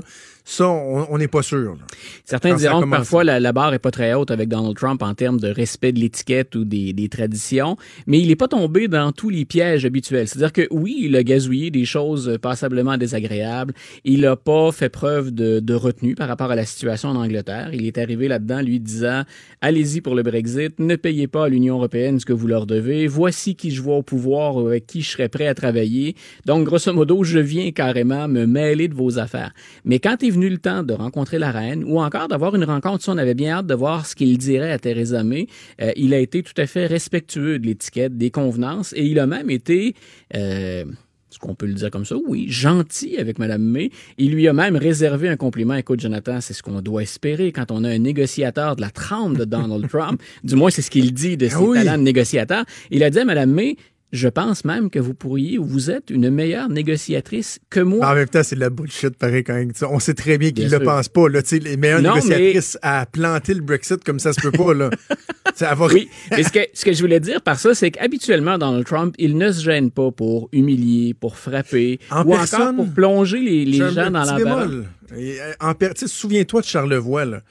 ça, 0.49 0.65
on 0.69 1.17
n'est 1.17 1.27
pas 1.27 1.41
sûr. 1.41 1.73
là. 1.73 1.85
Certains 2.23 2.51
Quand 2.51 2.55
diront 2.55 2.81
que 2.83 2.89
parfois 2.89 3.25
la, 3.25 3.37
la 3.41 3.51
barre 3.51 3.73
est 3.73 3.79
pas 3.79 3.91
très 3.91 4.13
haute 4.13 4.31
avec 4.31 4.47
Donald 4.47 4.77
Trump 4.77 5.03
en 5.03 5.13
termes 5.13 5.41
de 5.41 5.49
respect 5.49 5.91
de 5.91 5.99
l'étiquette 5.99 6.55
ou 6.55 6.63
des, 6.63 6.93
des 6.93 7.09
traditions, 7.09 7.75
mais 8.05 8.19
il 8.19 8.29
n'est 8.29 8.37
pas 8.37 8.47
tombé 8.47 8.87
dans 8.87 9.11
tous 9.11 9.29
les 9.29 9.43
pièges 9.43 9.83
habituels. 9.83 10.25
C'est-à-dire 10.29 10.53
que 10.53 10.65
oui, 10.71 10.95
il 11.01 11.17
a 11.17 11.23
gazouillé 11.23 11.69
des 11.69 11.83
choses 11.83 12.37
passablement 12.41 12.97
désagréables. 12.97 13.73
Il 14.05 14.21
n'a 14.21 14.37
pas 14.37 14.71
fait 14.71 14.87
preuve 14.87 15.31
de, 15.31 15.59
de 15.59 15.73
retenue 15.73 16.15
par 16.15 16.29
rapport 16.29 16.49
à 16.49 16.55
la 16.55 16.65
situation 16.65 17.09
en 17.09 17.15
Angleterre. 17.15 17.71
Il 17.73 17.85
est 17.85 17.97
arrivé 17.97 18.29
là-dedans 18.29 18.61
lui 18.61 18.79
disant 18.79 19.23
allez-y 19.59 19.99
pour 19.99 20.15
le 20.15 20.23
Brexit, 20.23 20.79
ne 20.79 20.95
payez 20.95 21.27
pas 21.27 21.45
à 21.45 21.49
l'Union 21.49 21.75
européenne 21.75 22.21
ce 22.21 22.25
que 22.25 22.33
vous 22.33 22.47
leur 22.47 22.65
devez. 22.65 23.07
Voici 23.17 23.55
qui 23.55 23.71
je 23.71 23.81
vois 23.81 23.95
au 23.95 24.03
pouvoir 24.03 24.57
ou 24.57 24.67
avec 24.67 24.85
qui 24.85 25.01
je 25.01 25.09
serais 25.09 25.27
prêt 25.27 25.47
à 25.47 25.55
travailler. 25.55 26.15
Donc 26.45 26.65
grosso 26.65 26.93
modo, 26.93 27.23
je 27.23 27.39
viens 27.39 27.71
carrément 27.71 28.27
me 28.27 28.45
mêler 28.45 28.87
de 28.87 28.93
vos 28.93 29.17
affaires. 29.17 29.53
Mais 29.85 29.97
quand 29.97 30.21
est 30.21 30.29
venu 30.29 30.49
le 30.49 30.59
temps 30.59 30.83
de 30.83 30.93
rencontrer 30.93 31.39
la 31.39 31.49
reine 31.49 31.83
ou 31.83 31.99
encore 31.99 32.27
d'avoir 32.27 32.53
une 32.53 32.63
rencontre, 32.63 33.03
ça, 33.03 33.13
on 33.13 33.17
avait 33.17 33.33
bien 33.33 33.57
hâte 33.57 33.65
de 33.65 33.73
voir 33.73 34.05
ce 34.05 34.13
qu'il 34.15 34.37
dirait 34.37 34.71
à 34.71 34.77
Theresa 34.77 35.23
May. 35.23 35.47
Euh, 35.81 35.91
il 35.95 36.13
a 36.13 36.19
été 36.19 36.43
tout 36.43 36.53
à 36.57 36.67
fait 36.67 36.85
respectueux 36.85 37.57
de 37.57 37.65
l'étiquette, 37.65 38.15
des 38.19 38.29
convenances 38.29 38.93
et 38.95 39.03
il 39.03 39.17
a 39.17 39.25
même 39.25 39.49
été 39.49 39.95
euh, 40.35 40.85
est-ce 41.29 41.39
qu'on 41.39 41.55
peut 41.55 41.65
le 41.65 41.73
dire 41.73 41.91
comme 41.91 42.05
ça? 42.05 42.15
Oui, 42.27 42.45
gentil 42.49 43.17
avec 43.17 43.37
Mme 43.37 43.61
May. 43.61 43.89
Il 44.17 44.31
lui 44.31 44.47
a 44.47 44.53
même 44.53 44.77
réservé 44.77 45.27
un 45.27 45.35
compliment. 45.35 45.73
Écoute, 45.73 45.99
Jonathan, 45.99 46.39
c'est 46.39 46.53
ce 46.53 46.63
qu'on 46.63 46.81
doit 46.81 47.03
espérer 47.03 47.51
quand 47.51 47.69
on 47.69 47.83
a 47.83 47.89
un 47.89 47.97
négociateur 47.99 48.77
de 48.77 48.81
la 48.81 48.89
trempe 48.89 49.37
de 49.37 49.43
Donald 49.43 49.87
Trump. 49.89 50.21
Du 50.45 50.55
moins, 50.55 50.69
c'est 50.69 50.81
ce 50.81 50.89
qu'il 50.89 51.13
dit 51.13 51.35
de 51.35 51.49
ses 51.49 51.55
Ah 51.55 51.61
oui. 51.61 51.77
talents 51.77 51.97
de 51.97 52.03
négociateur. 52.03 52.63
Il 52.91 53.03
a 53.03 53.09
dit 53.09 53.19
à 53.19 53.25
Mme 53.25 53.51
May, 53.51 53.75
je 54.13 54.27
pense 54.29 54.63
même 54.65 54.89
que 54.89 54.99
vous 54.99 55.13
pourriez 55.13 55.57
ou 55.57 55.65
vous 55.65 55.91
êtes 55.91 56.09
une 56.09 56.29
meilleure 56.29 56.69
négociatrice 56.69 57.59
que 57.69 57.79
moi. 57.81 58.09
En 58.09 58.15
même 58.15 58.27
temps, 58.29 58.41
c'est 58.43 58.55
de 58.55 58.61
la 58.61 58.69
bullshit, 58.69 59.17
pareil, 59.17 59.43
quand 59.43 59.53
même. 59.55 59.71
On 59.89 59.99
sait 59.99 60.13
très 60.13 60.37
bien 60.37 60.49
qu'il 60.51 60.67
Bien 60.67 60.77
ne 60.77 60.83
le 60.83 60.85
sûr. 60.85 60.93
pense 60.95 61.09
pas. 61.09 61.27
Là, 61.29 61.41
les 61.51 61.77
meilleures 61.77 62.01
Non, 62.01 62.15
négociatrices 62.15 62.77
à 62.81 63.05
planter 63.05 63.53
le 63.53 63.61
Brexit 63.61 64.03
comme 64.03 64.19
ça 64.19 64.31
se 64.33 64.39
peut 64.41 64.51
pas. 64.51 64.73
Là. 64.73 64.89
Elle 65.59 65.75
va- 65.75 65.87
Oui, 65.87 66.07
mais 66.31 66.43
ce 66.43 66.51
que, 66.51 66.59
ce 66.73 66.85
que 66.85 66.93
je 66.93 67.01
voulais 67.01 67.19
dire 67.19 67.41
par 67.41 67.59
ça, 67.59 67.73
c'est 67.73 67.89
qu'habituellement, 67.91 68.57
Donald 68.57 68.85
Trump, 68.85 69.15
il 69.17 69.37
ne 69.37 69.51
se 69.51 69.63
gêne 69.63 69.89
pas 69.91 70.11
pour 70.11 70.49
humilier, 70.51 71.13
pour 71.15 71.35
frapper, 71.37 71.99
En 72.11 72.23
ou 72.25 72.31
personne, 72.31 72.61
encore 72.61 72.75
pour 72.85 72.93
plonger 72.93 73.39
les, 73.39 73.65
les 73.65 73.77
gens 73.77 74.11
dans. 74.11 74.83
Et, 75.17 75.41
euh, 75.41 75.53
en 75.59 75.73
per- 75.73 75.91
Souviens-toi 76.05 76.61
de 76.61 76.65
Charlevoix. 76.65 77.25
Là. 77.25 77.41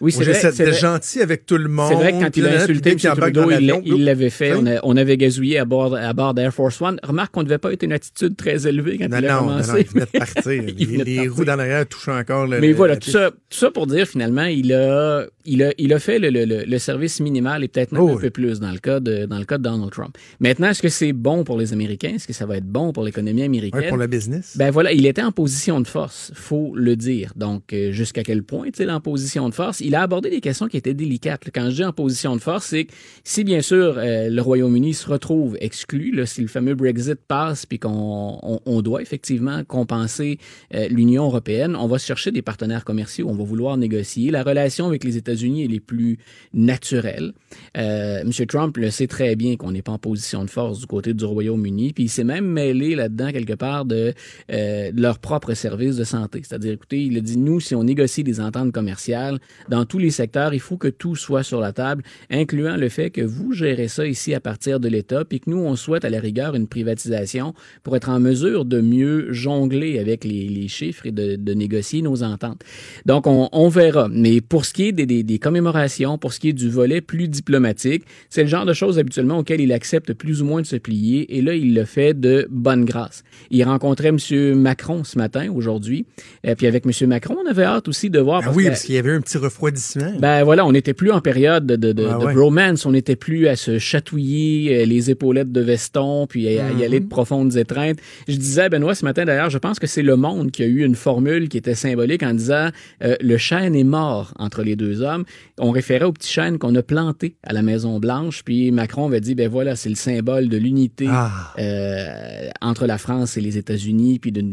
Oui, 0.00 0.12
c'est 0.12 0.24
vrai. 0.24 0.32
j'essaie 0.40 0.72
gentil 0.72 1.20
avec 1.20 1.44
tout 1.46 1.56
le 1.58 1.68
monde. 1.68 1.88
C'est 1.88 1.94
vrai 1.94 2.12
que 2.12 2.20
quand 2.20 2.36
il 2.36 2.46
a 2.46 2.62
insulté 2.62 2.90
M. 2.92 2.96
Trudeau, 2.98 3.50
il, 3.50 4.04
l'avait 4.04 4.30
fait. 4.30 4.52
Oui. 4.54 4.58
On, 4.62 4.66
a- 4.66 4.80
on 4.82 4.96
avait 4.96 5.16
gazouillé 5.16 5.58
à 5.58 5.64
bord, 5.64 5.94
à 5.94 6.12
bord 6.12 6.34
d'Air 6.34 6.52
Force 6.54 6.80
One. 6.80 6.98
Remarque 7.02 7.32
qu'on 7.34 7.40
ne 7.40 7.44
devait 7.46 7.58
pas 7.58 7.72
être 7.72 7.82
une 7.82 7.92
attitude 7.92 8.36
très 8.36 8.66
élevée 8.66 8.98
quand 8.98 9.08
Non, 9.08 9.18
il 9.18 9.26
a 9.26 9.32
non, 9.34 9.38
commencé. 9.40 9.70
non, 9.72 9.78
il 9.78 9.86
venait 9.86 10.06
de 10.06 10.18
partir. 10.18 10.52
Il 10.52 10.76
les 10.78 10.86
de 10.86 11.14
partir. 11.16 11.34
roues 11.34 11.44
dans 11.44 11.56
l'arrière 11.56 11.86
touchent 11.86 12.08
encore 12.08 12.46
le. 12.46 12.60
Mais 12.60 12.68
le- 12.68 12.74
voilà, 12.74 12.96
tout 12.96 13.10
ça, 13.10 13.30
tout 13.30 13.58
ça 13.58 13.70
pour 13.70 13.86
dire 13.86 14.06
finalement, 14.06 14.44
il 14.44 14.72
a, 14.72 15.26
il 15.44 15.62
a, 15.62 15.72
il 15.78 15.92
a 15.92 15.98
fait 15.98 16.18
le, 16.18 16.30
le- 16.30 16.78
service 16.78 17.20
minimal 17.20 17.62
et 17.62 17.68
peut-être 17.68 17.92
même 17.92 18.00
Oh 18.02 18.08
un 18.10 18.14
oui. 18.14 18.22
peu 18.22 18.30
plus 18.30 18.58
dans 18.60 18.70
le 18.72 18.78
cas 18.78 19.00
de, 19.00 19.26
dans 19.26 19.38
le 19.38 19.44
cas 19.44 19.58
de 19.58 19.62
Donald 19.64 19.90
Trump. 19.92 20.16
Maintenant, 20.40 20.68
est-ce 20.70 20.80
que 20.82 20.88
c'est 20.88 21.12
bon 21.12 21.44
pour 21.44 21.58
les 21.58 21.72
Américains? 21.74 22.12
Est-ce 22.14 22.26
que 22.26 22.32
ça 22.32 22.46
va 22.46 22.56
être 22.56 22.64
bon 22.66 22.92
pour 22.92 23.04
l'économie 23.04 23.42
américaine? 23.42 23.80
Ouais, 23.80 23.88
pour 23.88 23.98
le 23.98 24.06
business. 24.06 24.54
Ben 24.56 24.70
voilà, 24.70 24.92
il 24.92 25.04
était 25.04 25.22
en 25.22 25.30
position 25.32 25.80
de 25.80 25.86
force, 25.86 26.32
faut 26.34 26.72
le 26.74 26.96
dire. 26.96 27.32
Donc, 27.36 27.72
euh, 27.74 27.92
jusqu'à 27.92 28.22
quel 28.22 28.42
point, 28.42 28.66
tu 28.66 28.82
sais, 28.84 28.90
en 28.90 29.00
position 29.00 29.48
de 29.48 29.54
force, 29.54 29.80
il 29.90 29.96
a 29.96 30.02
abordé 30.02 30.30
des 30.30 30.40
questions 30.40 30.68
qui 30.68 30.76
étaient 30.76 30.94
délicates. 30.94 31.50
Quand 31.52 31.68
je 31.68 31.74
dis 31.74 31.84
en 31.84 31.92
position 31.92 32.36
de 32.36 32.40
force, 32.40 32.66
c'est 32.66 32.84
que 32.84 32.92
si 33.24 33.42
bien 33.42 33.60
sûr 33.60 33.96
euh, 33.98 34.28
le 34.30 34.40
Royaume-Uni 34.40 34.94
se 34.94 35.08
retrouve 35.08 35.56
exclu, 35.60 36.16
si 36.26 36.42
le 36.42 36.46
fameux 36.46 36.76
Brexit 36.76 37.18
passe, 37.26 37.66
puis 37.66 37.80
qu'on 37.80 38.38
on, 38.40 38.60
on 38.66 38.82
doit 38.82 39.02
effectivement 39.02 39.64
compenser 39.64 40.38
euh, 40.76 40.86
l'Union 40.88 41.24
européenne, 41.24 41.74
on 41.74 41.88
va 41.88 41.98
chercher 41.98 42.30
des 42.30 42.40
partenaires 42.40 42.84
commerciaux, 42.84 43.26
on 43.28 43.34
va 43.34 43.42
vouloir 43.42 43.76
négocier. 43.76 44.30
La 44.30 44.44
relation 44.44 44.86
avec 44.86 45.02
les 45.02 45.16
États-Unis 45.16 45.64
est 45.64 45.80
plus 45.80 46.18
naturelle. 46.54 47.32
Euh, 47.76 48.20
M. 48.20 48.30
Trump 48.46 48.76
le 48.76 48.90
sait 48.90 49.08
très 49.08 49.34
bien 49.34 49.56
qu'on 49.56 49.72
n'est 49.72 49.82
pas 49.82 49.90
en 49.90 49.98
position 49.98 50.44
de 50.44 50.50
force 50.50 50.78
du 50.78 50.86
côté 50.86 51.14
du 51.14 51.24
Royaume-Uni, 51.24 51.94
puis 51.94 52.04
il 52.04 52.08
s'est 52.08 52.22
même 52.22 52.46
mêlé 52.46 52.94
là-dedans 52.94 53.32
quelque 53.32 53.54
part 53.54 53.86
de, 53.86 54.14
euh, 54.52 54.92
de 54.92 55.02
leur 55.02 55.18
propre 55.18 55.54
service 55.54 55.96
de 55.96 56.04
santé. 56.04 56.42
C'est-à-dire, 56.44 56.74
écoutez, 56.74 57.02
il 57.02 57.18
a 57.18 57.20
dit, 57.20 57.38
nous, 57.38 57.58
si 57.58 57.74
on 57.74 57.82
négocie 57.82 58.22
des 58.22 58.40
ententes 58.40 58.70
commerciales 58.70 59.40
dans 59.68 59.79
tous 59.84 59.98
les 59.98 60.10
secteurs, 60.10 60.54
il 60.54 60.60
faut 60.60 60.76
que 60.76 60.88
tout 60.88 61.16
soit 61.16 61.42
sur 61.42 61.60
la 61.60 61.72
table, 61.72 62.02
incluant 62.30 62.76
le 62.76 62.88
fait 62.88 63.10
que 63.10 63.20
vous 63.20 63.52
gérez 63.52 63.88
ça 63.88 64.06
ici 64.06 64.34
à 64.34 64.40
partir 64.40 64.80
de 64.80 64.88
l'État, 64.88 65.24
puis 65.24 65.40
que 65.40 65.50
nous, 65.50 65.58
on 65.58 65.76
souhaite 65.76 66.04
à 66.04 66.10
la 66.10 66.20
rigueur 66.20 66.54
une 66.54 66.66
privatisation 66.66 67.54
pour 67.82 67.96
être 67.96 68.08
en 68.08 68.20
mesure 68.20 68.64
de 68.64 68.80
mieux 68.80 69.32
jongler 69.32 69.98
avec 69.98 70.24
les, 70.24 70.48
les 70.48 70.68
chiffres 70.68 71.06
et 71.06 71.12
de, 71.12 71.36
de, 71.36 71.54
négocier 71.54 72.02
nos 72.02 72.22
ententes. 72.22 72.62
Donc, 73.06 73.26
on, 73.26 73.48
on, 73.52 73.68
verra. 73.68 74.08
Mais 74.10 74.40
pour 74.40 74.64
ce 74.64 74.72
qui 74.72 74.88
est 74.88 74.92
des, 74.92 75.06
des, 75.06 75.22
des, 75.22 75.38
commémorations, 75.38 76.18
pour 76.18 76.32
ce 76.32 76.40
qui 76.40 76.50
est 76.50 76.54
du 76.54 76.68
volet 76.68 77.00
plus 77.00 77.28
diplomatique, 77.28 78.04
c'est 78.28 78.42
le 78.42 78.48
genre 78.48 78.66
de 78.66 78.72
choses 78.72 78.98
habituellement 78.98 79.38
auxquelles 79.38 79.60
il 79.60 79.72
accepte 79.72 80.12
plus 80.14 80.42
ou 80.42 80.44
moins 80.44 80.62
de 80.62 80.66
se 80.66 80.76
plier, 80.76 81.36
et 81.36 81.42
là, 81.42 81.54
il 81.54 81.74
le 81.74 81.84
fait 81.84 82.18
de 82.18 82.46
bonne 82.50 82.84
grâce. 82.84 83.22
Il 83.50 83.62
rencontrait 83.64 84.08
M. 84.08 84.54
Macron 84.54 85.04
ce 85.04 85.18
matin, 85.18 85.50
aujourd'hui, 85.52 86.06
et 86.44 86.54
puis 86.54 86.66
avec 86.66 86.84
M. 86.86 87.08
Macron, 87.08 87.36
on 87.44 87.48
avait 87.48 87.64
hâte 87.64 87.88
aussi 87.88 88.10
de 88.10 88.20
voir... 88.20 88.42
Ah 88.44 88.52
oui, 88.54 88.66
parce 88.66 88.82
qu'il 88.82 88.94
y 88.94 88.98
avait 88.98 89.12
un 89.12 89.20
petit 89.20 89.38
refroidissement. 89.38 89.69
Ben 90.18 90.44
voilà, 90.44 90.66
on 90.66 90.72
n'était 90.72 90.94
plus 90.94 91.10
en 91.10 91.20
période 91.20 91.66
de, 91.66 91.76
de, 91.76 91.92
de, 91.92 92.06
ah 92.08 92.18
ouais. 92.18 92.32
de 92.32 92.38
bromance, 92.38 92.86
on 92.86 92.92
n'était 92.92 93.16
plus 93.16 93.48
à 93.48 93.56
se 93.56 93.78
chatouiller 93.78 94.86
les 94.86 95.10
épaulettes 95.10 95.52
de 95.52 95.60
veston, 95.60 96.26
puis 96.26 96.46
à, 96.58 96.72
y 96.72 96.84
aller 96.84 97.00
de 97.00 97.08
profondes 97.08 97.56
étreintes. 97.56 97.98
Je 98.28 98.36
disais 98.36 98.62
à 98.62 98.68
Benoît 98.68 98.94
ce 98.94 99.04
matin, 99.04 99.24
d'ailleurs, 99.24 99.50
je 99.50 99.58
pense 99.58 99.78
que 99.78 99.86
c'est 99.86 100.02
Le 100.02 100.16
Monde 100.16 100.50
qui 100.50 100.62
a 100.62 100.66
eu 100.66 100.84
une 100.84 100.94
formule 100.94 101.48
qui 101.48 101.58
était 101.58 101.74
symbolique 101.74 102.22
en 102.22 102.34
disant 102.34 102.68
euh, 103.02 103.16
le 103.20 103.36
chêne 103.36 103.74
est 103.74 103.84
mort 103.84 104.34
entre 104.38 104.62
les 104.62 104.76
deux 104.76 105.02
hommes. 105.02 105.24
On 105.58 105.70
référait 105.70 106.04
au 106.04 106.12
petit 106.12 106.32
chêne 106.32 106.58
qu'on 106.58 106.74
a 106.74 106.82
planté 106.82 107.36
à 107.42 107.52
la 107.52 107.62
Maison 107.62 107.98
Blanche, 107.98 108.42
puis 108.44 108.70
Macron 108.70 109.06
avait 109.06 109.20
dit 109.20 109.34
ben 109.34 109.48
voilà, 109.48 109.76
c'est 109.76 109.88
le 109.88 109.94
symbole 109.94 110.48
de 110.48 110.56
l'unité 110.56 111.06
ah. 111.08 111.54
euh, 111.58 112.48
entre 112.60 112.86
la 112.86 112.98
France 112.98 113.36
et 113.36 113.40
les 113.40 113.58
États-Unis, 113.58 114.18
puis 114.18 114.32
d'une 114.32 114.50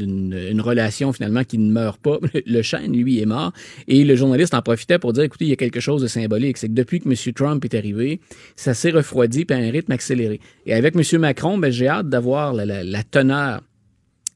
une 0.57 0.61
relation 0.61 1.13
finalement 1.13 1.43
qui 1.43 1.57
ne 1.57 1.72
meurt 1.72 1.99
pas. 1.99 2.18
Le 2.45 2.61
chêne, 2.61 2.93
lui, 2.93 3.22
est 3.22 3.26
mort. 3.26 3.51
Et 3.88 4.03
le 4.03 4.15
journaliste 4.15 4.53
en 4.53 4.61
profitait 4.61 4.99
pour 4.99 5.07
dire 5.14 5.24
écoutez, 5.24 5.45
il 5.45 5.49
y 5.49 5.53
a 5.53 5.58
quelque 5.58 5.80
chose 5.80 6.01
de 6.01 6.08
symbolique, 6.08 6.58
c'est 6.58 6.68
que 6.68 6.74
depuis 6.74 6.99
que 6.99 7.10
M. 7.10 7.34
Trump 7.34 7.64
est 7.66 7.76
arrivé, 7.76 8.20
ça 8.55 8.74
s'est 8.74 8.91
refroidi 8.91 9.45
puis 9.45 9.58
à 9.58 9.60
un 9.60 9.72
rythme 9.72 9.91
accéléré. 9.91 10.39
Et 10.66 10.74
avec 10.74 10.95
M. 10.95 11.20
Macron, 11.20 11.58
ben, 11.58 11.72
j'ai 11.72 11.88
hâte 11.88 12.10
d'avoir 12.10 12.53
la, 12.53 12.84
la 12.84 13.03
teneur 13.03 13.62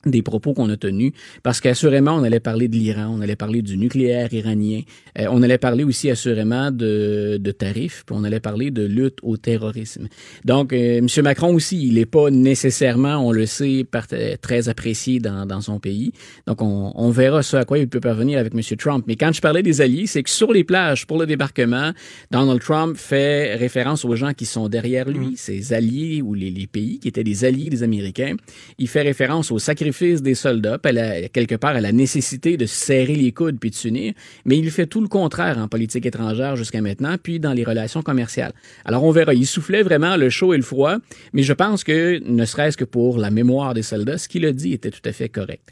des 0.05 0.21
propos 0.21 0.53
qu'on 0.53 0.69
a 0.69 0.77
tenus, 0.77 1.13
parce 1.43 1.59
qu'assurément, 1.59 2.13
on 2.13 2.23
allait 2.23 2.39
parler 2.39 2.67
de 2.67 2.75
l'Iran, 2.75 3.15
on 3.15 3.21
allait 3.21 3.35
parler 3.35 3.61
du 3.61 3.77
nucléaire 3.77 4.33
iranien, 4.33 4.81
euh, 5.19 5.27
on 5.29 5.43
allait 5.43 5.57
parler 5.57 5.83
aussi 5.83 6.09
assurément 6.09 6.71
de, 6.71 7.37
de 7.39 7.51
tarifs, 7.51 8.03
puis 8.05 8.15
on 8.17 8.23
allait 8.23 8.39
parler 8.39 8.71
de 8.71 8.83
lutte 8.83 9.19
au 9.21 9.37
terrorisme. 9.37 10.07
Donc, 10.45 10.73
euh, 10.73 10.97
M. 10.99 11.07
Macron 11.23 11.53
aussi, 11.53 11.87
il 11.87 11.95
n'est 11.95 12.05
pas 12.05 12.29
nécessairement, 12.29 13.17
on 13.17 13.31
le 13.31 13.45
sait, 13.45 13.85
part, 13.89 14.07
très 14.41 14.69
apprécié 14.69 15.19
dans, 15.19 15.45
dans 15.45 15.61
son 15.61 15.79
pays. 15.79 16.13
Donc, 16.47 16.61
on, 16.61 16.91
on, 16.95 17.09
verra 17.11 17.43
ce 17.43 17.57
à 17.57 17.65
quoi 17.65 17.77
il 17.77 17.87
peut 17.87 17.99
parvenir 17.99 18.39
avec 18.39 18.53
M. 18.53 18.61
Trump. 18.77 19.05
Mais 19.07 19.15
quand 19.15 19.31
je 19.31 19.41
parlais 19.41 19.63
des 19.63 19.81
alliés, 19.81 20.07
c'est 20.07 20.23
que 20.23 20.29
sur 20.29 20.51
les 20.51 20.63
plages, 20.63 21.05
pour 21.05 21.19
le 21.19 21.25
débarquement, 21.25 21.91
Donald 22.31 22.61
Trump 22.61 22.97
fait 22.97 23.55
référence 23.55 24.05
aux 24.05 24.15
gens 24.15 24.33
qui 24.33 24.45
sont 24.45 24.69
derrière 24.69 25.09
lui, 25.09 25.27
mmh. 25.27 25.35
ses 25.35 25.73
alliés 25.73 26.21
ou 26.21 26.33
les, 26.33 26.49
les 26.49 26.67
pays 26.67 26.99
qui 26.99 27.07
étaient 27.07 27.23
des 27.23 27.45
alliés 27.45 27.69
des 27.69 27.83
Américains. 27.83 28.35
Il 28.77 28.87
fait 28.87 29.01
référence 29.01 29.51
au 29.51 29.59
sacrifice 29.91 30.21
des 30.21 30.35
soldats, 30.35 30.77
puis 30.77 30.97
à 30.97 31.27
quelque 31.29 31.55
part 31.55 31.75
à 31.75 31.81
la 31.81 31.91
nécessité 31.91 32.57
de 32.57 32.65
serrer 32.65 33.15
les 33.15 33.31
coudes 33.31 33.59
puis 33.59 33.69
de 33.69 33.75
s'unir, 33.75 34.13
mais 34.45 34.57
il 34.57 34.71
fait 34.71 34.87
tout 34.87 35.01
le 35.01 35.07
contraire 35.07 35.57
en 35.57 35.67
politique 35.67 36.05
étrangère 36.05 36.55
jusqu'à 36.55 36.81
maintenant, 36.81 37.15
puis 37.21 37.39
dans 37.39 37.53
les 37.53 37.63
relations 37.63 38.01
commerciales. 38.01 38.53
Alors 38.85 39.03
on 39.03 39.11
verra, 39.11 39.33
il 39.33 39.45
soufflait 39.45 39.83
vraiment 39.83 40.17
le 40.17 40.29
chaud 40.29 40.53
et 40.53 40.57
le 40.57 40.63
froid, 40.63 40.97
mais 41.33 41.43
je 41.43 41.53
pense 41.53 41.83
que, 41.83 42.19
ne 42.25 42.45
serait-ce 42.45 42.77
que 42.77 42.85
pour 42.85 43.17
la 43.17 43.31
mémoire 43.31 43.73
des 43.73 43.83
soldats, 43.83 44.17
ce 44.17 44.27
qu'il 44.27 44.45
a 44.45 44.53
dit 44.53 44.73
était 44.73 44.91
tout 44.91 45.01
à 45.05 45.11
fait 45.11 45.29
correct. 45.29 45.63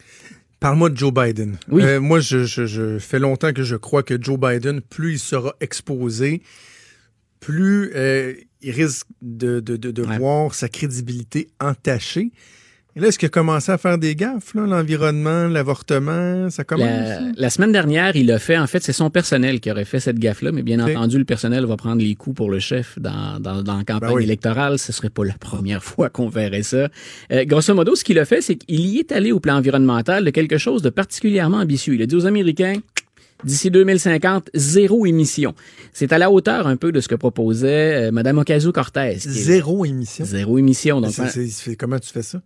Parle-moi 0.60 0.90
de 0.90 0.98
Joe 0.98 1.14
Biden. 1.14 1.58
Oui. 1.70 1.84
Euh, 1.84 2.02
moi, 2.02 2.20
je, 2.20 2.44
je, 2.44 2.66
je, 2.66 3.00
fais 3.00 3.20
longtemps 3.20 3.54
que 3.54 3.64
je 3.64 3.78
crois 3.78 4.04
que 4.04 4.22
Joe 4.22 4.38
Biden, 4.38 4.82
plus 4.82 5.14
il 5.14 5.20
sera 5.20 5.56
exposé, 5.62 6.42
plus 7.40 7.92
euh, 7.96 8.34
il 8.62 8.72
risque 8.72 9.08
de, 9.22 9.62
de, 9.62 9.78
de, 9.78 9.92
de 9.92 10.04
ouais. 10.04 10.18
voir 10.18 10.54
sa 10.54 10.68
crédibilité 10.68 11.48
entachée. 11.62 12.32
Et 13.00 13.02
là, 13.02 13.08
est-ce 13.08 13.18
qu'il 13.18 13.28
a 13.28 13.30
commencé 13.30 13.72
à 13.72 13.78
faire 13.78 13.98
des 13.98 14.14
gaffes, 14.14 14.54
l'environnement, 14.56 15.48
l'avortement, 15.48 16.50
ça 16.50 16.66
commence? 16.66 16.86
La, 16.86 17.22
la, 17.34 17.50
semaine 17.50 17.72
dernière, 17.72 18.18
il 18.18 18.30
a 18.30 18.40
fait, 18.40 18.58
en 18.58 18.68
fait, 18.68 18.84
c'est 18.84 18.92
son 18.92 19.10
personnel 19.10 19.62
qui 19.62 19.72
aurait 19.72 19.86
fait 19.86 20.02
cette 20.02 20.20
gaffe-là, 20.20 20.52
mais 20.52 20.64
bien 20.64 20.82
okay. 20.82 20.98
entendu, 20.98 21.18
le 21.18 21.24
personnel 21.24 21.66
va 21.66 21.78
prendre 21.78 22.02
les 22.02 22.16
coups 22.16 22.36
pour 22.36 22.50
le 22.50 22.60
chef 22.60 23.00
dans, 23.00 23.40
dans, 23.40 23.64
dans 23.64 23.78
la 23.78 23.86
campagne 23.86 24.10
ben 24.10 24.16
oui. 24.16 24.24
électorale. 24.24 24.80
Ce 24.80 24.92
serait 24.92 25.10
pas 25.10 25.24
la 25.24 25.36
première 25.36 25.82
fois 25.82 26.10
qu'on 26.10 26.28
verrait 26.28 26.64
ça. 26.64 26.90
Euh, 27.32 27.46
grosso 27.46 27.74
modo, 27.74 27.96
ce 27.96 28.04
qu'il 28.04 28.20
a 28.20 28.26
fait, 28.26 28.42
c'est 28.42 28.58
qu'il 28.58 28.82
y 28.82 29.00
est 29.00 29.14
allé 29.14 29.32
au 29.32 29.40
plan 29.40 29.56
environnemental 29.56 30.26
de 30.26 30.30
quelque 30.30 30.58
chose 30.58 30.82
de 30.82 30.90
particulièrement 30.90 31.60
ambitieux. 31.60 31.94
Il 31.94 32.02
a 32.02 32.06
dit 32.06 32.16
aux 32.16 32.26
Américains, 32.26 32.82
d'ici 33.46 33.72
2050, 33.72 34.50
zéro 34.54 35.06
émission. 35.06 35.56
C'est 35.94 36.12
à 36.12 36.18
la 36.18 36.30
hauteur 36.30 36.68
un 36.68 36.76
peu 36.76 36.92
de 36.92 37.00
ce 37.00 37.08
que 37.08 37.16
proposait 37.16 38.10
euh, 38.10 38.12
Mme 38.12 38.40
Ocasio-Cortez. 38.40 39.20
Zéro 39.20 39.86
émission? 39.86 40.26
Zéro 40.26 40.58
émission. 40.58 41.00
Donc, 41.00 41.12
c 41.12 41.22
est, 41.22 41.48
c 41.48 41.72
est, 41.72 41.76
comment 41.78 41.98
tu 41.98 42.10
fais 42.10 42.24
ça? 42.24 42.42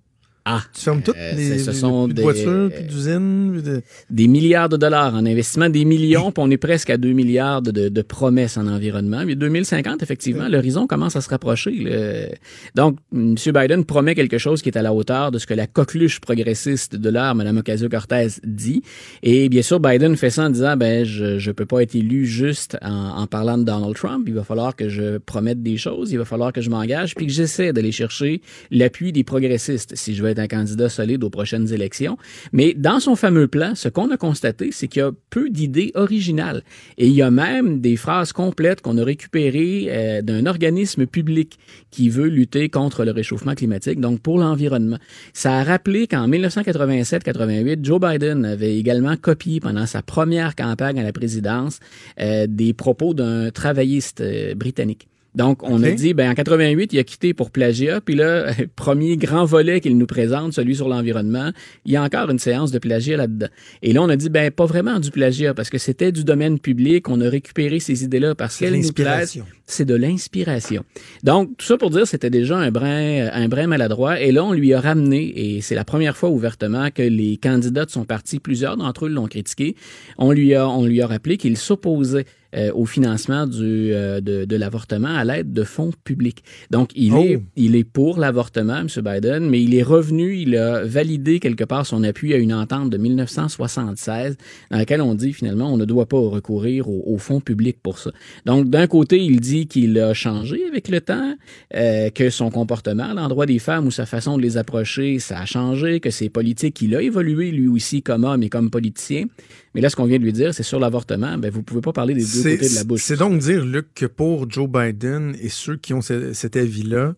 Ah, 0.46 0.62
tu 0.74 0.82
fermes 0.82 1.02
toutes 1.02 1.16
euh, 1.16 1.36
les, 1.36 1.58
ce 1.60 1.72
sont 1.72 2.10
des 2.10 2.16
de 2.16 2.22
voitures, 2.22 2.70
plus 2.70 2.84
d'usines, 2.84 3.62
de... 3.62 3.82
des 4.10 4.28
milliards 4.28 4.68
de 4.68 4.76
dollars 4.76 5.16
en 5.16 5.26
investissement, 5.26 5.70
des 5.70 5.86
millions, 5.86 6.34
puis 6.34 6.44
on 6.46 6.52
est 6.52 6.58
presque 6.58 6.90
à 6.90 6.98
2 6.98 7.14
milliards 7.14 7.62
de, 7.62 7.72
de, 7.72 8.02
promesses 8.02 8.58
en 8.58 8.68
environnement. 8.68 9.24
Mais 9.26 9.36
2050, 9.36 10.04
effectivement, 10.04 10.50
l'horizon 10.50 10.86
commence 10.86 11.16
à 11.16 11.22
se 11.22 11.30
rapprocher. 11.30 11.72
Le... 11.72 12.28
Donc, 12.76 12.98
M. 13.14 13.36
Biden 13.36 13.86
promet 13.86 14.16
quelque 14.16 14.38
chose 14.38 14.62
qui 14.62 14.68
est 14.68 14.78
à 14.78 14.82
la 14.82 14.94
hauteur 14.94 15.32
de 15.32 15.40
ce 15.40 15.48
que 15.48 15.54
la 15.54 15.66
coqueluche 15.66 16.20
progressiste 16.20 16.98
de 16.98 17.10
l'heure, 17.10 17.36
Mme 17.36 17.60
Ocasio-Cortez, 17.60 18.28
dit. 18.44 18.82
Et 19.22 19.48
bien 19.48 19.62
sûr, 19.62 19.80
Biden 19.80 20.18
fait 20.18 20.30
ça 20.30 20.44
en 20.44 20.50
disant, 20.50 20.76
ben, 20.76 21.06
je 21.06 21.40
je 21.40 21.52
peux 21.52 21.66
pas 21.66 21.82
être 21.84 21.96
élu 21.96 22.26
juste 22.26 22.78
en, 22.82 23.18
en 23.18 23.28
parlant 23.28 23.58
de 23.58 23.64
Donald 23.64 23.96
Trump. 23.96 24.26
Il 24.28 24.34
va 24.34 24.44
falloir 24.44 24.76
que 24.76 24.90
je 24.90 25.20
promette 25.20 25.64
des 25.64 25.78
choses, 25.78 26.12
il 26.12 26.18
va 26.18 26.26
falloir 26.26 26.52
que 26.52 26.60
je 26.60 26.70
m'engage, 26.70 27.16
puis 27.16 27.28
que 27.28 27.32
j'essaie 27.32 27.72
d'aller 27.72 27.94
chercher 27.94 28.42
l'appui 28.72 29.14
des 29.14 29.24
progressistes 29.24 29.96
si 29.96 30.16
je 30.16 30.24
veux 30.24 30.33
être 30.34 30.40
un 30.40 30.48
candidat 30.48 30.90
solide 30.90 31.24
aux 31.24 31.30
prochaines 31.30 31.72
élections. 31.74 32.18
Mais 32.52 32.74
dans 32.74 33.00
son 33.00 33.16
fameux 33.16 33.48
plan, 33.48 33.76
ce 33.76 33.90
qu'on 33.90 34.12
a 34.12 34.18
constaté, 34.18 34.72
c'est 34.72 34.88
qu'il 34.88 35.00
y 35.00 35.04
a 35.04 35.12
peu 35.30 35.50
d'idées 35.50 35.92
originales. 35.96 36.64
Et 36.98 37.08
il 37.08 37.14
y 37.14 37.22
a 37.22 37.32
même 37.32 37.80
des 37.80 37.96
phrases 37.96 38.34
complètes 38.34 38.82
qu'on 38.82 38.98
a 38.98 39.04
récupérées 39.04 39.88
euh, 39.90 40.22
d'un 40.22 40.46
organisme 40.46 41.06
public 41.06 41.58
qui 41.92 42.10
veut 42.10 42.28
lutter 42.28 42.70
contre 42.70 43.06
le 43.06 43.12
réchauffement 43.12 43.56
climatique, 43.56 44.00
donc 44.00 44.20
pour 44.20 44.38
l'environnement. 44.38 44.98
Ça 45.34 45.60
a 45.60 45.64
rappelé 45.64 46.08
qu'en 46.08 46.28
1987-88, 46.28 47.80
Joe 47.84 48.00
Biden 48.00 48.46
avait 48.46 48.78
également 48.78 49.16
copié 49.16 49.60
pendant 49.60 49.86
sa 49.86 50.02
première 50.02 50.56
campagne 50.56 51.00
à 51.00 51.04
la 51.04 51.14
présidence 51.14 51.80
euh, 52.20 52.48
des 52.50 52.74
propos 52.74 53.14
d'un 53.14 53.52
travailliste 53.52 54.22
euh, 54.22 54.56
britannique. 54.56 55.08
Donc, 55.36 55.64
on 55.64 55.80
okay. 55.80 55.92
a 55.92 55.92
dit, 55.92 56.14
ben 56.14 56.32
en 56.32 56.36
88, 56.36 56.94
il 56.94 57.00
a 57.00 57.04
quitté 57.04 57.34
pour 57.34 57.50
plagiat, 57.50 58.02
puis 58.02 58.16
là, 58.16 58.54
premier 58.76 59.18
grand 59.18 59.46
volet 59.46 59.82
qu'il 59.82 59.98
nous 59.98 60.06
présente, 60.06 60.54
celui 60.54 60.76
sur 60.76 60.88
l'environnement, 60.88 61.52
il 61.86 61.94
y 61.94 61.96
a 61.96 62.04
encore 62.04 62.30
une 62.30 62.40
séance 62.40 62.72
de 62.72 62.80
plagiat 62.80 63.18
là-dedans. 63.18 63.48
Et 63.82 63.94
là, 63.94 64.02
on 64.02 64.10
a 64.10 64.16
dit, 64.16 64.30
ben 64.30 64.52
pas 64.52 64.66
vraiment 64.66 65.00
du 65.00 65.12
plagiat, 65.12 65.54
parce 65.54 65.70
que 65.70 65.78
c'était 65.78 66.12
du 66.12 66.24
domaine 66.24 66.60
public, 66.60 67.10
on 67.10 67.20
a 67.22 67.30
récupéré 67.30 67.80
ces 67.80 68.04
idées-là 68.04 68.36
parce 68.36 68.58
qu'elles 68.58 68.80
nous 68.80 68.92
plaisent. 68.92 69.42
C'est 69.66 69.86
de 69.86 69.96
l'inspiration. 69.96 70.84
Donc, 71.24 71.58
tout 71.58 71.66
ça 71.66 71.78
pour 71.78 71.90
dire, 71.90 72.06
c'était 72.06 72.30
déjà 72.30 72.58
un 72.58 72.70
brin, 72.70 73.30
un 73.32 73.48
brin 73.48 73.66
maladroit, 73.66 74.20
et 74.20 74.32
là, 74.32 74.44
on 74.44 74.52
lui 74.52 74.74
a 74.74 74.82
ramené, 74.82 75.34
et 75.36 75.62
c'est 75.62 75.76
la 75.76 75.86
première 75.86 76.18
fois 76.18 76.30
ouvertement 76.30 76.90
que 76.92 77.02
les 77.02 77.38
candidats 77.38 77.86
de 77.86 77.92
son 77.92 78.04
parti, 78.04 78.40
plusieurs 78.40 78.78
d'entre 78.78 79.06
eux 79.06 79.10
l'ont 79.10 79.28
critiqué, 79.28 79.76
on 80.18 80.32
lui 80.32 80.54
a, 80.54 80.68
on 80.68 80.86
lui 80.86 81.02
a 81.02 81.08
rappelé 81.08 81.38
qu'il 81.38 81.58
s'opposait 81.58 82.26
euh, 82.56 82.72
au 82.74 82.86
financement 82.86 83.48
du, 83.48 83.94
euh, 83.94 84.22
de, 84.22 84.46
de 84.46 84.56
l'avortement 84.56 85.08
à 85.08 85.24
l'aide 85.24 85.54
de 85.54 85.64
fonds 85.64 85.92
publics. 86.04 86.44
Donc, 86.72 86.92
il, 86.96 87.14
oh. 87.14 87.24
est, 87.24 87.42
il 87.56 87.76
est 87.76 87.84
pour 87.84 88.20
l'avortement, 88.20 88.78
M. 88.78 88.88
Biden, 88.98 89.50
mais 89.50 89.62
il 89.62 89.76
est 89.76 89.84
revenu, 89.84 90.36
il 90.38 90.56
a 90.58 90.84
validé 90.84 91.40
quelque 91.40 91.64
part 91.64 91.86
son 91.86 92.04
appui 92.04 92.34
à 92.34 92.38
une 92.38 92.54
entente 92.54 92.90
de 92.90 92.98
1976 92.98 94.38
dans 94.72 94.78
laquelle 94.78 95.02
on 95.02 95.16
dit 95.16 95.34
finalement 95.34 95.72
on 95.74 95.78
ne 95.78 95.86
doit 95.86 96.06
pas 96.06 96.20
recourir 96.20 96.90
aux, 96.90 97.04
aux 97.06 97.18
fonds 97.18 97.40
publics 97.40 97.78
pour 97.82 97.98
ça. 97.98 98.12
Donc, 98.46 98.70
d'un 98.70 98.88
côté, 98.88 99.20
il 99.20 99.40
dit 99.40 99.68
qu'il 99.68 99.98
a 100.00 100.14
changé 100.14 100.66
avec 100.68 100.88
le 100.90 101.02
temps, 101.02 101.36
euh, 101.76 102.10
que 102.10 102.30
son 102.30 102.52
comportement 102.52 103.04
à 103.04 103.14
l'endroit 103.14 103.46
des 103.46 103.60
femmes 103.60 103.88
ou 103.88 103.92
sa 103.92 104.06
façon 104.06 104.38
de 104.38 104.42
les 104.42 104.58
approcher, 104.58 105.20
ça 105.20 105.40
a 105.40 105.46
changé, 105.46 106.00
que 106.00 106.10
ses 106.10 106.30
politiques, 106.30 106.82
il 106.82 106.96
a 106.96 107.02
évolué 107.02 107.52
lui 107.52 107.68
aussi 107.68 108.02
comme 108.02 108.24
homme 108.24 108.44
et 108.44 108.50
comme 108.50 108.70
politicien. 108.70 109.26
Mais 109.74 109.82
là, 109.82 109.90
ce 109.90 109.96
qu'on 109.96 110.06
vient 110.06 110.20
de 110.20 110.24
lui 110.24 110.34
dire, 110.34 110.54
c'est 110.54 110.64
sur 110.64 110.80
l'avortement, 110.80 111.38
ben, 111.38 111.50
vous 111.50 111.64
pouvez 111.64 111.82
pas 111.82 111.94
parler 111.94 112.14
des 112.14 112.22
deux 112.22 112.43
deux 112.44 112.50
C'est 112.52 112.58
côtés 112.58 112.70
de 112.70 112.76
la 112.76 112.84
bouche. 112.84 113.02
c'est 113.02 113.18
donc 113.18 113.40
dire, 113.40 113.66
Luc, 113.66 113.88
que 113.96 114.06
pour 114.06 114.50
Joe 114.50 114.70
Biden 114.70 115.36
et 115.42 115.50
ceux 115.50 115.78
qui 115.78 115.94
ont 115.94 116.02
ce- 116.02 116.34
cet 116.34 116.56
avis-là, 116.56 117.16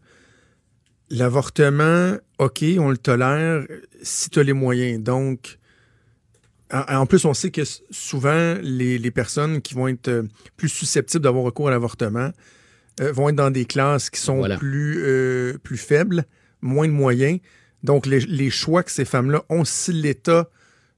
l'avortement, 1.09 2.15
OK, 2.39 2.63
on 2.79 2.89
le 2.89 2.97
tolère 2.97 3.63
si 4.01 4.29
tu 4.29 4.39
as 4.39 4.43
les 4.43 4.53
moyens. 4.53 5.01
Donc, 5.01 5.57
en, 6.71 7.05
plus, 7.05 7.25
on 7.25 7.33
sait 7.33 7.51
que 7.51 7.61
souvent, 7.91 8.55
les, 8.61 8.97
les 8.97 9.11
personnes 9.11 9.61
qui 9.61 9.75
vont 9.75 9.87
être 9.87 10.07
euh, 10.07 10.23
plus 10.57 10.69
susceptibles 10.69 11.23
d'avoir 11.23 11.43
recours 11.45 11.67
à 11.67 11.71
l'avortement 11.71 12.31
euh, 13.01 13.11
vont 13.11 13.29
être 13.29 13.35
dans 13.35 13.51
des 13.51 13.65
classes 13.65 14.09
qui 14.09 14.19
sont 14.19 14.37
Voilà. 14.37 14.57
plus, 14.57 14.97
euh, 15.05 15.57
plus 15.63 15.77
faibles, 15.77 16.25
moins 16.61 16.87
de 16.87 16.91
moyens. 16.93 17.39
Donc, 17.83 18.07
les, 18.07 18.19
les 18.21 18.49
choix 18.49 18.81
que 18.81 18.91
ces 18.91 19.05
femmes-là 19.05 19.43
ont, 19.49 19.63
si 19.63 19.93
l'État 19.93 20.49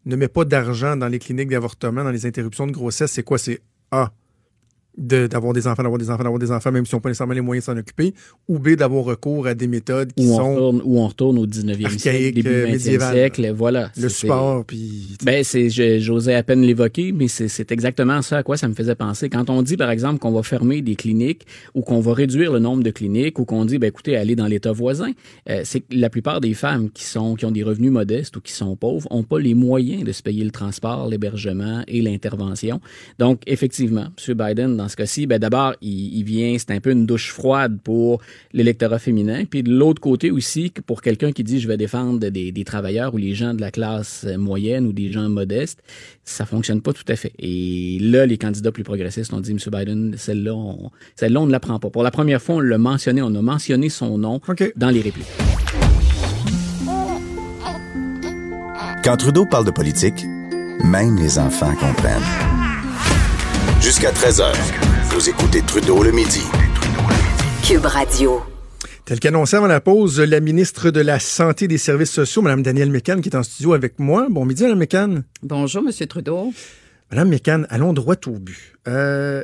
ne 0.06 0.16
met 0.16 0.30
pas 0.30 0.46
d'argent 0.46 0.96
dans 0.96 1.10
les 1.10 1.20
cliniques 1.20 1.50
d'avortement, 1.50 2.04
dans 2.06 2.12
les 2.12 2.26
interruptions 2.26 2.66
de 2.66 2.72
grossesse, 2.72 3.12
c'est 3.12 3.24
quoi? 3.24 3.38
C'est 3.38 3.60
A, 3.92 4.12
de- 4.98 5.28
d'avoir 5.28 5.54
des 5.54 5.68
enfants, 5.68 5.84
d'avoir 5.84 6.00
des 6.00 6.10
enfants, 6.10 6.24
d'avoir 6.24 6.40
des 6.40 6.52
enfants, 6.52 6.72
même 6.72 6.86
si 6.86 6.96
on 6.96 6.98
n'a 6.98 7.02
pas 7.02 7.10
nécessairement 7.10 7.34
les 7.34 7.42
moyens 7.42 7.66
de 7.68 7.72
s'en 7.72 7.78
occuper, 7.78 8.14
ou 8.48 8.60
B, 8.60 8.70
d'avoir 8.76 9.04
recours 9.06 9.48
à 9.48 9.54
des 9.54 9.68
méthodes 9.68 10.12
qui 10.14 10.26
Où 10.26 10.32
on, 10.34 10.38
sont 10.38 10.52
retourne, 10.54 10.82
où 10.84 11.00
on 11.00 11.08
retourne 11.08 11.38
au 11.40 11.46
19e 11.48 11.76
siècle, 11.76 11.86
Archaïque, 11.86 12.36
début 12.36 12.50
euh, 12.50 12.66
20e 12.68 12.72
médiéval. 12.72 13.14
siècle. 13.14 13.54
Voilà. 13.56 13.92
le 14.00 14.10
sport, 14.10 14.66
puis... 14.66 15.16
Ben, 15.24 15.44
j'osais 16.00 16.34
à 16.36 16.44
peine 16.44 16.62
l'évoquer, 16.62 17.12
mais 17.12 17.28
c'est, 17.28 17.48
c'est 17.48 17.72
exactement 17.72 18.22
ça 18.22 18.38
à 18.40 18.44
quoi 18.44 18.58
ça 18.58 18.68
me 18.68 18.74
faisait 18.74 18.96
penser. 18.96 19.30
Quand 19.30 19.50
on 19.50 19.62
dit, 19.62 19.78
par 19.78 19.90
exemple, 19.92 20.20
qu'on 20.20 20.32
va 20.32 20.44
fermer 20.44 20.82
des 20.82 20.96
cliniques 20.96 21.46
ou 21.76 21.82
qu'on 21.82 22.00
va 22.00 22.14
réduire 22.14 22.52
le 22.52 22.60
nombre 22.60 22.84
de 22.84 22.92
cliniques 22.92 23.40
ou 23.40 23.46
qu'on 23.46 23.66
dit, 23.66 23.78
ben, 23.78 23.88
écoutez, 23.88 24.16
allez 24.18 24.36
dans 24.36 24.48
l'État 24.48 24.72
voisin, 24.72 25.12
euh, 25.50 25.62
c'est 25.64 25.82
que 25.82 25.96
la 25.96 26.10
plupart 26.10 26.42
des 26.42 26.54
femmes 26.54 26.90
qui 26.90 27.04
sont, 27.04 27.36
qui 27.36 27.46
ont 27.46 27.52
des 27.52 27.64
revenus 27.64 27.92
modestes 27.92 28.36
ou 28.38 28.42
qui 28.42 28.52
sont 28.54 28.76
pauvres 28.76 29.08
ont 29.12 29.24
pas 29.24 29.40
les 29.40 29.54
moyens 29.54 30.04
de 30.04 30.12
se 30.12 30.24
payer 30.24 30.44
le 30.44 30.52
transport, 30.52 31.08
l'hébergement 31.08 31.84
et 31.88 32.02
l'intervention. 32.02 32.82
Donc, 33.20 33.42
effectivement, 33.48 34.08
M. 34.28 34.34
Biden, 34.36 34.78
dans 34.78 34.87
ce 34.88 34.96
cas-ci, 34.96 35.28
ben, 35.28 35.40
d'abord, 35.40 35.74
il, 35.82 36.18
il 36.18 36.24
vient, 36.24 36.56
c'est 36.58 36.72
un 36.72 36.80
peu 36.80 36.92
une 36.92 37.06
douche 37.06 37.32
froide 37.32 37.80
pour 37.84 38.22
l'électorat 38.54 39.00
féminin. 39.00 39.46
Puis 39.46 39.64
de 39.64 39.72
l'autre 39.72 40.02
côté 40.02 40.32
aussi, 40.32 40.72
que 40.72 40.82
pour 40.82 41.02
quelqu'un 41.02 41.32
qui 41.32 41.44
dit, 41.44 41.60
je 41.60 41.68
vais 41.68 41.78
défendre 41.78 42.20
des, 42.30 42.52
des 42.52 42.64
travailleurs 42.64 43.14
ou 43.14 43.18
les 43.18 43.34
gens 43.34 43.54
de 43.54 43.62
la 43.62 43.72
classe 43.72 44.26
moyenne 44.38 44.86
ou 44.88 44.94
des 44.94 45.12
gens 45.12 45.30
modestes, 45.30 45.82
ça 46.24 46.46
fonctionne 46.46 46.82
pas 46.82 46.94
tout 46.94 47.06
à 47.08 47.16
fait. 47.16 47.34
Et 47.40 48.00
là, 48.02 48.26
les 48.26 48.38
candidats 48.38 48.72
plus 48.72 48.84
progressistes 48.84 49.34
ont 49.34 49.40
dit, 49.40 49.52
M. 49.52 49.58
Biden, 49.72 50.16
celle-là, 50.18 50.54
on, 50.54 50.92
celle-là, 51.16 51.42
on 51.42 51.46
ne 51.46 51.52
la 51.52 51.60
prend 51.60 51.80
pas. 51.80 51.90
Pour 51.90 52.04
la 52.04 52.12
première 52.12 52.42
fois, 52.42 52.56
on 52.56 52.60
l'a 52.60 52.78
mentionné, 52.78 53.22
on 53.22 53.34
a 53.36 53.42
mentionné 53.42 53.90
son 53.90 54.18
nom 54.18 54.42
dans 54.76 54.90
les 54.90 55.02
répliques. 55.02 55.28
Quand 59.04 59.16
Trudeau 59.16 59.46
parle 59.46 59.66
de 59.66 59.72
politique, 59.72 60.26
même 60.84 61.18
les 61.18 61.40
enfants 61.40 61.74
comprennent. 61.76 62.67
Jusqu'à 63.82 64.12
13h, 64.12 64.54
vous 65.12 65.30
écoutez 65.30 65.62
Trudeau 65.62 66.04
le 66.04 66.12
midi. 66.12 66.42
Cube 67.66 67.86
Radio. 67.86 68.42
Tel 69.06 69.20
qu'annoncé 69.20 69.56
avant 69.56 69.68
la 69.68 69.80
pause, 69.80 70.20
la 70.20 70.40
ministre 70.40 70.92
de 70.92 71.00
la 71.00 71.20
Santé 71.20 71.66
et 71.66 71.68
des 71.68 71.78
Services 71.78 72.12
sociaux, 72.12 72.42
Mme 72.42 72.64
Danielle 72.64 72.92
Mécan, 72.92 73.22
qui 73.22 73.30
est 73.30 73.36
en 73.36 73.44
studio 73.44 73.74
avec 73.74 74.00
moi. 74.00 74.28
Bon 74.30 74.46
midi, 74.46 74.64
Mme 74.64 74.80
Mécan. 74.80 75.16
Bonjour, 75.44 75.84
M. 75.86 76.08
Trudeau. 76.08 76.54
Madame 77.12 77.30
Mécan, 77.30 77.64
allons 77.70 77.94
droit 77.94 78.16
au 78.26 78.40
but. 78.40 78.74
Euh, 78.88 79.44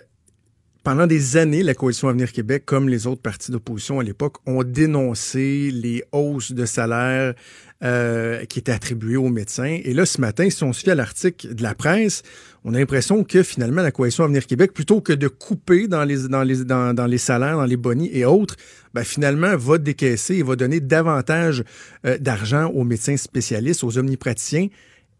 pendant 0.84 1.07
des 1.07 1.38
années, 1.38 1.63
la 1.63 1.75
Coalition 1.75 2.09
Avenir 2.09 2.34
Québec, 2.34 2.63
comme 2.65 2.89
les 2.89 3.07
autres 3.07 3.21
partis 3.21 3.51
d'opposition 3.51 4.01
à 4.01 4.03
l'époque, 4.03 4.36
ont 4.45 4.63
dénoncé 4.63 5.71
les 5.71 6.03
hausses 6.11 6.51
de 6.51 6.65
salaire 6.65 7.36
euh, 7.84 8.43
qui 8.45 8.59
étaient 8.59 8.73
attribuées 8.73 9.15
aux 9.15 9.29
médecins. 9.29 9.79
Et 9.81 9.93
là, 9.93 10.05
ce 10.05 10.19
matin, 10.19 10.49
si 10.49 10.61
on 10.63 10.73
se 10.73 10.81
fie 10.81 10.91
à 10.91 10.95
l'article 10.95 11.55
de 11.55 11.63
la 11.63 11.73
presse, 11.73 12.23
on 12.66 12.74
a 12.74 12.80
l'impression 12.80 13.24
que 13.24 13.43
finalement, 13.43 13.82
la 13.82 13.91
Coalition 13.91 14.24
Avenir 14.24 14.45
Québec, 14.47 14.74
plutôt 14.74 15.01
que 15.01 15.14
de 15.14 15.28
couper 15.28 15.88
dans 15.88 16.03
les, 16.05 16.28
dans 16.30 16.43
les, 16.43 16.64
dans, 16.64 16.93
dans 16.93 17.05
les 17.07 17.18
salaires, 17.18 17.57
dans 17.57 17.66
les 17.66 17.78
bonnies 17.78 18.09
et 18.14 18.26
autres, 18.26 18.55
ben, 18.93 19.03
finalement, 19.03 19.55
va 19.57 19.78
décaisser 19.78 20.36
et 20.36 20.43
va 20.43 20.55
donner 20.55 20.80
davantage 20.80 21.64
euh, 22.05 22.18
d'argent 22.18 22.68
aux 22.70 22.84
médecins 22.84 23.18
spécialistes, 23.18 23.84
aux 23.84 23.97
omnipraticiens. 23.97 24.68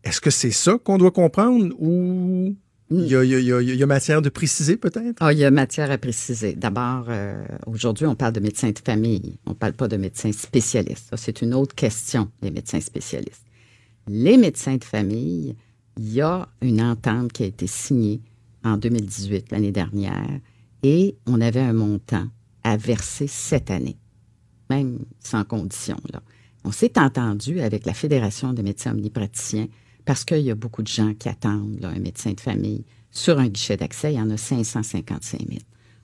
Est-ce 0.04 0.22
que 0.22 0.30
c'est 0.30 0.52
ça 0.52 0.78
qu'on 0.84 0.98
doit 0.98 1.12
comprendre 1.12 1.74
ou 1.80 2.56
il 2.92 3.08
y 3.08 3.16
a, 3.16 3.24
il 3.24 3.30
y 3.32 3.36
a- 3.36 3.40
il 3.40 3.46
y 3.48 3.54
a- 3.54 3.62
il 3.62 3.76
y 3.76 3.82
a 3.84 3.86
matière 3.88 4.22
de 4.22 4.30
préciser 4.30 4.76
peut-être? 4.78 5.16
Ah, 5.20 5.34
il 5.34 5.40
y 5.40 5.46
a 5.46 5.50
matière 5.52 5.90
à 5.90 5.98
préciser. 5.98 6.54
D'abord, 6.54 7.06
euh, 7.10 7.44
aujourd'hui, 7.66 8.06
on 8.06 8.14
parle 8.16 8.34
de 8.34 8.40
médecins 8.40 8.70
de 8.70 8.80
famille. 8.80 9.40
On 9.48 9.52
ne 9.52 9.56
parle 9.56 9.74
pas 9.74 9.88
de 9.88 9.98
médecins 9.98 10.32
spécialistes. 10.32 11.10
C'est 11.18 11.42
une 11.42 11.54
autre 11.56 11.74
question, 11.74 12.30
les 12.42 12.52
médecins 12.52 12.82
spécialistes. 12.82 13.44
Les 14.08 14.38
médecins 14.38 14.76
de 14.76 14.84
famille, 14.84 15.56
il 15.98 16.14
y 16.14 16.22
a 16.22 16.48
une 16.62 16.82
entente 16.82 17.32
qui 17.34 17.44
a 17.44 17.48
été 17.48 17.68
signée 17.68 18.22
en 18.64 18.78
2018, 18.78 19.52
l'année 19.52 19.72
dernière, 19.72 20.40
et 20.84 21.16
on 21.26 21.42
avait 21.42 21.62
un 21.62 21.74
montant 21.74 22.28
à 22.64 22.78
verser 22.78 23.28
cette 23.28 23.72
année, 23.72 23.98
même 24.70 25.00
sans 25.20 25.44
condition. 25.44 25.98
Là. 26.12 26.22
On 26.64 26.72
s'est 26.72 26.98
entendu 26.98 27.60
avec 27.60 27.86
la 27.86 27.94
Fédération 27.94 28.54
des 28.54 28.64
médecins 28.64 28.92
omnipraticiens 28.92 29.68
parce 30.06 30.24
qu'il 30.24 30.42
y 30.42 30.52
a 30.52 30.56
beaucoup 30.56 30.82
de 30.82 30.88
gens 30.88 31.14
qui 31.14 31.30
attendent 31.30 31.84
un 31.84 32.00
médecin 32.00 32.32
de 32.32 32.40
famille. 32.40 32.86
Sur 33.12 33.40
un 33.40 33.48
guichet 33.48 33.78
d'accès, 33.78 34.14
il 34.14 34.18
y 34.18 34.22
en 34.22 34.30
a 34.30 34.38
555 34.38 35.40
000. 35.48 35.60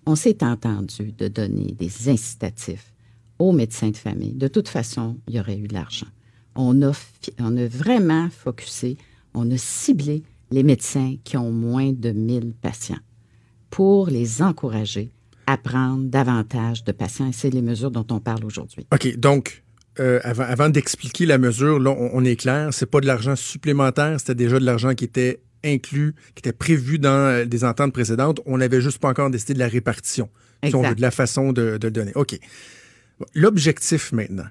On 0.06 0.16
s'est 0.16 0.44
entendu 0.44 1.12
de 1.12 1.28
donner 1.28 1.74
des 1.74 2.10
incitatifs 2.10 2.94
aux 3.40 3.52
médecins 3.52 3.90
de 3.90 3.98
famille. 3.98 4.34
De 4.34 4.48
toute 4.48 4.68
façon, 4.68 5.18
il 5.28 5.36
y 5.36 5.40
aurait 5.40 5.58
eu 5.58 5.68
de 5.68 5.74
l'argent. 5.74 6.08
On 6.56 6.82
a, 6.82 6.92
on 7.40 7.58
a 7.58 7.68
vraiment 7.68 8.30
focusé, 8.30 8.98
on 9.40 9.50
a 9.52 9.58
ciblé 9.58 10.24
les 10.52 10.64
médecins 10.64 11.16
qui 11.24 11.38
ont 11.38 11.52
moins 11.52 11.92
de 11.92 12.12
1000 12.12 12.54
patients 12.62 13.00
pour 13.70 14.08
les 14.08 14.42
encourager 14.42 15.12
à 15.48 15.58
prendre 15.58 16.06
davantage 16.06 16.84
de 16.84 16.92
patients. 16.92 17.28
Et 17.28 17.34
c'est 17.34 17.50
les 17.50 17.62
mesures 17.62 17.92
dont 17.92 18.06
on 18.12 18.20
parle 18.20 18.46
aujourd'hui. 18.46 18.86
OK, 18.94 19.16
donc, 19.18 19.64
euh, 20.00 20.20
avant, 20.24 20.44
avant 20.44 20.70
d'expliquer 20.70 21.26
la 21.26 21.38
mesure, 21.38 21.80
là, 21.80 21.92
on, 21.92 22.12
on 22.14 22.24
est 22.26 22.36
clair, 22.36 22.70
c'est 22.72 22.86
pas 22.86 23.00
de 23.02 23.08
l'argent 23.08 23.36
supplémentaire, 23.36 24.20
c'était 24.20 24.36
déjà 24.36 24.60
de 24.60 24.66
l'argent 24.66 24.94
qui 24.94 25.06
était 25.06 25.42
inclus, 25.64 26.14
qui 26.36 26.40
était 26.40 26.54
prévu 26.54 27.00
dans 27.00 27.10
euh, 27.10 27.46
des 27.46 27.64
ententes 27.64 27.94
précédentes. 27.94 28.40
On 28.46 28.58
n'avait 28.58 28.82
juste 28.82 29.00
pas 29.00 29.10
encore 29.10 29.30
décidé 29.30 29.54
de 29.54 29.60
la 29.60 29.68
répartition, 29.68 30.30
si 30.64 30.74
on 30.76 30.80
Exact. 30.80 30.90
veut, 30.90 30.96
de 30.96 31.02
la 31.02 31.12
façon 31.12 31.52
de, 31.52 31.78
de 31.78 31.88
le 31.88 31.92
donner. 31.92 32.12
OK. 32.16 32.40
L'objectif 33.34 34.12
maintenant, 34.14 34.48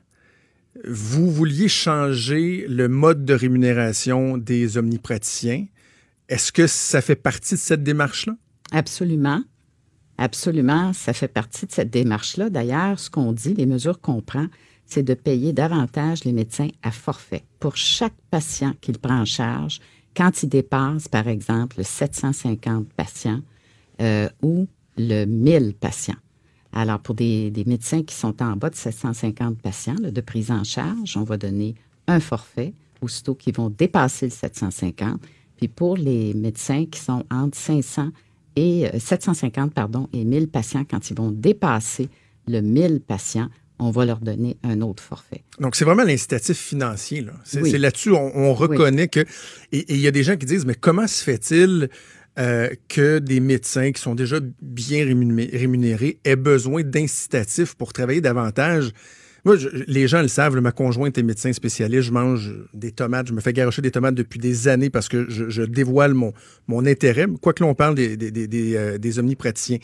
vous 0.84 1.30
vouliez 1.30 1.68
changer 1.68 2.66
le 2.68 2.88
mode 2.88 3.24
de 3.24 3.34
rémunération 3.34 4.38
des 4.38 4.78
omnipraticiens. 4.78 5.66
Est-ce 6.28 6.52
que 6.52 6.66
ça 6.66 7.00
fait 7.00 7.16
partie 7.16 7.54
de 7.54 7.58
cette 7.60 7.82
démarche-là? 7.82 8.34
Absolument. 8.72 9.42
Absolument. 10.18 10.92
Ça 10.92 11.12
fait 11.12 11.28
partie 11.28 11.66
de 11.66 11.72
cette 11.72 11.90
démarche-là. 11.90 12.50
D'ailleurs, 12.50 12.98
ce 12.98 13.08
qu'on 13.10 13.32
dit, 13.32 13.54
les 13.54 13.66
mesures 13.66 14.00
qu'on 14.00 14.20
prend, 14.20 14.46
c'est 14.84 15.02
de 15.02 15.14
payer 15.14 15.52
davantage 15.52 16.24
les 16.24 16.32
médecins 16.32 16.68
à 16.82 16.90
forfait 16.90 17.44
pour 17.60 17.76
chaque 17.76 18.16
patient 18.30 18.74
qu'il 18.80 18.98
prend 18.98 19.20
en 19.20 19.24
charge 19.24 19.80
quand 20.16 20.42
il 20.42 20.48
dépasse, 20.48 21.08
par 21.08 21.28
exemple, 21.28 21.84
750 21.84 22.92
patients 22.94 23.40
euh, 24.00 24.28
ou 24.42 24.66
le 24.96 25.24
1000 25.26 25.74
patients. 25.74 26.16
Alors, 26.72 26.98
pour 27.00 27.14
des, 27.14 27.50
des 27.50 27.64
médecins 27.64 28.02
qui 28.02 28.14
sont 28.14 28.42
en 28.42 28.56
bas 28.56 28.70
de 28.70 28.74
750 28.76 29.60
patients 29.60 29.96
là, 30.00 30.10
de 30.10 30.20
prise 30.20 30.50
en 30.50 30.64
charge, 30.64 31.16
on 31.16 31.24
va 31.24 31.36
donner 31.36 31.74
un 32.06 32.20
forfait 32.20 32.74
aussitôt 33.00 33.34
qu'ils 33.34 33.54
vont 33.54 33.70
dépasser 33.70 34.26
le 34.26 34.32
750. 34.32 35.20
Puis 35.56 35.68
pour 35.68 35.96
les 35.96 36.34
médecins 36.34 36.84
qui 36.86 37.00
sont 37.00 37.24
entre 37.30 37.56
500 37.56 38.10
et 38.56 38.86
euh, 38.88 38.98
750 38.98 39.72
pardon, 39.72 40.08
et 40.12 40.24
1000 40.24 40.48
patients, 40.48 40.84
quand 40.88 41.10
ils 41.10 41.16
vont 41.16 41.30
dépasser 41.30 42.08
le 42.46 42.60
1000 42.60 43.00
patients, 43.00 43.48
on 43.80 43.90
va 43.90 44.04
leur 44.04 44.18
donner 44.18 44.56
un 44.64 44.80
autre 44.80 45.02
forfait. 45.02 45.44
Donc, 45.60 45.76
c'est 45.76 45.84
vraiment 45.84 46.02
l'incitatif 46.02 46.58
financier. 46.58 47.20
là. 47.20 47.32
C'est 47.44 47.62
Oui. 47.62 47.70
là-dessus, 47.78 48.10
on, 48.10 48.36
on 48.36 48.52
reconnaît 48.54 49.06
que... 49.06 49.20
Et 49.70 49.84
il 49.94 50.00
y 50.00 50.08
a 50.08 50.10
des 50.10 50.24
gens 50.24 50.36
qui 50.36 50.46
disent, 50.46 50.66
mais 50.66 50.74
comment 50.74 51.06
se 51.06 51.22
fait-il 51.22 51.88
euh, 52.39 52.68
que 52.89 53.18
des 53.18 53.41
médecins 53.41 53.93
qui 53.93 54.01
sont 54.01 54.14
déjà 54.14 54.39
bien 54.62 55.05
rémuné- 55.05 55.51
rémunérés 55.53 56.20
aient 56.24 56.36
besoin 56.36 56.82
d'incitatifs 56.82 57.74
pour 57.74 57.93
travailler 57.93 58.20
davantage? 58.20 58.93
Moi, 59.45 59.57
les 59.86 60.09
gens 60.09 60.20
le 60.20 60.28
savent, 60.28 60.59
ma 60.61 60.72
conjointe 60.72 61.16
est 61.16 61.22
médecin 61.22 61.53
spécialiste, 61.53 62.03
je 62.03 62.12
mange 62.12 62.53
des 62.74 62.91
tomates, 62.91 63.28
je 63.28 63.32
me 63.32 63.41
fais 63.41 63.53
garocher 63.53 63.82
des 63.82 63.91
tomates 63.91 64.14
depuis 64.14 64.39
des 64.39 64.68
années 64.68 64.91
parce 64.91 65.09
que 65.09 65.26
je, 65.28 65.62
dévoile 65.62 66.12
mon, 66.14 66.32
mon 66.66 66.84
intérêt, 66.86 67.26
quoi 67.41 67.53
que 67.53 67.62
l'on 67.62 67.74
parle 67.74 67.95
des, 67.95 68.16
des, 68.16 68.30
des, 68.30 68.76
euh, 68.76 69.18
omnipraticiens. 69.18 69.78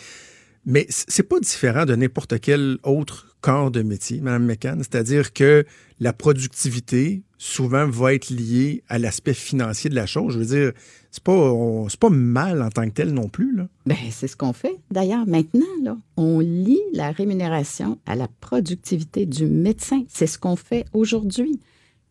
Mais 0.67 0.87
c'est 0.89 1.29
pas 1.29 1.39
différent 1.41 1.85
de 1.85 1.95
n'importe 1.95 2.41
quel 2.41 2.79
autre 2.83 3.37
corps 3.41 3.71
de 3.71 3.83
métier, 3.83 4.21
Mme 4.21 4.47
McCann. 4.47 4.79
C'est-à-dire 4.79 5.33
que 5.33 5.65
la 6.01 6.13
productivité, 6.13 7.23
souvent, 7.45 7.86
va 7.86 8.14
être 8.14 8.30
liée 8.30 8.82
à 8.88 8.99
l'aspect 8.99 9.34
financier 9.34 9.90
de 9.90 9.95
la 9.95 10.07
chose. 10.07 10.32
Je 10.32 10.38
veux 10.38 10.47
dire, 10.47 10.72
c'est 11.11 11.22
pas, 11.22 11.53
pas 12.01 12.09
mal 12.09 12.62
en 12.62 12.70
tant 12.70 12.86
que 12.86 12.95
tel 12.95 13.12
non 13.12 13.28
plus, 13.28 13.55
là. 13.55 13.68
Ben, 13.84 13.97
c'est 14.11 14.28
ce 14.28 14.36
qu'on 14.36 14.55
fait. 14.55 14.78
D'ailleurs, 14.90 15.26
maintenant, 15.26 15.61
là, 15.82 15.99
on 16.16 16.40
lie 16.40 16.80
la 16.95 17.11
rémunération 17.11 17.99
à 18.07 18.16
la 18.16 18.28
productivité 18.40 19.26
du 19.26 19.47
médecin. 19.47 20.05
C'est 20.09 20.26
ce 20.26 20.38
qu'on 20.38 20.57
fait 20.57 20.86
aujourd'hui. 20.95 21.61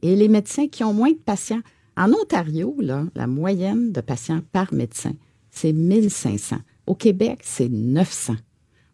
Et 0.03 0.15
les 0.15 0.27
médecins 0.27 0.67
qui 0.67 0.84
ont 0.84 0.93
moins 0.93 1.11
de 1.11 1.17
patients. 1.17 1.61
En 1.97 2.11
Ontario, 2.11 2.75
là, 2.79 3.05
la 3.15 3.25
moyenne 3.25 3.91
de 3.91 4.01
patients 4.01 4.41
par 4.51 4.71
médecin, 4.71 5.13
c'est 5.49 5.73
1500. 5.73 6.57
Au 6.86 6.93
Québec, 6.93 7.39
c'est 7.41 7.69
900. 7.69 8.36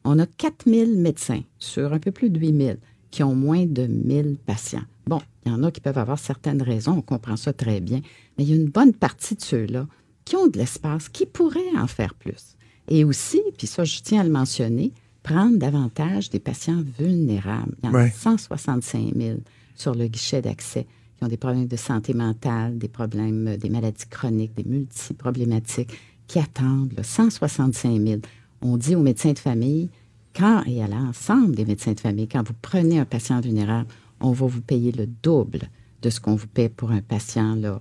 On 0.05 0.19
a 0.19 0.25
4000 0.25 0.97
médecins 0.97 1.41
sur 1.57 1.91
un 1.91 1.99
peu 1.99 2.11
plus 2.11 2.29
de 2.29 2.39
8000 2.39 2.77
qui 3.11 3.23
ont 3.23 3.35
moins 3.35 3.65
de 3.65 3.87
1000 3.87 4.37
patients. 4.45 4.83
Bon, 5.09 5.19
il 5.43 5.51
y 5.51 5.55
en 5.55 5.63
a 5.63 5.71
qui 5.71 5.81
peuvent 5.81 5.97
avoir 5.97 6.19
certaines 6.19 6.61
raisons, 6.61 6.91
on 6.97 7.01
comprend 7.01 7.35
ça 7.35 7.51
très 7.51 7.79
bien, 7.81 7.99
mais 8.37 8.43
il 8.43 8.49
y 8.51 8.53
a 8.53 8.55
une 8.55 8.69
bonne 8.69 8.93
partie 8.93 9.33
de 9.33 9.41
ceux-là 9.41 9.87
qui 10.23 10.35
ont 10.35 10.45
de 10.47 10.59
l'espace, 10.59 11.09
qui 11.09 11.25
pourraient 11.25 11.75
en 11.77 11.87
faire 11.87 12.13
plus. 12.13 12.55
Et 12.89 13.03
aussi, 13.03 13.41
puis 13.57 13.65
ça, 13.65 13.83
je 13.83 14.01
tiens 14.03 14.21
à 14.21 14.23
le 14.23 14.29
mentionner, 14.29 14.93
prendre 15.23 15.57
davantage 15.57 16.29
des 16.29 16.39
patients 16.39 16.83
vulnérables. 16.99 17.75
Il 17.81 17.87
y 17.87 17.89
en 17.89 17.93
a 17.95 18.03
Ouais. 18.03 18.11
165 18.15 19.15
000 19.15 19.39
sur 19.73 19.95
le 19.95 20.05
guichet 20.07 20.43
d'accès 20.43 20.85
qui 21.17 21.23
ont 21.23 21.27
des 21.27 21.37
problèmes 21.37 21.67
de 21.67 21.75
santé 21.75 22.13
mentale, 22.13 22.77
des 22.77 22.87
problèmes, 22.87 23.47
euh, 23.47 23.57
des 23.57 23.69
maladies 23.69 24.07
chroniques, 24.09 24.53
des 24.55 24.63
multiproblématiques, 24.63 25.89
qui 26.27 26.37
attendent 26.39 26.93
là, 26.95 27.03
165 27.03 27.99
000. 27.99 28.21
On 28.61 28.77
dit 28.77 28.95
aux 28.95 29.01
médecins 29.01 29.33
de 29.33 29.39
famille, 29.39 29.89
quand, 30.35 30.63
et 30.67 30.83
à 30.83 30.87
l'ensemble 30.87 31.55
des 31.55 31.65
médecins 31.65 31.93
de 31.93 31.99
famille, 31.99 32.27
quand 32.27 32.47
vous 32.47 32.53
prenez 32.61 32.99
un 32.99 33.05
patient 33.05 33.41
vulnérable, 33.41 33.87
on 34.21 34.31
va 34.31 34.47
vous 34.47 34.61
payer 34.61 34.91
le 34.91 35.07
double 35.23 35.61
de 36.01 36.09
ce 36.09 36.19
qu'on 36.19 36.35
vous 36.35 36.47
paie 36.47 36.69
pour 36.69 36.91
un 36.91 37.01
patient 37.01 37.57
euh, 37.61 37.79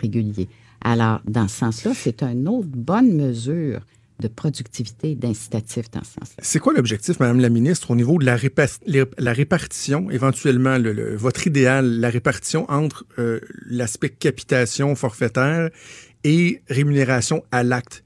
régulier. 0.00 0.48
Alors, 0.80 1.20
dans 1.26 1.48
ce 1.48 1.56
sens-là, 1.58 1.92
c'est 1.94 2.22
une 2.22 2.46
autre 2.48 2.68
bonne 2.68 3.12
mesure 3.14 3.80
de 4.20 4.28
productivité, 4.28 5.14
d'incitatif 5.14 5.90
dans 5.90 6.00
ce 6.02 6.12
sens-là. 6.14 6.42
C'est 6.42 6.58
quoi 6.58 6.72
l'objectif, 6.72 7.20
Madame 7.20 7.40
la 7.40 7.48
ministre, 7.48 7.90
au 7.92 7.96
niveau 7.96 8.18
de 8.18 8.24
la, 8.24 9.32
répartition, 9.32 10.10
éventuellement, 10.10 10.76
le- 10.76 10.92
le- 10.92 11.16
votre 11.16 11.46
idéal, 11.46 12.00
la 12.00 12.10
répartition 12.10 12.68
entre 12.68 13.06
euh, 13.18 13.40
l'aspect 13.66 14.08
capitation 14.08 14.94
forfaitaire 14.96 15.70
et 16.24 16.62
rémunération 16.68 17.44
à 17.52 17.62
l'acte? 17.62 18.02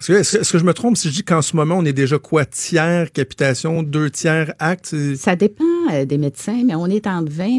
Est-ce, 0.00 0.52
que- 0.52 0.58
je 0.58 0.64
me 0.64 0.74
trompe 0.74 0.96
si 0.96 1.08
je 1.08 1.14
dis 1.14 1.22
qu'en 1.22 1.42
ce 1.42 1.56
moment, 1.56 1.76
on 1.78 1.84
est 1.84 1.92
déjà 1.92 2.18
quoi? 2.18 2.44
Tiers 2.44 3.10
capitation, 3.12 3.82
deux 3.82 4.10
tiers 4.10 4.52
acte? 4.58 4.94
Ça 5.16 5.36
dépend 5.36 5.64
euh, 5.92 6.04
des 6.04 6.18
médecins, 6.18 6.62
mais 6.64 6.74
on 6.74 6.86
est 6.86 7.06
entre 7.06 7.32
20 7.32 7.58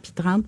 puis 0.00 0.12
30 0.14 0.44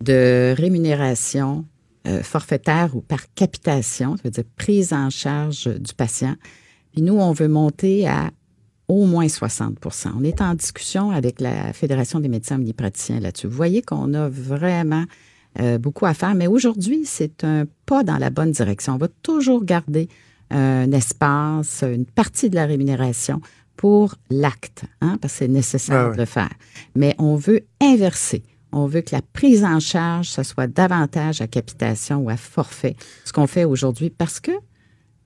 de 0.00 0.54
rémunération 0.56 1.64
euh, 2.06 2.22
forfaitaire 2.22 2.94
ou 2.94 3.00
par 3.00 3.32
capitation, 3.34 4.16
ça 4.16 4.22
veut 4.24 4.30
dire 4.30 4.44
prise 4.56 4.92
en 4.92 5.10
charge 5.10 5.66
du 5.66 5.92
patient. 5.94 6.36
Puis 6.92 7.02
nous, 7.02 7.14
on 7.14 7.32
veut 7.32 7.48
monter 7.48 8.06
à 8.08 8.30
au 8.86 9.04
moins 9.04 9.28
60 9.28 9.76
On 10.16 10.24
est 10.24 10.40
en 10.40 10.54
discussion 10.54 11.10
avec 11.10 11.40
la 11.40 11.72
Fédération 11.74 12.20
des 12.20 12.28
médecins 12.28 12.56
omnipraticiens 12.56 13.20
là-dessus. 13.20 13.46
Vous 13.46 13.56
voyez 13.56 13.82
qu'on 13.82 14.14
a 14.14 14.28
vraiment 14.30 15.04
euh, 15.60 15.76
beaucoup 15.76 16.06
à 16.06 16.14
faire, 16.14 16.34
mais 16.34 16.46
aujourd'hui, 16.46 17.02
c'est 17.04 17.44
un 17.44 17.64
pas 17.84 18.02
dans 18.02 18.16
la 18.16 18.30
bonne 18.30 18.52
direction. 18.52 18.94
On 18.94 18.98
va 18.98 19.08
toujours 19.22 19.64
garder 19.64 20.08
un 20.50 20.90
espace, 20.92 21.82
une 21.82 22.06
partie 22.06 22.50
de 22.50 22.54
la 22.54 22.66
rémunération 22.66 23.40
pour 23.76 24.16
l'acte, 24.30 24.84
hein, 25.00 25.18
parce 25.20 25.34
que 25.34 25.38
c'est 25.38 25.48
nécessaire 25.48 26.08
Ah 26.10 26.12
de 26.12 26.18
le 26.18 26.24
faire. 26.24 26.52
Mais 26.96 27.14
on 27.18 27.36
veut 27.36 27.62
inverser. 27.80 28.42
On 28.72 28.86
veut 28.86 29.00
que 29.00 29.14
la 29.14 29.22
prise 29.22 29.64
en 29.64 29.80
charge, 29.80 30.28
ce 30.28 30.42
soit 30.42 30.66
davantage 30.66 31.40
à 31.40 31.46
capitation 31.46 32.18
ou 32.18 32.28
à 32.28 32.36
forfait, 32.36 32.96
ce 33.24 33.32
qu'on 33.32 33.46
fait 33.46 33.64
aujourd'hui, 33.64 34.10
parce 34.10 34.40
que 34.40 34.52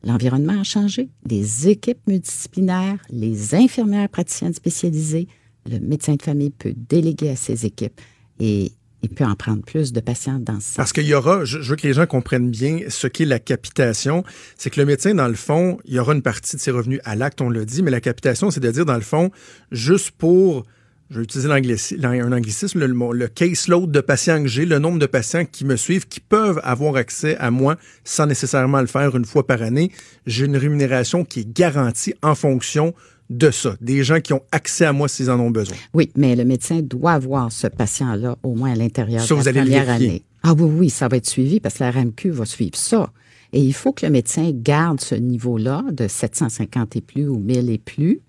l'environnement 0.04 0.60
a 0.60 0.64
changé. 0.64 1.08
Les 1.26 1.68
équipes 1.68 2.06
multidisciplinaires, 2.06 2.98
les 3.10 3.54
infirmières 3.54 4.08
praticiennes 4.08 4.54
spécialisées, 4.54 5.28
le 5.68 5.78
médecin 5.78 6.14
de 6.14 6.22
famille 6.22 6.50
peut 6.50 6.74
déléguer 6.76 7.30
à 7.30 7.36
ses 7.36 7.66
équipes 7.66 8.00
et 8.38 8.72
il 9.02 9.10
peut 9.10 9.24
en 9.24 9.34
prendre 9.34 9.62
plus 9.62 9.92
de 9.92 10.00
patients 10.00 10.38
dans 10.38 10.60
ce 10.60 10.68
sens. 10.68 10.76
Parce 10.76 10.92
qu'il 10.92 11.06
y 11.06 11.14
aura, 11.14 11.44
je, 11.44 11.58
veux 11.58 11.76
que 11.76 11.86
les 11.86 11.92
gens 11.92 12.06
comprennent 12.06 12.50
bien 12.50 12.80
ce 12.88 13.08
qu'est 13.08 13.24
la 13.24 13.40
capitation. 13.40 14.24
C'est 14.56 14.70
que 14.70 14.80
le 14.80 14.86
médecin, 14.86 15.14
dans 15.14 15.28
le 15.28 15.34
fond, 15.34 15.78
il 15.84 15.94
y 15.94 15.98
aura 15.98 16.14
une 16.14 16.22
partie 16.22 16.56
de 16.56 16.60
ses 16.60 16.70
revenus 16.70 17.00
à 17.04 17.16
l'acte, 17.16 17.40
on 17.40 17.50
l'a 17.50 17.64
dit, 17.64 17.82
mais 17.82 17.90
la 17.90 18.00
capitation, 18.00 18.50
c'est 18.50 18.60
de 18.60 18.70
dire, 18.70 18.84
dans 18.84 18.94
le 18.94 19.00
fond, 19.00 19.30
juste 19.72 20.12
pour, 20.12 20.64
je 21.10 21.16
vais 21.16 21.24
utiliser 21.24 21.48
un 21.50 22.32
anglicisme, 22.32 22.78
le, 22.78 23.12
le 23.12 23.28
caseload 23.28 23.90
de 23.90 24.00
patients 24.00 24.40
que 24.42 24.48
j'ai, 24.48 24.64
le 24.64 24.78
nombre 24.78 25.00
de 25.00 25.06
patients 25.06 25.44
qui 25.44 25.64
me 25.64 25.76
suivent, 25.76 26.06
qui 26.06 26.20
peuvent 26.20 26.60
avoir 26.62 26.94
accès 26.94 27.36
à 27.38 27.50
moi 27.50 27.76
sans 28.04 28.26
nécessairement 28.26 28.80
le 28.80 28.86
faire 28.86 29.16
une 29.16 29.24
fois 29.24 29.46
par 29.46 29.62
année. 29.62 29.90
J'ai 30.26 30.46
une 30.46 30.56
rémunération 30.56 31.24
qui 31.24 31.40
est 31.40 31.52
garantie 31.52 32.14
en 32.22 32.36
fonction 32.36 32.94
de 33.30 33.50
ça, 33.50 33.76
des 33.80 34.04
gens 34.04 34.20
qui 34.20 34.32
ont 34.32 34.42
accès 34.52 34.84
à 34.84 34.92
moi 34.92 35.08
s'ils 35.08 35.30
en 35.30 35.40
ont 35.40 35.50
besoin. 35.50 35.76
Oui, 35.94 36.10
mais 36.16 36.36
le 36.36 36.44
médecin 36.44 36.80
doit 36.82 37.12
avoir 37.12 37.50
ce 37.50 37.66
patient-là 37.66 38.36
au 38.42 38.54
moins 38.54 38.72
à 38.72 38.74
l'intérieur 38.74 39.26
de 39.26 39.34
vous 39.34 39.42
la 39.42 39.48
allez 39.48 39.60
première 39.60 39.88
année. 39.88 40.22
Ah 40.42 40.54
oui, 40.54 40.64
oui, 40.64 40.90
ça 40.90 41.08
va 41.08 41.16
être 41.16 41.28
suivi 41.28 41.60
parce 41.60 41.76
que 41.76 41.84
la 41.84 41.90
RAMQ 41.92 42.30
va 42.30 42.44
suivre 42.44 42.76
ça. 42.76 43.10
Et 43.52 43.60
il 43.60 43.74
faut 43.74 43.92
que 43.92 44.04
le 44.04 44.12
médecin 44.12 44.50
garde 44.52 45.00
ce 45.00 45.14
niveau-là 45.14 45.84
de 45.92 46.08
750 46.08 46.96
et 46.96 47.00
plus 47.00 47.28
ou 47.28 47.38
1000 47.38 47.70
et 47.70 47.78
plus 47.78 48.20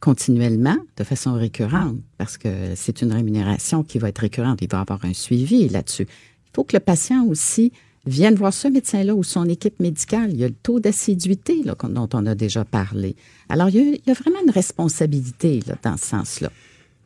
continuellement, 0.00 0.76
de 0.96 1.04
façon 1.04 1.34
récurrente, 1.34 1.96
parce 2.18 2.36
que 2.36 2.48
c'est 2.74 3.02
une 3.02 3.12
rémunération 3.12 3.82
qui 3.82 3.98
va 3.98 4.10
être 4.10 4.18
récurrente. 4.18 4.58
Il 4.62 4.68
va 4.70 4.80
avoir 4.80 5.04
un 5.04 5.14
suivi 5.14 5.68
là-dessus. 5.68 6.06
Il 6.08 6.50
faut 6.54 6.64
que 6.64 6.76
le 6.76 6.80
patient 6.80 7.24
aussi 7.24 7.72
vienne 8.06 8.34
voir 8.34 8.52
ce 8.52 8.68
médecin-là 8.68 9.14
ou 9.14 9.24
son 9.24 9.48
équipe 9.48 9.80
médicale. 9.80 10.30
Il 10.30 10.36
y 10.36 10.44
a 10.44 10.48
le 10.48 10.54
taux 10.54 10.80
d'assiduité 10.80 11.62
là, 11.64 11.74
dont 11.88 12.08
on 12.12 12.26
a 12.26 12.34
déjà 12.34 12.64
parlé. 12.64 13.16
Alors, 13.48 13.68
il 13.68 13.76
y 13.76 13.78
a, 13.80 13.82
il 13.82 14.02
y 14.06 14.10
a 14.10 14.14
vraiment 14.14 14.40
une 14.44 14.50
responsabilité 14.50 15.62
là, 15.66 15.76
dans 15.82 15.96
ce 15.96 16.06
sens-là. 16.06 16.50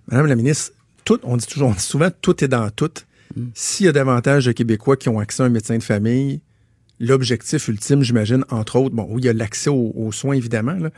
Madame 0.08 0.26
la 0.26 0.36
ministre, 0.36 0.72
tout, 1.04 1.18
on 1.22 1.36
dit 1.36 1.46
toujours, 1.46 1.68
on 1.68 1.72
dit 1.74 1.80
souvent, 1.80 2.10
tout 2.20 2.44
est 2.44 2.48
dans 2.48 2.70
tout. 2.70 2.92
S'il 3.54 3.86
y 3.86 3.88
a 3.88 3.92
davantage 3.92 4.46
de 4.46 4.52
Québécois 4.52 4.96
qui 4.96 5.08
ont 5.08 5.20
accès 5.20 5.42
à 5.42 5.46
un 5.46 5.50
médecin 5.50 5.78
de 5.78 5.82
famille, 5.82 6.40
l'objectif 6.98 7.68
ultime, 7.68 8.02
j'imagine, 8.02 8.44
entre 8.50 8.76
autres, 8.76 8.94
bon, 8.94 9.06
oui, 9.08 9.22
il 9.22 9.24
y 9.26 9.28
a 9.28 9.32
l'accès 9.32 9.70
aux, 9.70 9.92
aux 9.94 10.12
soins, 10.12 10.34
évidemment, 10.34 10.74
là, 10.74 10.90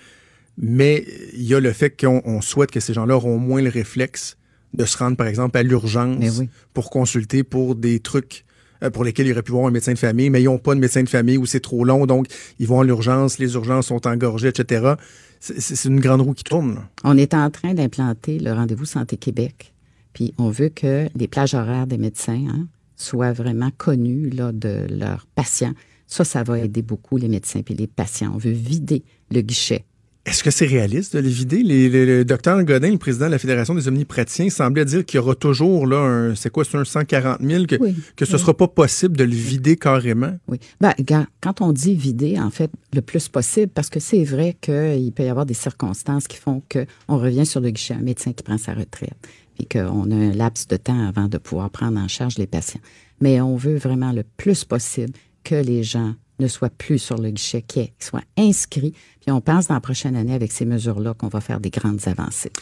mais 0.59 1.05
il 1.34 1.42
y 1.42 1.55
a 1.55 1.61
le 1.61 1.72
fait 1.72 1.90
qu'on 1.90 2.22
on 2.24 2.40
souhaite 2.40 2.70
que 2.70 2.80
ces 2.80 2.94
gens-là 2.94 3.16
auront 3.16 3.38
moins 3.38 3.62
le 3.62 3.70
réflexe 3.70 4.36
de 4.74 4.84
se 4.84 4.96
rendre, 4.96 5.16
par 5.16 5.26
exemple, 5.26 5.57
à 5.59 5.62
l'urgence 5.62 6.38
oui. 6.38 6.48
pour 6.72 6.90
consulter 6.90 7.42
pour 7.42 7.74
des 7.74 8.00
trucs 8.00 8.44
pour 8.90 9.04
lesquels 9.04 9.26
ils 9.26 9.32
auraient 9.32 9.42
pu 9.42 9.52
voir 9.52 9.66
un 9.66 9.70
médecin 9.70 9.92
de 9.92 9.98
famille, 9.98 10.30
mais 10.30 10.40
ils 10.42 10.46
n'ont 10.46 10.58
pas 10.58 10.74
de 10.74 10.80
médecin 10.80 11.02
de 11.02 11.08
famille 11.08 11.36
ou 11.38 11.46
c'est 11.46 11.60
trop 11.60 11.84
long, 11.84 12.06
donc 12.06 12.26
ils 12.58 12.66
vont 12.66 12.80
à 12.80 12.84
l'urgence, 12.84 13.38
les 13.38 13.54
urgences 13.54 13.86
sont 13.86 14.06
engorgées, 14.06 14.48
etc. 14.48 14.94
C'est- 15.40 15.84
une 15.88 16.00
grande 16.00 16.20
roue 16.20 16.34
qui 16.34 16.44
tourne. 16.44 16.80
On 17.04 17.16
est 17.16 17.34
en 17.34 17.50
train 17.50 17.74
d'implanter 17.74 18.38
le 18.38 18.52
rendez-vous 18.52 18.84
Santé 18.84 19.16
Québec. 19.16 19.72
Puis 20.12 20.34
on 20.38 20.50
veut 20.50 20.68
que 20.68 21.08
les 21.16 21.26
plages 21.28 21.54
horaires 21.54 21.86
des 21.86 21.98
médecins 21.98 22.44
hein, 22.48 22.66
soient 22.96 23.32
vraiment 23.32 23.70
connues 23.76 24.30
là, 24.30 24.52
de 24.52 24.86
leurs 24.88 25.26
patients. 25.34 25.72
Ça, 26.06 26.24
ça 26.24 26.42
va 26.42 26.58
aider 26.58 26.82
beaucoup 26.82 27.16
les 27.16 27.28
médecins 27.28 27.62
et 27.66 27.74
les 27.74 27.86
patients. 27.86 28.32
On 28.34 28.38
veut 28.38 28.50
vider 28.52 29.02
le 29.30 29.40
guichet. 29.40 29.84
Est-ce 30.24 30.44
que 30.44 30.52
c'est 30.52 30.66
réaliste 30.66 31.16
de 31.16 31.20
les 31.20 31.30
vider? 31.30 31.64
Les- 31.64 31.88
les- 31.88 32.06
le 32.06 32.24
docteur 32.24 32.62
Godin, 32.62 32.92
le 32.92 32.98
président 32.98 33.26
de 33.26 33.32
la 33.32 33.38
Fédération 33.40 33.74
des 33.74 33.88
omnipraticiens, 33.88 34.50
semblait 34.50 34.84
dire 34.84 35.04
qu'il 35.04 35.18
y 35.18 35.20
aura 35.20 35.34
toujours 35.34 35.84
là 35.84 35.96
un, 35.98 36.34
c'est 36.36 36.48
quoi, 36.48 36.64
c'est 36.64 36.78
un 36.78 36.84
140 36.84 37.40
000, 37.42 37.66
que, 37.66 37.74
Oui. 37.80 37.96
que 38.14 38.24
ce 38.24 38.38
sera 38.38 38.56
pas 38.56 38.68
possible 38.68 39.16
de 39.16 39.24
le 39.24 39.34
vider 39.34 39.76
carrément? 39.76 40.38
Oui. 40.46 40.60
Ben, 40.80 40.94
quand 41.40 41.60
on 41.60 41.72
dit 41.72 41.96
vider, 41.96 42.38
en 42.38 42.50
fait, 42.50 42.70
le 42.94 43.02
plus 43.02 43.26
possible, 43.28 43.72
parce 43.74 43.90
que 43.90 43.98
c'est 43.98 44.22
vrai 44.22 44.56
qu'il 44.60 45.10
peut 45.12 45.24
y 45.24 45.28
avoir 45.28 45.44
des 45.44 45.54
circonstances 45.54 46.28
qui 46.28 46.36
font 46.36 46.62
qu'on 46.70 47.18
revient 47.18 47.44
sur 47.44 47.60
le 47.60 47.70
guichet, 47.70 47.94
un 47.94 47.98
médecin 48.02 48.32
qui 48.32 48.44
prend 48.44 48.58
sa 48.58 48.74
retraite, 48.74 49.16
puis 49.56 49.66
qu'on 49.66 50.08
a 50.12 50.14
un 50.14 50.32
laps 50.32 50.68
de 50.68 50.76
temps 50.76 51.04
avant 51.08 51.26
de 51.26 51.38
pouvoir 51.38 51.68
prendre 51.70 51.98
en 51.98 52.06
charge 52.06 52.38
les 52.38 52.46
patients. 52.46 52.80
Mais 53.20 53.40
on 53.40 53.56
veut 53.56 53.76
vraiment 53.76 54.12
le 54.12 54.22
plus 54.36 54.64
possible 54.64 55.14
que 55.42 55.56
les 55.56 55.82
gens 55.82 56.14
ne 56.43 56.49
soient 56.49 56.70
plus 56.70 56.99
sur 56.99 57.18
le 57.18 57.30
guichet, 57.30 57.62
qu'ils 57.62 57.88
soient 58.01 58.22
inscrits. 58.36 58.93
Puis 59.20 59.30
on 59.30 59.40
pense 59.40 59.68
dans 59.68 59.74
la 59.74 59.80
prochaine 59.80 60.16
année, 60.16 60.34
avec 60.34 60.53
ces 60.53 60.64
mesures-là, 60.64 61.14
qu'on 61.14 61.28
va 61.28 61.40
faire 61.40 61.61
des 61.61 61.70
grandes 61.70 62.01
avancées. 62.07 62.53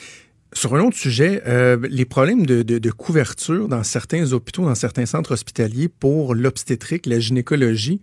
Sur 0.52 0.74
un 0.74 0.80
autre 0.80 0.96
sujet, 0.96 1.42
euh, 1.46 1.78
les 1.88 2.04
problèmes 2.04 2.44
de, 2.44 2.90
couverture 2.90 3.68
dans 3.68 3.84
certains 3.84 4.32
hôpitaux, 4.32 4.64
dans 4.64 4.74
certains 4.74 5.06
centres 5.06 5.32
hospitaliers 5.32 5.88
pour 5.88 6.34
l'obstétrique, 6.34 7.06
la 7.06 7.20
gynécologie, 7.20 8.00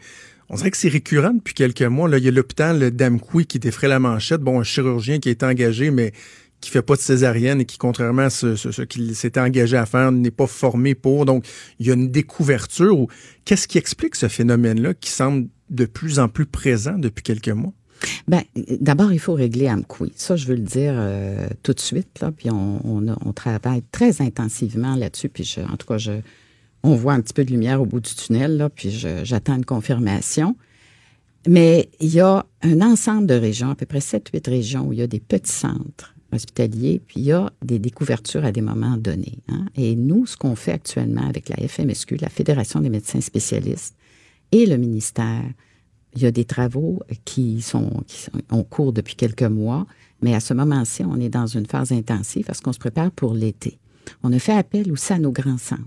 on 0.49 0.55
dirait 0.55 0.71
que 0.71 0.77
c'est 0.77 0.87
récurrent 0.87 1.33
depuis 1.33 1.53
quelques 1.53 1.81
mois. 1.81 2.07
Là, 2.07 2.19
il 2.19 2.23
y 2.23 2.27
a 2.29 2.31
l'hôpital 2.31 2.91
d'Amqui 2.91 3.45
qui 3.45 3.59
défrait 3.59 3.89
la 3.89 3.99
manchette. 3.99 4.39
Bon, 4.39 4.61
un 4.61 4.63
chirurgien 4.63 5.19
qui 5.19 5.29
est 5.29 5.43
engagé, 5.43 5.91
mais 5.91 6.13
qui 6.61 6.71
fait 6.71 6.81
pas 6.81 6.95
de 6.95 7.01
césarienne 7.01 7.61
et 7.61 7.65
qui, 7.65 7.77
contrairement 7.77 8.23
à 8.23 8.29
ce, 8.29 8.55
ce- 8.55 8.81
qu'il 8.81 9.13
s'était 9.15 9.41
engagé 9.41 9.75
à 9.75 9.85
faire, 9.85 10.11
n'est 10.13 10.31
pas 10.31 10.47
formé 10.47 10.95
pour. 10.95 11.25
Donc, 11.25 11.45
il 11.79 11.87
y 11.87 11.91
a 11.91 11.93
une 11.93 12.09
découverture. 12.09 12.97
Ou 12.97 13.07
Qu'est-ce 13.43 13.67
qui 13.67 13.77
explique 13.77 14.15
ce 14.15 14.29
phénomène-là 14.29 14.93
qui 14.93 15.11
semble 15.11 15.49
de 15.69 15.85
plus 15.85 16.19
en 16.19 16.29
plus 16.29 16.45
présent 16.45 16.97
depuis 16.97 17.23
quelques 17.23 17.49
mois? 17.49 17.73
Ben, 18.27 18.41
d'abord, 18.79 19.11
il 19.11 19.19
faut 19.19 19.33
régler 19.33 19.69
Amqui. 19.69 20.11
Ça, 20.15 20.35
je 20.35 20.45
veux 20.45 20.55
le 20.55 20.61
dire 20.61 20.93
euh, 20.95 21.47
tout 21.63 21.73
de 21.73 21.79
suite. 21.79 22.19
Là, 22.21 22.31
puis 22.31 22.49
on, 22.51 23.33
travaille 23.33 23.83
très 23.91 24.21
intensivement 24.21 24.95
là-dessus. 24.95 25.29
Puis 25.29 25.55
en 25.67 25.77
tout 25.77 25.87
cas, 25.87 25.97
on 26.83 26.95
voit 26.95 27.13
un 27.13 27.21
petit 27.21 27.33
peu 27.33 27.43
de 27.43 27.51
lumière 27.51 27.81
au 27.81 27.85
bout 27.85 27.99
du 27.99 28.13
tunnel. 28.13 28.57
Là, 28.57 28.69
puis 28.69 28.91
j'attends 29.23 29.55
une 29.55 29.65
confirmation. 29.65 30.55
Mais 31.47 31.89
il 31.99 32.09
y 32.09 32.19
a 32.19 32.45
un 32.61 32.81
ensemble 32.81 33.25
de 33.25 33.35
régions, 33.35 33.69
à 33.69 33.75
peu 33.75 33.85
près 33.85 33.99
7-8 33.99 34.49
régions, 34.49 34.87
où 34.87 34.93
il 34.93 34.99
y 34.99 35.01
a 35.01 35.07
des 35.07 35.19
petits 35.21 35.51
centres 35.51 36.13
hospitaliers, 36.33 36.99
puis 37.05 37.21
il 37.21 37.25
y 37.25 37.31
a 37.31 37.49
des 37.63 37.79
découvertures 37.79 38.43
à 38.43 38.51
des 38.51 38.59
moments 38.61 38.97
donnés. 38.97 39.39
hein. 39.47 39.65
Et 39.75 39.95
nous, 39.95 40.25
ce 40.25 40.35
qu'on 40.35 40.55
fait 40.55 40.73
actuellement 40.73 41.25
avec 41.25 41.47
la 41.47 41.55
FMSQ, 41.65 42.17
la 42.17 42.27
Fédération 42.27 42.81
des 42.81 42.89
médecins 42.89 43.21
spécialistes, 43.21 43.95
et 44.51 44.65
le 44.65 44.77
ministère, 44.77 45.43
il 46.15 46.21
y 46.21 46.25
a 46.25 46.31
des 46.31 46.45
travaux 46.45 47.01
qui 47.25 47.61
sont, 47.61 48.03
en 48.49 48.63
cours 48.63 48.93
depuis 48.93 49.15
quelques 49.15 49.43
mois, 49.43 49.85
mais 50.21 50.33
à 50.33 50.39
ce 50.39 50.53
moment-ci, 50.53 51.03
on 51.03 51.19
est 51.19 51.29
dans 51.29 51.47
une 51.47 51.65
phase 51.65 51.91
intensive 51.91 52.45
parce 52.45 52.59
qu'on 52.59 52.73
se 52.73 52.79
prépare 52.79 53.11
pour 53.11 53.33
l'été. 53.33 53.77
On 54.23 54.33
a 54.33 54.39
fait 54.39 54.53
appel 54.53 54.91
aussi 54.91 55.13
à 55.13 55.19
nos 55.19 55.31
grands 55.31 55.57
centres, 55.57 55.81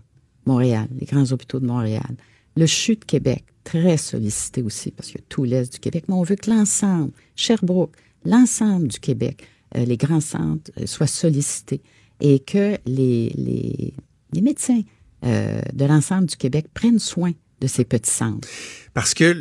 Montréal, 0.46 0.88
les 0.98 1.06
grands 1.06 1.32
hôpitaux 1.32 1.58
de 1.58 1.66
Montréal. 1.66 2.16
Le 2.56 2.66
CHU 2.66 2.96
de 2.96 3.04
Québec, 3.04 3.44
très 3.64 3.96
sollicité 3.96 4.62
aussi 4.62 4.90
parce 4.90 5.14
a 5.14 5.18
tout 5.28 5.44
l'Est 5.44 5.72
du 5.72 5.78
Québec, 5.78 6.04
mais 6.08 6.14
on 6.14 6.22
veut 6.22 6.36
que 6.36 6.50
l'ensemble, 6.50 7.12
Sherbrooke, 7.34 7.96
l'ensemble 8.24 8.88
du 8.88 9.00
Québec, 9.00 9.46
euh, 9.76 9.84
les 9.84 9.96
grands 9.96 10.20
centres 10.20 10.70
euh, 10.78 10.86
soient 10.86 11.06
sollicités 11.06 11.80
et 12.20 12.40
que 12.40 12.76
les, 12.86 13.30
les, 13.30 13.94
les 14.32 14.40
médecins 14.40 14.82
euh, 15.24 15.60
de 15.72 15.84
l'ensemble 15.84 16.26
du 16.26 16.36
Québec 16.36 16.66
prennent 16.72 16.98
soin 16.98 17.32
de 17.60 17.66
ces 17.66 17.84
petits 17.84 18.10
centres? 18.10 18.48
Parce 18.94 19.14
que 19.14 19.36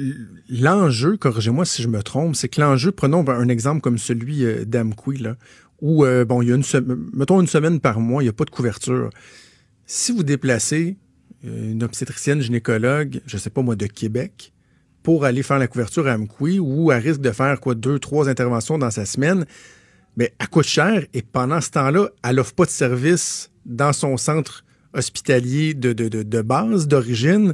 l'enjeu, 0.50 1.18
corrigez-moi 1.18 1.66
si 1.66 1.82
je 1.82 1.88
me 1.88 2.04
trompe, 2.04 2.36
c'est 2.36 2.50
que 2.50 2.62
l'enjeu, 2.62 2.92
prenons 2.92 3.28
un 3.28 3.50
exemple 3.50 3.82
comme 3.82 3.98
celui 3.98 4.46
euh, 4.46 4.66
d'Amqui, 4.66 5.24
où, 5.82 6.06
euh, 6.06 6.26
bon, 6.26 6.42
il 6.42 6.50
y 6.50 6.52
a 6.52 6.56
une 6.56 6.64
mettons 7.14 7.40
une 7.42 7.48
semaine 7.48 7.80
par 7.80 8.00
mois, 8.00 8.22
il 8.22 8.26
n'y 8.26 8.30
a 8.30 8.34
pas 8.34 8.46
de 8.46 8.50
couverture. 8.50 9.10
Si 9.86 10.12
vous 10.12 10.24
déplacez 10.24 10.98
euh, 11.46 11.72
une 11.72 11.84
obstétricienne 11.84 12.42
gynécologue, 12.42 13.22
je 13.26 13.38
sais 13.38 13.50
pas 13.50 13.62
moi, 13.62 13.76
de 13.76 13.88
Québec, 13.88 14.54
pour 15.02 15.26
aller 15.26 15.42
faire 15.42 15.58
la 15.58 15.68
couverture 15.68 16.08
à 16.08 16.14
Amqui, 16.14 16.60
ou 16.60 16.92
à 16.92 16.96
risque 16.96 17.22
de 17.22 17.32
faire, 17.32 17.60
quoi, 17.60 17.74
deux, 17.74 18.00
trois 18.00 18.30
interventions 18.30 18.78
dans 18.78 18.92
sa 18.92 19.06
semaine, 19.06 19.46
mais 20.18 20.34
elle 20.38 20.50
coûte 20.50 20.66
cher, 20.66 21.06
et 21.14 21.22
pendant 21.22 21.62
ce 21.62 21.72
temps-là, 21.72 22.10
elle 22.24 22.36
n'offre 22.36 22.54
pas 22.54 22.66
de 22.66 22.70
service 22.70 23.50
dans 23.66 23.94
son 23.94 24.18
centre 24.18 24.66
hospitalier 24.94 25.74
de, 25.74 25.94
de, 25.94 26.24
de 26.24 26.42
base, 26.42 26.88
d'origine. 26.88 27.54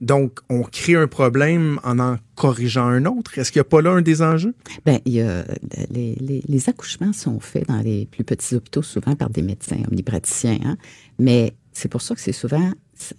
Donc, 0.00 0.38
on 0.48 0.62
crée 0.62 0.94
un 0.94 1.08
problème 1.08 1.80
en 1.82 1.98
en 1.98 2.18
corrigeant 2.36 2.86
un 2.86 3.04
autre. 3.04 3.36
Est-ce 3.38 3.50
qu'il 3.50 3.58
n'y 3.58 3.66
a 3.66 3.70
pas 3.70 3.82
là 3.82 3.90
un 3.90 4.02
des 4.02 4.22
enjeux? 4.22 4.54
Bien, 4.86 5.00
il 5.04 5.14
y 5.14 5.20
a, 5.20 5.44
les, 5.90 6.14
les, 6.20 6.42
les, 6.46 6.68
accouchements 6.68 7.12
sont 7.12 7.40
faits 7.40 7.66
dans 7.66 7.80
les 7.80 8.06
plus 8.06 8.22
petits 8.22 8.54
hôpitaux, 8.54 8.82
souvent 8.82 9.16
par 9.16 9.30
des 9.30 9.42
médecins 9.42 9.82
omnipraticiens. 9.90 10.58
Hein? 10.64 10.76
Mais 11.18 11.54
c'est 11.72 11.88
pour 11.88 12.02
ça 12.02 12.14
que 12.14 12.20
c'est 12.20 12.32
souvent 12.32 12.72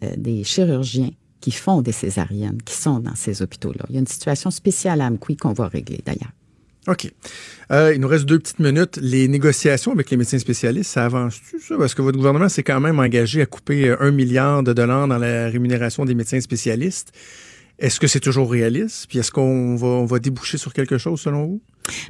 euh, 0.04 0.14
des 0.18 0.44
chirurgiens 0.44 1.12
qui 1.42 1.52
font 1.52 1.82
des 1.82 1.92
césariennes, 1.92 2.62
qui 2.64 2.76
sont 2.76 3.00
dans 3.00 3.16
ces 3.16 3.42
hôpitaux-là. 3.42 3.86
Il 3.90 3.96
y 3.96 3.98
a 3.98 4.02
une 4.02 4.08
situation 4.08 4.52
spéciale 4.52 5.02
à 5.02 5.08
Amqui 5.08 5.38
qu'on 5.38 5.54
va 5.54 5.68
régler 5.68 6.02
d'ailleurs. 6.06 6.32
OK. 6.90 7.12
Euh, 7.72 7.94
il 7.94 8.02
nous 8.02 8.08
reste 8.08 8.26
deux 8.26 8.40
petites 8.40 8.58
minutes. 8.58 8.98
Les 9.00 9.28
négociations 9.28 9.92
avec 9.92 10.10
les 10.10 10.18
médecins 10.18 10.40
spécialistes, 10.40 10.90
ça 10.90 11.06
avance-tu, 11.06 11.60
ça? 11.60 11.76
Parce 11.78 11.94
que 11.94 12.02
votre 12.02 12.18
gouvernement 12.18 12.50
s'est 12.50 12.64
quand 12.64 12.80
même 12.80 13.00
engagé 13.00 13.44
à 13.44 13.46
couper 13.46 13.96
un 14.00 14.10
milliard 14.10 14.64
de 14.64 14.74
dollars 14.74 15.08
dans 15.08 15.20
la 15.20 15.50
rémunération 15.50 16.04
des 16.04 16.16
médecins 16.16 16.42
spécialistes. 16.42 17.14
Est-ce 17.78 18.00
que 18.00 18.08
c'est 18.08 18.20
toujours 18.20 18.52
réaliste? 18.52 19.06
Puis 19.08 19.20
est-ce 19.20 19.32
qu'on 19.32 19.76
va, 19.76 20.20
déboucher 20.20 20.58
sur 20.58 20.74
quelque 20.74 20.98
chose 20.98 21.22
selon 21.22 21.46
vous? 21.46 21.62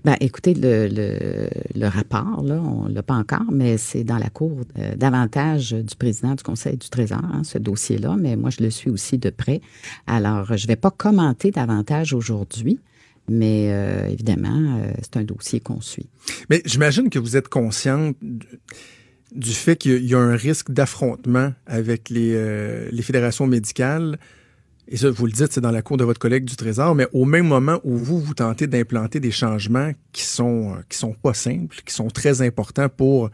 Ben, 0.06 0.16
écoutez, 0.22 0.54
le 0.56 1.88
rapport, 1.88 2.42
là, 2.44 2.56
on 2.56 2.88
l'a 2.88 3.04
pas 3.04 3.16
encore, 3.16 3.52
mais 3.52 3.78
c'est 3.78 4.06
dans 4.06 4.18
la 4.18 4.30
cour 4.30 4.62
euh, 4.78 4.96
davantage 4.96 5.74
du 5.74 5.96
président 5.96 6.36
du 6.36 6.44
Conseil 6.44 6.78
du 6.78 6.90
Trésor, 6.90 7.22
hein, 7.22 7.42
ce 7.44 7.58
dossier-là, 7.58 8.16
mais 8.18 8.38
moi, 8.38 8.50
je 8.50 8.64
le 8.64 8.70
suis 8.70 8.90
aussi 8.90 9.18
de 9.18 9.30
près. 9.30 9.60
Alors, 10.08 10.56
je 10.58 10.68
vais 10.68 10.78
pas 10.78 10.92
commenter 10.92 11.52
davantage 11.52 12.14
aujourd'hui. 12.14 12.80
Mais 13.30 13.70
euh, 13.72 14.08
évidemment, 14.08 14.80
euh, 14.80 14.92
c'est 15.02 15.18
un 15.18 15.24
dossier 15.24 15.60
qu'on 15.60 15.82
suit. 15.82 16.10
Mais 16.50 16.62
j'imagine 16.66 17.10
que 17.10 17.20
vous 17.20 17.38
êtes 17.38 17.48
consciente 17.48 18.16
du 19.32 19.52
fait 19.52 19.76
qu'il 19.76 20.06
y 20.06 20.16
a 20.16 20.20
un 20.20 20.36
risque 20.36 20.72
d'affrontement 20.72 21.54
avec 21.68 22.10
les, 22.10 22.34
euh, 22.34 22.90
les 22.92 23.02
fédérations 23.02 23.48
médicales. 23.48 24.18
Et 24.88 24.98
ça, 24.98 25.12
vous 25.12 25.28
le 25.28 25.32
dites, 25.32 25.54
c'est 25.54 25.62
dans 25.62 25.72
la 25.72 25.84
cour 25.84 25.98
de 25.98 26.04
votre 26.04 26.20
collègue 26.20 26.46
du 26.46 26.56
Trésor, 26.56 26.96
mais 26.96 27.06
au 27.14 27.26
même 27.26 27.48
moment 27.48 27.80
où 27.84 27.96
vous, 27.96 28.20
vous 28.20 28.34
tentez 28.34 28.66
d'implanter 28.66 29.20
des 29.20 29.30
changements 29.30 29.92
qui 30.12 30.24
sont, 30.24 30.78
qui 30.90 30.98
sont 30.98 31.14
pas 31.14 31.36
simples, 31.36 31.78
qui 31.86 31.94
sont 31.94 32.08
très 32.08 32.42
importants 32.42 32.90
pour 32.90 33.30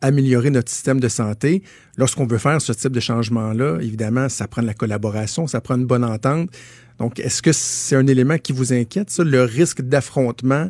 améliorer 0.00 0.50
notre 0.50 0.70
système 0.70 1.00
de 1.00 1.08
santé. 1.08 1.62
Lorsqu'on 1.96 2.26
veut 2.26 2.38
faire 2.38 2.60
ce 2.60 2.72
type 2.72 2.92
de 2.92 3.00
changement-là, 3.00 3.78
évidemment, 3.80 4.28
ça 4.28 4.46
prend 4.46 4.62
de 4.62 4.66
la 4.66 4.74
collaboration, 4.74 5.46
ça 5.46 5.60
prend 5.60 5.76
une 5.76 5.86
bonne 5.86 6.04
entente. 6.04 6.50
Donc, 6.98 7.20
est-ce 7.20 7.42
que 7.42 7.52
c'est 7.52 7.96
un 7.96 8.06
élément 8.06 8.38
qui 8.38 8.52
vous 8.52 8.72
inquiète, 8.72 9.10
ça, 9.10 9.24
le 9.24 9.42
risque 9.42 9.82
d'affrontement, 9.82 10.68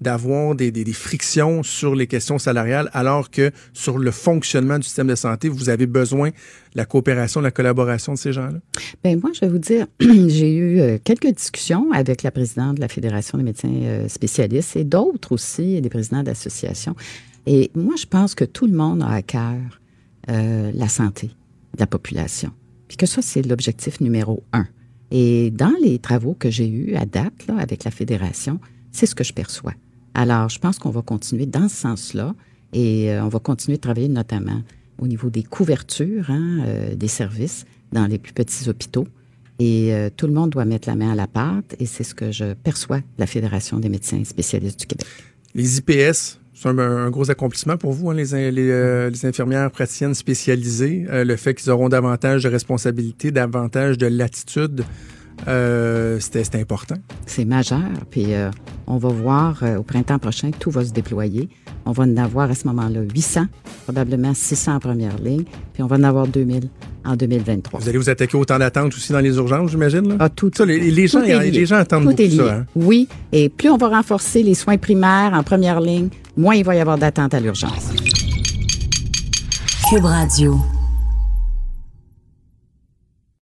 d'avoir 0.00 0.54
des, 0.54 0.72
frictions 0.92 1.62
sur 1.62 1.94
les 1.94 2.06
questions 2.06 2.38
salariales, 2.38 2.88
alors 2.92 3.30
que 3.30 3.50
sur 3.72 3.98
le 3.98 4.10
fonctionnement 4.10 4.78
du 4.78 4.84
système 4.84 5.08
de 5.08 5.14
santé, 5.14 5.48
vous 5.48 5.68
avez 5.68 5.86
besoin 5.86 6.28
de 6.28 6.34
la 6.74 6.84
coopération, 6.84 7.40
de 7.40 7.44
la 7.44 7.50
collaboration 7.50 8.12
de 8.12 8.18
ces 8.18 8.32
gens-là? 8.32 8.58
Bien, 9.02 9.16
moi, 9.16 9.30
je 9.34 9.40
vais 9.40 9.48
vous 9.48 9.58
dire, 9.58 9.86
j'ai 10.00 10.54
eu 10.54 10.80
euh, 10.80 10.98
quelques 11.02 11.34
discussions 11.34 11.90
avec 11.92 12.22
la 12.22 12.30
présidente 12.30 12.76
de 12.76 12.80
la 12.80 12.88
Fédération 12.88 13.38
des 13.38 13.44
médecins 13.44 13.68
euh, 13.72 14.08
spécialistes 14.08 14.76
et 14.76 14.84
d'autres 14.84 15.32
aussi, 15.32 15.80
des 15.80 15.88
présidents 15.88 16.22
d'associations. 16.22 16.94
Et 17.50 17.70
moi, 17.74 17.94
je 17.96 18.04
pense 18.04 18.34
que 18.34 18.44
tout 18.44 18.66
le 18.66 18.74
monde 18.74 19.02
a 19.02 19.08
à 19.08 19.22
cœur 19.22 19.80
euh, 20.28 20.70
la 20.74 20.86
santé 20.86 21.28
de 21.28 21.80
la 21.80 21.86
population. 21.86 22.52
Puis 22.88 22.98
que 22.98 23.06
ça, 23.06 23.22
c'est 23.22 23.40
l'objectif 23.40 24.02
numéro 24.02 24.44
un. 24.52 24.66
Et 25.10 25.50
dans 25.50 25.72
les 25.82 25.98
travaux 25.98 26.34
que 26.34 26.50
j'ai 26.50 26.68
eus 26.68 26.94
à 26.94 27.06
date 27.06 27.46
là, 27.46 27.56
avec 27.56 27.84
la 27.84 27.90
Fédération, 27.90 28.60
c'est 28.92 29.06
ce 29.06 29.14
que 29.14 29.24
je 29.24 29.32
perçois. 29.32 29.72
Alors, 30.12 30.50
je 30.50 30.58
pense 30.58 30.78
qu'on 30.78 30.90
va 30.90 31.00
continuer 31.00 31.46
dans 31.46 31.70
ce 31.70 31.76
sens-là 31.76 32.34
et 32.74 33.10
euh, 33.10 33.24
on 33.24 33.28
va 33.28 33.38
continuer 33.38 33.78
de 33.78 33.82
travailler 33.82 34.08
notamment 34.08 34.60
au 34.98 35.06
niveau 35.06 35.30
des 35.30 35.42
couvertures 35.42 36.30
hein, 36.30 36.58
euh, 36.66 36.94
des 36.96 37.08
services 37.08 37.64
dans 37.92 38.06
les 38.06 38.18
plus 38.18 38.34
petits 38.34 38.68
hôpitaux. 38.68 39.08
Et 39.58 39.92
tout 40.16 40.28
le 40.28 40.32
monde 40.32 40.50
doit 40.50 40.64
mettre 40.66 40.88
la 40.88 40.94
main 40.94 41.10
à 41.10 41.14
la 41.16 41.26
pâte 41.26 41.74
et 41.80 41.86
c'est 41.86 42.04
ce 42.04 42.14
que 42.14 42.30
je 42.30 42.54
perçois 42.54 42.98
de 42.98 43.04
la 43.18 43.26
Fédération 43.26 43.80
des 43.80 43.88
médecins 43.88 44.22
spécialistes 44.22 44.78
du 44.78 44.86
Québec. 44.86 45.04
Les 45.52 45.78
IPS, 45.78 46.38
c'est 46.60 46.68
un, 46.68 46.78
un, 46.78 47.10
gros 47.10 47.30
accomplissement 47.30 47.76
pour 47.76 47.92
vous, 47.92 48.10
hein, 48.10 48.14
les, 48.14 48.50
les, 48.50 48.70
euh, 48.70 49.10
les, 49.10 49.26
infirmières 49.26 49.70
praticiennes 49.70 50.14
spécialisées. 50.14 51.06
Euh, 51.08 51.22
le 51.24 51.36
fait 51.36 51.54
qu'ils 51.54 51.70
auront 51.70 51.88
davantage 51.88 52.42
de 52.42 52.48
responsabilités, 52.48 53.30
davantage 53.30 53.96
de 53.96 54.08
latitude, 54.08 54.84
euh, 55.46 56.18
c'était 56.18 56.58
important. 56.58 56.96
C'est 57.26 57.44
majeur. 57.44 57.78
Puis 58.10 58.34
euh, 58.34 58.50
on 58.88 58.96
va 58.96 59.08
voir 59.08 59.62
au 59.78 59.84
printemps 59.84 60.18
prochain, 60.18 60.50
tout 60.50 60.72
va 60.72 60.84
se 60.84 60.92
déployer. 60.92 61.48
On 61.86 61.92
va 61.92 62.02
en 62.02 62.16
avoir 62.16 62.50
à 62.50 62.56
ce 62.56 62.66
moment-là 62.66 63.02
800, 63.02 63.46
probablement 63.84 64.34
600 64.34 64.74
en 64.74 64.80
première 64.80 65.16
ligne, 65.18 65.44
puis 65.72 65.84
on 65.84 65.86
va 65.86 65.94
en 65.94 66.02
avoir 66.02 66.26
2000 66.26 66.68
en 67.04 67.14
2023. 67.14 67.80
Vous 67.80 67.88
allez 67.88 67.98
vous 67.98 68.10
attaquer 68.10 68.36
au 68.36 68.44
temps 68.44 68.58
d'attente 68.58 68.94
aussi 68.94 69.12
dans 69.12 69.20
les 69.20 69.36
urgences, 69.36 69.70
j'imagine? 69.70 70.16
Ah, 70.18 70.28
tout, 70.28 70.50
ça, 70.52 70.66
les, 70.66 70.90
les 70.90 71.06
gens, 71.06 71.20
les 71.20 71.66
gens 71.66 71.76
attendent 71.76 72.02
tout 72.02 72.10
beaucoup 72.10 72.22
est 72.22 72.26
lié. 72.26 72.36
ça. 72.36 72.54
Hein? 72.56 72.66
Oui, 72.74 73.08
et 73.32 73.48
plus 73.48 73.70
on 73.70 73.76
va 73.76 73.88
renforcer 73.88 74.42
les 74.42 74.54
soins 74.54 74.76
primaires 74.76 75.32
en 75.34 75.42
première 75.44 75.80
ligne, 75.80 76.08
moins 76.38 76.54
il 76.54 76.64
va 76.64 76.74
y 76.74 76.80
avoir 76.80 76.96
d'attente 76.96 77.34
à 77.34 77.40
l'urgence. 77.40 77.90
Cube 79.90 80.04
Radio. 80.04 80.58